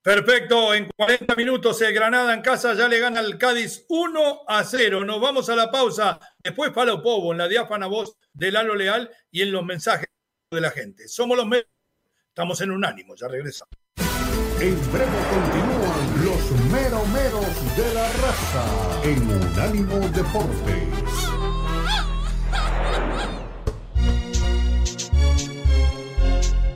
Perfecto, 0.00 0.72
en 0.72 0.88
40 0.96 1.34
minutos 1.36 1.78
el 1.82 1.92
Granada 1.92 2.32
en 2.32 2.40
casa 2.40 2.72
ya 2.72 2.88
le 2.88 2.98
gana 2.98 3.20
al 3.20 3.36
Cádiz 3.36 3.84
1 3.90 4.44
a 4.48 4.64
0. 4.64 5.04
Nos 5.04 5.20
vamos 5.20 5.50
a 5.50 5.56
la 5.56 5.70
pausa. 5.70 6.18
Después 6.42 6.72
Palo 6.72 7.02
Povo 7.02 7.32
en 7.32 7.38
la 7.38 7.48
diáfana 7.48 7.86
voz 7.86 8.16
de 8.32 8.50
Lalo 8.50 8.74
Leal 8.74 9.10
y 9.30 9.42
en 9.42 9.52
los 9.52 9.62
mensajes 9.62 10.08
de 10.50 10.60
la 10.62 10.70
gente. 10.70 11.06
Somos 11.06 11.36
los 11.36 11.46
meros, 11.46 11.68
estamos 12.28 12.58
en 12.62 12.70
unánimo, 12.70 13.14
ya 13.14 13.28
regresamos. 13.28 13.74
En 14.58 14.90
breve 14.90 15.18
continúan 15.30 16.24
los 16.24 16.50
meromeros 16.72 17.76
de 17.76 17.92
la 17.92 18.10
raza 18.10 19.02
en 19.04 19.30
Unánimo 19.30 19.98
Deportes. 20.08 20.87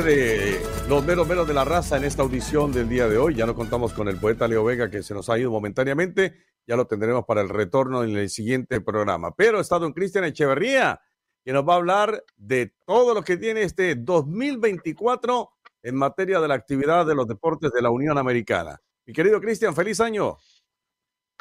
De 0.00 0.58
los 0.88 1.04
meros 1.04 1.28
meros 1.28 1.46
de 1.46 1.52
la 1.52 1.66
raza 1.66 1.98
en 1.98 2.04
esta 2.04 2.22
audición 2.22 2.72
del 2.72 2.88
día 2.88 3.08
de 3.08 3.18
hoy. 3.18 3.34
Ya 3.34 3.44
no 3.44 3.54
contamos 3.54 3.92
con 3.92 4.08
el 4.08 4.16
poeta 4.16 4.48
Leo 4.48 4.64
Vega 4.64 4.90
que 4.90 5.02
se 5.02 5.12
nos 5.12 5.28
ha 5.28 5.38
ido 5.38 5.50
momentáneamente. 5.50 6.34
Ya 6.66 6.76
lo 6.76 6.86
tendremos 6.86 7.26
para 7.26 7.42
el 7.42 7.50
retorno 7.50 8.02
en 8.02 8.16
el 8.16 8.30
siguiente 8.30 8.80
programa. 8.80 9.34
Pero 9.36 9.60
está 9.60 9.78
don 9.78 9.92
Cristian 9.92 10.24
Echeverría, 10.24 10.98
que 11.44 11.52
nos 11.52 11.68
va 11.68 11.74
a 11.74 11.76
hablar 11.76 12.24
de 12.36 12.72
todo 12.86 13.12
lo 13.12 13.22
que 13.22 13.36
tiene 13.36 13.64
este 13.64 13.94
2024 13.94 15.50
en 15.82 15.94
materia 15.94 16.40
de 16.40 16.48
la 16.48 16.54
actividad 16.54 17.04
de 17.04 17.14
los 17.14 17.26
deportes 17.26 17.70
de 17.70 17.82
la 17.82 17.90
Unión 17.90 18.16
Americana. 18.16 18.80
Mi 19.04 19.12
querido 19.12 19.42
Cristian, 19.42 19.74
feliz 19.74 20.00
año. 20.00 20.38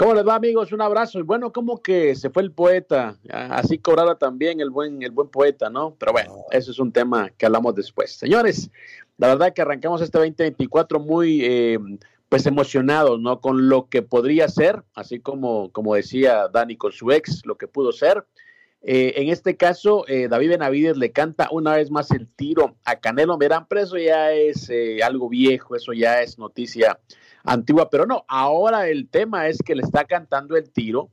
¿Cómo 0.01 0.15
les 0.15 0.27
va, 0.27 0.33
amigos? 0.33 0.71
Un 0.71 0.81
abrazo. 0.81 1.19
Y 1.19 1.21
bueno, 1.21 1.53
como 1.53 1.83
que 1.83 2.15
se 2.15 2.31
fue 2.31 2.41
el 2.41 2.51
poeta, 2.51 3.19
así 3.29 3.77
cobraba 3.77 4.17
también 4.17 4.59
el 4.59 4.71
buen, 4.71 5.03
el 5.03 5.11
buen 5.11 5.29
poeta, 5.29 5.69
¿no? 5.69 5.95
Pero 5.99 6.11
bueno, 6.11 6.37
eso 6.49 6.71
es 6.71 6.79
un 6.79 6.91
tema 6.91 7.29
que 7.37 7.45
hablamos 7.45 7.75
después. 7.75 8.11
Señores, 8.11 8.71
la 9.19 9.27
verdad 9.27 9.53
que 9.53 9.61
arrancamos 9.61 10.01
este 10.01 10.17
2024 10.17 10.99
muy, 10.99 11.45
eh, 11.45 11.77
pues 12.29 12.47
emocionados, 12.47 13.19
¿no? 13.19 13.41
Con 13.41 13.69
lo 13.69 13.89
que 13.89 14.01
podría 14.01 14.47
ser, 14.47 14.81
así 14.95 15.19
como, 15.19 15.71
como 15.71 15.93
decía 15.93 16.47
Dani 16.51 16.77
con 16.77 16.91
su 16.91 17.11
ex, 17.11 17.45
lo 17.45 17.55
que 17.55 17.67
pudo 17.67 17.91
ser. 17.91 18.25
Eh, 18.81 19.13
en 19.17 19.29
este 19.29 19.55
caso, 19.55 20.05
eh, 20.07 20.27
David 20.27 20.49
Benavides 20.49 20.97
le 20.97 21.11
canta 21.11 21.47
una 21.51 21.75
vez 21.75 21.91
más 21.91 22.09
el 22.09 22.27
tiro 22.27 22.75
a 22.85 22.95
Canelo 22.95 23.37
Verán, 23.37 23.67
pero 23.69 23.81
eso 23.81 23.99
ya 23.99 24.31
es 24.31 24.67
algo 25.03 25.29
viejo, 25.29 25.75
eso 25.75 25.93
ya 25.93 26.23
es 26.23 26.39
noticia 26.39 26.97
antigua, 27.43 27.89
pero 27.89 28.05
no, 28.05 28.25
ahora 28.27 28.87
el 28.87 29.09
tema 29.09 29.47
es 29.47 29.59
que 29.59 29.75
le 29.75 29.83
está 29.83 30.05
cantando 30.05 30.55
el 30.55 30.71
tiro 30.71 31.09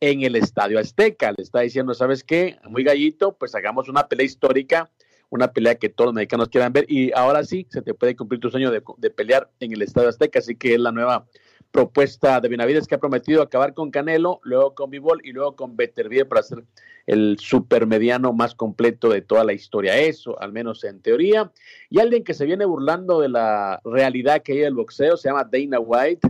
en 0.00 0.22
el 0.22 0.36
Estadio 0.36 0.78
Azteca, 0.78 1.32
le 1.32 1.42
está 1.42 1.60
diciendo, 1.60 1.94
¿sabes 1.94 2.24
qué? 2.24 2.58
Muy 2.68 2.82
gallito, 2.82 3.36
pues 3.36 3.54
hagamos 3.54 3.88
una 3.88 4.08
pelea 4.08 4.26
histórica, 4.26 4.90
una 5.30 5.52
pelea 5.52 5.76
que 5.76 5.88
todos 5.88 6.08
los 6.08 6.14
mexicanos 6.14 6.48
quieran 6.48 6.72
ver 6.72 6.86
y 6.88 7.12
ahora 7.12 7.44
sí 7.44 7.66
se 7.70 7.82
te 7.82 7.94
puede 7.94 8.16
cumplir 8.16 8.40
tu 8.40 8.50
sueño 8.50 8.70
de, 8.70 8.82
de 8.98 9.10
pelear 9.10 9.50
en 9.60 9.72
el 9.72 9.82
Estadio 9.82 10.08
Azteca, 10.08 10.40
así 10.40 10.56
que 10.56 10.74
es 10.74 10.80
la 10.80 10.92
nueva 10.92 11.26
propuesta 11.72 12.40
de 12.40 12.48
Benavides 12.48 12.86
que 12.86 12.94
ha 12.94 13.00
prometido 13.00 13.42
acabar 13.42 13.72
con 13.72 13.90
Canelo, 13.90 14.40
luego 14.44 14.74
con 14.74 14.90
Bivol 14.90 15.20
y 15.24 15.32
luego 15.32 15.56
con 15.56 15.74
Beterbiev 15.74 16.28
para 16.28 16.42
ser 16.42 16.64
el 17.06 17.38
supermediano 17.40 18.32
más 18.32 18.54
completo 18.54 19.08
de 19.08 19.22
toda 19.22 19.42
la 19.42 19.54
historia. 19.54 19.96
Eso, 19.98 20.40
al 20.40 20.52
menos 20.52 20.84
en 20.84 21.00
teoría. 21.00 21.50
Y 21.88 21.98
alguien 21.98 22.24
que 22.24 22.34
se 22.34 22.44
viene 22.44 22.66
burlando 22.66 23.20
de 23.20 23.30
la 23.30 23.80
realidad 23.84 24.42
que 24.42 24.52
hay 24.52 24.60
el 24.60 24.74
boxeo 24.74 25.16
se 25.16 25.30
llama 25.30 25.48
Dana 25.50 25.80
White, 25.80 26.28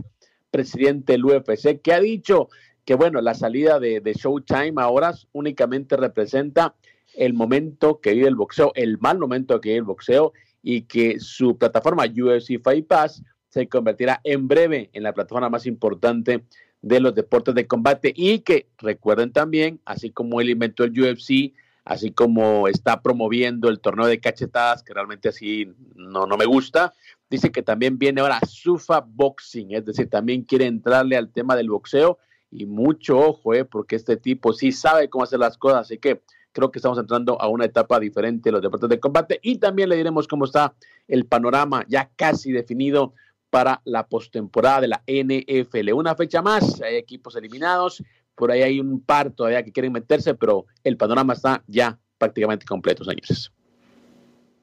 presidente 0.49 1.13
del 1.13 1.25
UFC, 1.25 1.81
que 1.81 1.93
ha 1.93 1.99
dicho 1.99 2.47
que, 2.85 2.95
bueno, 2.95 3.21
la 3.21 3.33
salida 3.33 3.79
de, 3.79 3.99
de 3.99 4.13
Showtime 4.13 4.73
ahora 4.77 5.13
únicamente 5.33 5.97
representa 5.97 6.73
el 7.15 7.33
momento 7.33 7.99
que 7.99 8.13
vive 8.13 8.27
el 8.27 8.35
boxeo, 8.35 8.71
el 8.75 8.97
mal 8.97 9.19
momento 9.19 9.59
que 9.59 9.69
vive 9.69 9.79
el 9.79 9.85
boxeo 9.85 10.33
y 10.63 10.83
que 10.83 11.19
su 11.19 11.57
plataforma 11.57 12.05
UFC 12.05 12.61
Fight 12.63 12.87
Pass 12.87 13.21
se 13.53 13.67
convertirá 13.67 14.19
en 14.23 14.47
breve 14.47 14.89
en 14.93 15.03
la 15.03 15.13
plataforma 15.13 15.47
más 15.47 15.67
importante 15.67 16.43
de 16.81 16.99
los 16.99 17.13
deportes 17.13 17.53
de 17.53 17.67
combate 17.67 18.11
y 18.15 18.39
que 18.39 18.65
recuerden 18.79 19.31
también, 19.31 19.79
así 19.85 20.09
como 20.09 20.41
él 20.41 20.49
inventó 20.49 20.83
el 20.83 20.99
UFC, 20.99 21.53
así 21.85 22.11
como 22.11 22.67
está 22.67 23.03
promoviendo 23.03 23.69
el 23.69 23.79
torneo 23.79 24.07
de 24.07 24.19
cachetadas, 24.19 24.81
que 24.81 24.95
realmente 24.95 25.29
así 25.29 25.71
no, 25.93 26.25
no 26.25 26.35
me 26.35 26.45
gusta, 26.45 26.95
dice 27.29 27.51
que 27.51 27.61
también 27.61 27.99
viene 27.99 28.21
ahora 28.21 28.39
Sufa 28.43 29.01
Boxing, 29.01 29.75
es 29.75 29.85
decir, 29.85 30.09
también 30.09 30.41
quiere 30.41 30.65
entrarle 30.65 31.15
al 31.15 31.31
tema 31.31 31.55
del 31.55 31.69
boxeo 31.69 32.17
y 32.49 32.65
mucho 32.65 33.19
ojo, 33.19 33.53
eh, 33.53 33.65
porque 33.65 33.97
este 33.97 34.17
tipo 34.17 34.51
sí 34.53 34.71
sabe 34.71 35.11
cómo 35.11 35.25
hacer 35.25 35.37
las 35.37 35.59
cosas, 35.59 35.81
así 35.81 35.99
que 35.99 36.23
creo 36.53 36.71
que 36.71 36.79
estamos 36.79 36.97
entrando 36.97 37.39
a 37.39 37.47
una 37.49 37.65
etapa 37.65 37.99
diferente 37.99 38.49
de 38.49 38.53
los 38.53 38.63
deportes 38.63 38.89
de 38.89 38.99
combate 38.99 39.39
y 39.43 39.59
también 39.59 39.89
le 39.89 39.95
diremos 39.95 40.27
cómo 40.27 40.45
está 40.45 40.73
el 41.07 41.27
panorama 41.27 41.85
ya 41.87 42.09
casi 42.15 42.51
definido 42.51 43.13
para 43.53 43.83
la 43.85 44.07
postemporada 44.07 44.81
de 44.81 44.87
la 44.87 45.03
NFL. 45.05 45.93
Una 45.93 46.15
fecha 46.15 46.41
más, 46.41 46.81
hay 46.81 46.95
equipos 46.95 47.35
eliminados, 47.35 48.03
por 48.33 48.49
ahí 48.49 48.63
hay 48.63 48.79
un 48.79 48.99
par 48.99 49.29
todavía 49.29 49.61
que 49.61 49.71
quieren 49.71 49.91
meterse, 49.91 50.33
pero 50.33 50.65
el 50.83 50.97
panorama 50.97 51.33
está 51.33 51.63
ya 51.67 51.99
prácticamente 52.17 52.65
completo, 52.65 53.03
señores. 53.03 53.51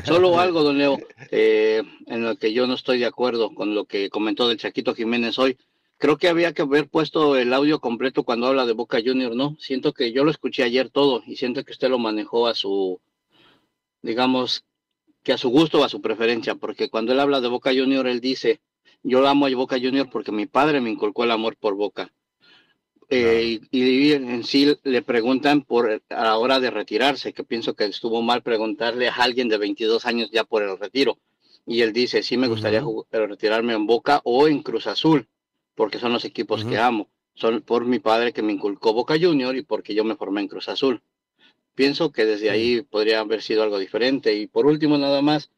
Solo 0.05 0.39
algo, 0.41 0.63
don 0.63 0.79
Leo, 0.79 0.99
eh, 1.31 1.83
en 2.07 2.25
lo 2.25 2.37
que 2.37 2.53
yo 2.53 2.67
no 2.67 2.75
estoy 2.75 2.99
de 2.99 3.07
acuerdo 3.07 3.55
con 3.55 3.75
lo 3.75 3.85
que 3.85 4.09
comentó 4.09 4.49
del 4.49 4.59
Chaquito 4.59 4.95
Jiménez 4.95 5.39
hoy. 5.39 5.59
Creo 6.01 6.17
que 6.17 6.29
había 6.29 6.55
que 6.55 6.63
haber 6.63 6.89
puesto 6.89 7.37
el 7.37 7.53
audio 7.53 7.79
completo 7.79 8.23
cuando 8.23 8.47
habla 8.47 8.65
de 8.65 8.73
Boca 8.73 9.01
Junior, 9.05 9.37
¿no? 9.37 9.59
Siento 9.61 9.93
que 9.93 10.13
yo 10.13 10.25
lo 10.25 10.31
escuché 10.31 10.63
ayer 10.63 10.89
todo 10.89 11.23
y 11.27 11.37
siento 11.37 11.63
que 11.63 11.73
usted 11.73 11.91
lo 11.91 11.99
manejó 11.99 12.47
a 12.47 12.55
su, 12.55 13.03
digamos, 14.01 14.65
que 15.23 15.35
a 15.35 15.37
su 15.37 15.51
gusto 15.51 15.79
o 15.79 15.85
a 15.85 15.91
su 15.91 16.01
preferencia, 16.01 16.55
porque 16.55 16.89
cuando 16.89 17.13
él 17.13 17.21
habla 17.21 17.43
de 17.43 17.49
Boca 17.49 17.73
Junior, 17.75 18.07
él 18.07 18.23
dice, 18.23 18.63
yo 19.03 19.29
amo 19.29 19.45
a 19.45 19.55
Boca 19.55 19.77
Junior 19.79 20.09
porque 20.11 20.33
mi 20.33 20.47
padre 20.47 20.81
me 20.81 20.89
inculcó 20.89 21.25
el 21.25 21.33
amor 21.33 21.57
por 21.57 21.75
Boca. 21.75 22.11
Eh, 23.11 23.61
y, 23.71 24.13
en 24.13 24.43
sí 24.43 24.75
le 24.83 25.03
preguntan 25.03 25.61
por 25.65 26.03
a 26.09 26.25
la 26.25 26.39
hora 26.39 26.61
de 26.61 26.71
retirarse, 26.71 27.35
que 27.35 27.45
pienso 27.45 27.75
que 27.75 27.85
estuvo 27.85 28.23
mal 28.23 28.43
preguntarle 28.43 29.11
a 29.11 29.17
alguien 29.17 29.51
de 29.51 29.59
22 29.59 30.07
años 30.07 30.31
ya 30.33 30.45
por 30.45 30.63
el 30.63 30.79
retiro. 30.79 31.19
Y 31.67 31.83
él 31.83 31.93
dice, 31.93 32.23
sí 32.23 32.39
me 32.39 32.49
gustaría 32.49 32.83
retirarme 33.11 33.75
en 33.75 33.87
Boca 33.87 34.23
o 34.25 34.49
en 34.49 34.63
Cruz 34.63 34.87
Azul, 34.87 35.29
porque 35.75 35.99
son 35.99 36.13
los 36.13 36.25
equipos 36.25 36.65
que 36.65 36.79
amo. 36.79 37.11
Son 37.35 37.63
por 37.63 37.85
mi 37.85 37.99
padre 37.99 38.33
que 38.33 38.43
me 38.43 38.53
inculcó 38.53 38.93
Boca 38.93 39.15
Junior 39.21 39.57
y 39.57 39.63
porque 39.63 39.95
yo 39.95 40.05
me 40.05 40.17
formé 40.17 40.43
en 40.43 40.49
Cruz 40.49 40.69
Azul. 40.69 41.03
Pienso 41.75 42.13
que 42.13 42.27
desde 42.27 42.51
ahí 42.51 42.83
podría 42.83 43.21
haber 43.21 43.43
sido 43.43 43.63
algo 43.63 43.79
diferente. 43.79 44.35
Y 44.35 44.47
por 44.47 44.67
último, 44.67 44.99
nada 44.99 45.23
más, 45.23 45.51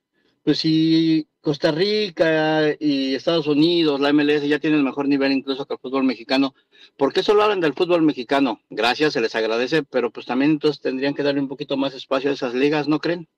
pues 0.44 0.58
si 0.58 1.26
Costa 1.40 1.72
Rica 1.72 2.76
y 2.78 3.14
Estados 3.14 3.46
Unidos, 3.46 4.00
la 4.00 4.12
MLS 4.12 4.46
ya 4.46 4.60
tienen 4.60 4.78
el 4.78 4.84
mejor 4.84 5.08
nivel 5.08 5.32
incluso 5.32 5.66
que 5.66 5.74
el 5.74 5.80
fútbol 5.80 6.04
mexicano, 6.04 6.54
¿por 6.96 7.12
qué 7.12 7.22
solo 7.22 7.42
hablan 7.42 7.60
del 7.60 7.74
fútbol 7.74 8.02
mexicano? 8.02 8.60
Gracias, 8.70 9.14
se 9.14 9.20
les 9.20 9.34
agradece, 9.34 9.82
pero 9.82 10.10
pues 10.10 10.26
también 10.26 10.52
entonces 10.52 10.80
tendrían 10.80 11.14
que 11.14 11.24
darle 11.24 11.40
un 11.40 11.48
poquito 11.48 11.76
más 11.76 11.94
espacio 11.94 12.30
a 12.30 12.34
esas 12.34 12.54
ligas, 12.54 12.86
¿no 12.86 13.00
creen? 13.00 13.28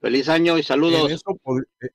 Feliz 0.00 0.30
año 0.30 0.56
y 0.56 0.62
saludos. 0.62 1.10
Eh, 1.12 1.88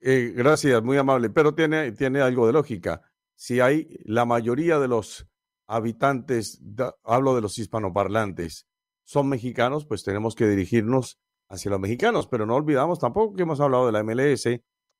eh, 0.00 0.32
gracias, 0.34 0.80
muy 0.82 0.96
amable, 0.96 1.30
pero 1.30 1.54
tiene, 1.54 1.90
tiene 1.92 2.20
algo 2.20 2.46
de 2.46 2.52
lógica. 2.52 3.02
Si 3.42 3.58
hay 3.58 3.88
la 4.04 4.24
mayoría 4.24 4.78
de 4.78 4.86
los 4.86 5.26
habitantes, 5.66 6.62
hablo 7.02 7.34
de 7.34 7.40
los 7.40 7.58
hispanoparlantes, 7.58 8.68
son 9.02 9.28
mexicanos, 9.28 9.84
pues 9.84 10.04
tenemos 10.04 10.36
que 10.36 10.46
dirigirnos 10.46 11.18
hacia 11.48 11.72
los 11.72 11.80
mexicanos, 11.80 12.28
pero 12.28 12.46
no 12.46 12.54
olvidamos 12.54 13.00
tampoco 13.00 13.34
que 13.34 13.42
hemos 13.42 13.58
hablado 13.60 13.86
de 13.86 13.90
la 13.90 14.04
MLS, 14.04 14.46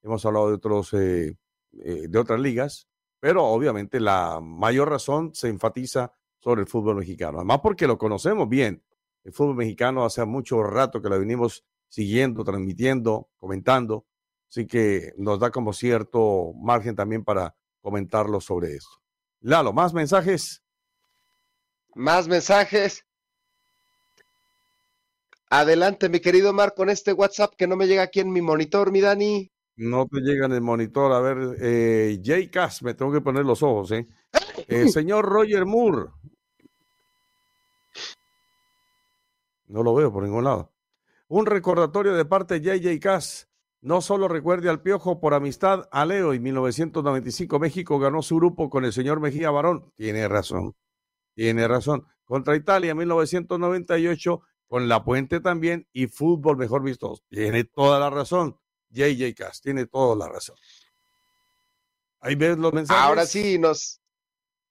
hemos 0.02 0.26
hablado 0.26 0.48
de 0.48 0.54
otros 0.54 0.92
eh, 0.92 1.36
eh, 1.84 2.08
de 2.08 2.18
otras 2.18 2.40
ligas, 2.40 2.88
pero 3.20 3.44
obviamente 3.44 4.00
la 4.00 4.40
mayor 4.42 4.90
razón 4.90 5.32
se 5.34 5.48
enfatiza 5.48 6.12
sobre 6.40 6.62
el 6.62 6.66
fútbol 6.66 6.96
mexicano, 6.96 7.38
además 7.38 7.60
porque 7.62 7.86
lo 7.86 7.96
conocemos 7.96 8.48
bien. 8.48 8.82
El 9.22 9.32
fútbol 9.32 9.54
mexicano 9.54 10.04
hace 10.04 10.24
mucho 10.24 10.64
rato 10.64 11.00
que 11.00 11.08
lo 11.08 11.16
venimos 11.16 11.64
siguiendo, 11.88 12.42
transmitiendo, 12.42 13.30
comentando, 13.36 14.04
así 14.50 14.66
que 14.66 15.12
nos 15.16 15.38
da 15.38 15.52
como 15.52 15.72
cierto 15.72 16.54
margen 16.60 16.96
también 16.96 17.22
para 17.22 17.54
comentarlo 17.82 18.40
sobre 18.40 18.74
esto. 18.76 19.02
Lalo, 19.40 19.72
más 19.72 19.92
mensajes. 19.92 20.62
Más 21.94 22.28
mensajes. 22.28 23.04
Adelante, 25.50 26.08
mi 26.08 26.20
querido 26.20 26.54
Mar, 26.54 26.72
con 26.74 26.88
este 26.88 27.12
WhatsApp 27.12 27.54
que 27.58 27.66
no 27.66 27.76
me 27.76 27.86
llega 27.86 28.02
aquí 28.02 28.20
en 28.20 28.32
mi 28.32 28.40
monitor, 28.40 28.90
mi 28.90 29.02
Dani. 29.02 29.52
No 29.76 30.06
te 30.06 30.20
llega 30.20 30.46
en 30.46 30.52
el 30.52 30.62
monitor. 30.62 31.12
A 31.12 31.20
ver, 31.20 31.56
eh, 31.60 32.20
Jay 32.24 32.48
Cass, 32.48 32.82
me 32.82 32.94
tengo 32.94 33.12
que 33.12 33.20
poner 33.20 33.44
los 33.44 33.62
ojos, 33.62 33.90
¿eh? 33.92 34.08
El 34.66 34.90
señor 34.90 35.26
Roger 35.26 35.66
Moore. 35.66 36.10
No 39.66 39.82
lo 39.82 39.94
veo 39.94 40.12
por 40.12 40.22
ningún 40.22 40.44
lado. 40.44 40.72
Un 41.28 41.46
recordatorio 41.46 42.14
de 42.14 42.24
parte 42.24 42.60
de 42.60 42.78
JJ 42.78 43.00
Cass. 43.00 43.48
No 43.82 44.00
solo 44.00 44.28
recuerde 44.28 44.70
al 44.70 44.80
Piojo 44.80 45.18
por 45.18 45.34
amistad 45.34 45.88
a 45.90 46.06
Leo. 46.06 46.32
En 46.32 46.42
1995 46.42 47.58
México 47.58 47.98
ganó 47.98 48.22
su 48.22 48.36
grupo 48.36 48.70
con 48.70 48.84
el 48.84 48.92
señor 48.92 49.18
Mejía 49.18 49.50
Barón. 49.50 49.92
Tiene 49.96 50.28
razón. 50.28 50.76
Tiene 51.34 51.66
razón. 51.66 52.06
Contra 52.24 52.54
Italia 52.54 52.92
en 52.92 52.98
1998 52.98 54.40
con 54.68 54.88
La 54.88 55.04
Puente 55.04 55.40
también 55.40 55.88
y 55.92 56.06
fútbol 56.06 56.56
mejor 56.56 56.84
visto. 56.84 57.18
Tiene 57.28 57.64
toda 57.64 57.98
la 57.98 58.08
razón. 58.08 58.56
JJ 58.90 59.34
Cass, 59.34 59.60
tiene 59.60 59.86
toda 59.86 60.14
la 60.14 60.32
razón. 60.32 60.56
Ahí 62.20 62.36
ves 62.36 62.56
los 62.58 62.72
mensajes. 62.72 63.02
Ahora 63.02 63.26
sí 63.26 63.58
nos, 63.58 64.00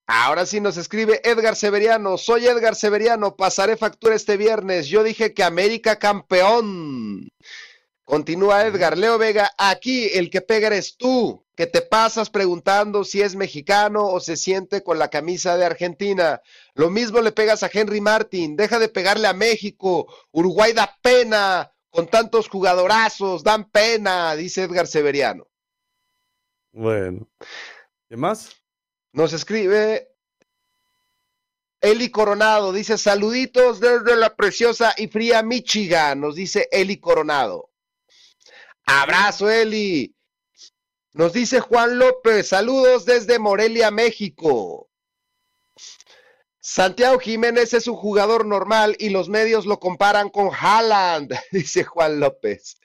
ahora 0.06 0.46
sí 0.46 0.58
nos 0.62 0.78
escribe 0.78 1.20
Edgar 1.22 1.54
Severiano. 1.54 2.16
Soy 2.16 2.46
Edgar 2.46 2.74
Severiano, 2.76 3.36
pasaré 3.36 3.76
factura 3.76 4.14
este 4.14 4.38
viernes. 4.38 4.88
Yo 4.88 5.02
dije 5.02 5.34
que 5.34 5.44
América 5.44 5.98
campeón. 5.98 7.28
Continúa 8.04 8.66
Edgar. 8.66 8.98
Leo 8.98 9.18
Vega, 9.18 9.52
aquí 9.56 10.08
el 10.12 10.30
que 10.30 10.40
pega 10.40 10.66
eres 10.66 10.96
tú, 10.96 11.44
que 11.54 11.66
te 11.66 11.82
pasas 11.82 12.30
preguntando 12.30 13.04
si 13.04 13.22
es 13.22 13.36
mexicano 13.36 14.06
o 14.06 14.20
se 14.20 14.36
siente 14.36 14.82
con 14.82 14.98
la 14.98 15.08
camisa 15.08 15.56
de 15.56 15.64
Argentina. 15.64 16.42
Lo 16.74 16.90
mismo 16.90 17.20
le 17.20 17.32
pegas 17.32 17.62
a 17.62 17.70
Henry 17.72 18.00
Martin, 18.00 18.56
deja 18.56 18.78
de 18.78 18.88
pegarle 18.88 19.28
a 19.28 19.32
México. 19.32 20.12
Uruguay 20.32 20.72
da 20.72 20.98
pena, 21.00 21.72
con 21.90 22.08
tantos 22.08 22.48
jugadorazos, 22.48 23.44
dan 23.44 23.70
pena, 23.70 24.34
dice 24.34 24.62
Edgar 24.62 24.86
Severiano. 24.86 25.46
Bueno. 26.72 27.28
¿Qué 28.08 28.16
más? 28.16 28.50
Nos 29.12 29.32
escribe 29.32 30.08
Eli 31.80 32.10
Coronado, 32.10 32.72
dice 32.72 32.96
saluditos 32.96 33.80
desde 33.80 34.16
la 34.16 34.36
preciosa 34.36 34.94
y 34.96 35.08
fría 35.08 35.42
Michigan, 35.42 36.20
nos 36.20 36.34
dice 36.34 36.68
Eli 36.70 36.98
Coronado. 36.98 37.71
Abrazo, 39.00 39.48
Eli. 39.48 40.14
Nos 41.14 41.32
dice 41.32 41.60
Juan 41.60 41.98
López, 41.98 42.48
saludos 42.48 43.06
desde 43.06 43.38
Morelia, 43.38 43.90
México. 43.90 44.90
Santiago 46.60 47.18
Jiménez 47.18 47.72
es 47.72 47.86
un 47.86 47.96
jugador 47.96 48.44
normal 48.44 48.94
y 48.98 49.08
los 49.08 49.30
medios 49.30 49.64
lo 49.64 49.80
comparan 49.80 50.28
con 50.28 50.50
Haaland, 50.52 51.32
dice 51.52 51.84
Juan 51.84 52.20
López. 52.20 52.76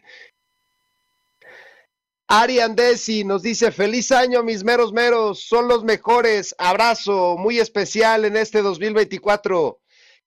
Ari 2.30 2.62
Andesi 2.62 3.26
nos 3.26 3.42
dice, 3.42 3.72
feliz 3.72 4.12
año 4.12 4.44
mis 4.44 4.64
meros 4.64 4.94
meros, 4.94 5.44
son 5.44 5.68
los 5.68 5.84
mejores, 5.84 6.56
abrazo 6.58 7.36
muy 7.38 7.60
especial 7.60 8.24
en 8.24 8.38
este 8.38 8.62
2024. 8.62 9.80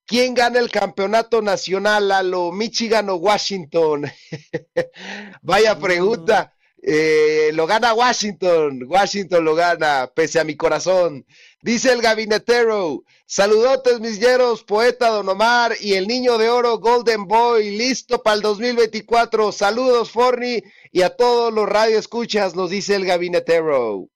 ¿Quién 0.07 0.35
gana 0.35 0.59
el 0.59 0.71
campeonato 0.71 1.41
nacional 1.41 2.11
a 2.11 2.23
lo 2.23 2.53
Michigan 2.53 3.09
o 3.11 3.17
Washington? 3.17 4.07
Vaya 5.43 5.79
pregunta. 5.79 6.53
Eh, 6.83 7.51
lo 7.53 7.67
gana 7.67 7.93
Washington, 7.93 8.85
Washington 8.87 9.45
lo 9.45 9.55
gana, 9.55 10.11
pese 10.15 10.41
a 10.41 10.45
mi 10.45 10.57
corazón. 10.57 11.27
Dice 11.63 11.93
el 11.93 12.01
gabinetero, 12.01 13.05
saludotes 13.27 14.01
mis 14.01 14.19
yeros, 14.19 14.65
poeta 14.65 15.11
Don 15.11 15.29
Omar 15.29 15.75
y 15.79 15.95
el 15.95 16.07
niño 16.09 16.39
de 16.39 16.49
oro 16.49 16.79
Golden 16.79 17.27
Boy, 17.27 17.77
listo 17.77 18.23
para 18.23 18.37
el 18.37 18.43
2024. 18.43 19.53
Saludos 19.53 20.11
Forni 20.11 20.63
y 20.91 21.03
a 21.03 21.11
todos 21.11 21.53
los 21.53 21.69
radioescuchas, 21.69 22.55
nos 22.55 22.71
dice 22.71 22.95
el 22.95 23.05
gabinetero. 23.05 24.09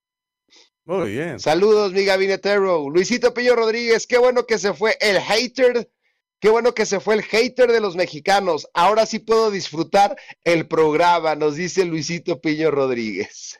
Muy 0.84 1.12
bien. 1.12 1.40
Saludos 1.40 1.92
mi 1.92 2.04
gabinetero. 2.04 2.88
Luisito 2.90 3.32
Pillo 3.32 3.56
Rodríguez, 3.56 4.06
qué 4.06 4.18
bueno 4.18 4.46
que 4.46 4.58
se 4.58 4.74
fue 4.74 4.96
el 5.00 5.18
hater 5.20 5.88
Qué 6.40 6.50
bueno 6.50 6.74
que 6.74 6.84
se 6.84 7.00
fue 7.00 7.14
el 7.14 7.22
hater 7.22 7.72
de 7.72 7.80
los 7.80 7.96
mexicanos. 7.96 8.68
Ahora 8.74 9.06
sí 9.06 9.18
puedo 9.18 9.50
disfrutar 9.50 10.14
el 10.42 10.68
programa, 10.68 11.34
nos 11.36 11.54
dice 11.54 11.86
Luisito 11.86 12.38
Piño 12.40 12.70
Rodríguez. 12.70 13.58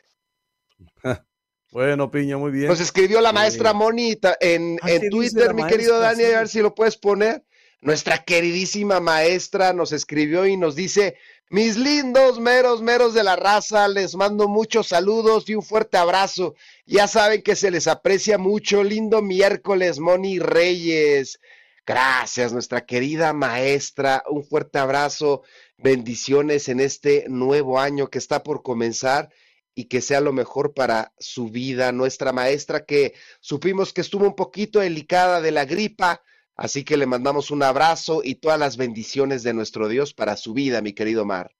Bueno, 1.71 2.09
Piño, 2.09 2.39
muy 2.39 2.51
bien. 2.51 2.67
Nos 2.67 2.79
escribió 2.79 3.19
la 3.19 3.33
maestra 3.33 3.73
Moni 3.73 4.17
en, 4.39 4.77
Ah, 4.81 4.91
en 4.91 5.01
¿qué 5.01 5.07
dice 5.07 5.09
Twitter, 5.09 5.53
mi 5.53 5.61
maestra? 5.63 5.77
querido 5.77 5.99
Dani, 5.99 6.23
Sí. 6.23 6.31
a 6.31 6.37
ver 6.39 6.47
si 6.47 6.61
lo 6.61 6.73
puedes 6.73 6.95
poner. 6.95 7.43
Nuestra 7.81 8.23
queridísima 8.23 9.01
maestra 9.01 9.73
nos 9.73 9.91
escribió 9.91 10.45
y 10.45 10.55
nos 10.55 10.75
dice, 10.75 11.17
mis 11.49 11.77
lindos 11.77 12.39
meros, 12.39 12.81
meros 12.81 13.13
de 13.13 13.23
la 13.23 13.35
raza, 13.35 13.87
les 13.87 14.15
mando 14.15 14.47
muchos 14.47 14.87
saludos 14.87 15.47
y 15.47 15.55
un 15.55 15.61
fuerte 15.61 15.97
abrazo. 15.97 16.55
Ya 16.85 17.07
saben 17.07 17.43
que 17.43 17.55
se 17.55 17.69
les 17.69 17.87
aprecia 17.87 18.37
mucho. 18.37 18.83
Lindo 18.83 19.21
miércoles, 19.21 19.99
Moni 19.99 20.39
Reyes. 20.39 21.39
Gracias, 21.85 22.51
nuestra 22.51 22.85
querida 22.85 23.31
maestra. 23.31 24.23
Un 24.27 24.43
fuerte 24.43 24.79
abrazo. 24.79 25.43
Bendiciones 25.77 26.67
en 26.67 26.79
este 26.79 27.25
nuevo 27.29 27.79
año 27.79 28.09
que 28.09 28.17
está 28.17 28.41
por 28.41 28.63
comenzar 28.63 29.29
y 29.75 29.85
que 29.85 30.01
sea 30.01 30.21
lo 30.21 30.33
mejor 30.33 30.73
para 30.73 31.13
su 31.19 31.49
vida. 31.49 31.91
Nuestra 31.91 32.31
maestra 32.31 32.85
que 32.85 33.13
supimos 33.39 33.93
que 33.93 34.01
estuvo 34.01 34.25
un 34.25 34.35
poquito 34.35 34.79
delicada 34.79 35.41
de 35.41 35.51
la 35.51 35.65
gripa, 35.65 36.23
así 36.55 36.83
que 36.83 36.97
le 36.97 37.05
mandamos 37.05 37.51
un 37.51 37.63
abrazo 37.63 38.21
y 38.23 38.35
todas 38.35 38.59
las 38.59 38.77
bendiciones 38.77 39.43
de 39.43 39.53
nuestro 39.53 39.87
Dios 39.87 40.13
para 40.13 40.37
su 40.37 40.53
vida, 40.53 40.81
mi 40.81 40.93
querido 40.93 41.25
Mar. 41.25 41.51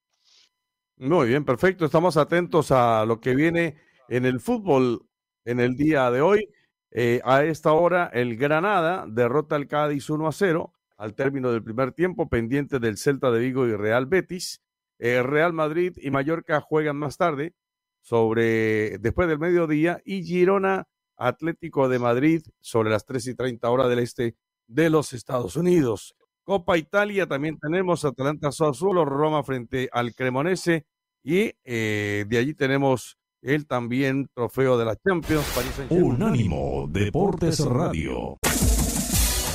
Muy 0.98 1.28
bien, 1.28 1.44
perfecto. 1.44 1.84
Estamos 1.84 2.16
atentos 2.16 2.70
a 2.70 3.04
lo 3.04 3.20
que 3.20 3.34
viene 3.34 3.76
en 4.08 4.24
el 4.24 4.40
fútbol 4.40 5.06
en 5.44 5.60
el 5.60 5.76
día 5.76 6.10
de 6.10 6.22
hoy. 6.22 6.48
Eh, 6.90 7.20
a 7.24 7.44
esta 7.44 7.72
hora, 7.72 8.10
el 8.12 8.36
Granada 8.36 9.04
derrota 9.06 9.56
al 9.56 9.66
Cádiz 9.66 10.08
1 10.08 10.26
a 10.26 10.32
0 10.32 10.72
al 10.96 11.14
término 11.14 11.52
del 11.52 11.62
primer 11.62 11.92
tiempo, 11.92 12.28
pendiente 12.28 12.78
del 12.78 12.96
Celta 12.96 13.30
de 13.30 13.40
Vigo 13.40 13.66
y 13.66 13.76
Real 13.76 14.06
Betis. 14.06 14.62
Eh, 14.98 15.22
Real 15.22 15.52
Madrid 15.52 15.92
y 16.00 16.10
Mallorca 16.10 16.60
juegan 16.60 16.96
más 16.96 17.18
tarde, 17.18 17.54
sobre 18.00 18.96
después 18.98 19.28
del 19.28 19.38
mediodía, 19.38 20.00
y 20.04 20.22
Girona 20.22 20.88
Atlético 21.16 21.88
de 21.88 21.98
Madrid 21.98 22.42
sobre 22.60 22.90
las 22.90 23.04
3 23.04 23.26
y 23.26 23.34
30 23.34 23.68
horas 23.68 23.88
del 23.88 23.98
este 23.98 24.36
de 24.66 24.90
los 24.90 25.12
Estados 25.12 25.56
Unidos. 25.56 26.14
Copa 26.44 26.78
Italia 26.78 27.26
también 27.26 27.58
tenemos 27.58 28.04
Atalanta 28.04 28.52
Sassuolo, 28.52 29.04
Roma 29.04 29.42
frente 29.42 29.88
al 29.92 30.14
Cremonese 30.14 30.86
y 31.24 31.52
eh, 31.64 32.24
de 32.28 32.38
allí 32.38 32.54
tenemos 32.54 33.18
el 33.42 33.66
también 33.66 34.28
trofeo 34.32 34.78
de 34.78 34.84
la 34.84 34.96
Champions. 34.96 35.44
Paris 35.54 35.72
Saint-Germain. 35.74 36.12
Unánimo 36.14 36.86
Deportes 36.88 37.60
Radio. 37.64 38.38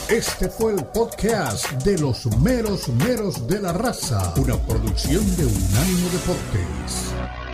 Este 0.09 0.49
fue 0.49 0.73
el 0.73 0.85
podcast 0.87 1.71
de 1.83 1.97
los 1.97 2.25
meros 2.41 2.89
meros 2.89 3.47
de 3.47 3.61
la 3.61 3.71
raza, 3.71 4.33
una 4.35 4.57
producción 4.57 5.23
de 5.37 5.45
Unánimo 5.45 6.09
Deportes. 6.09 7.50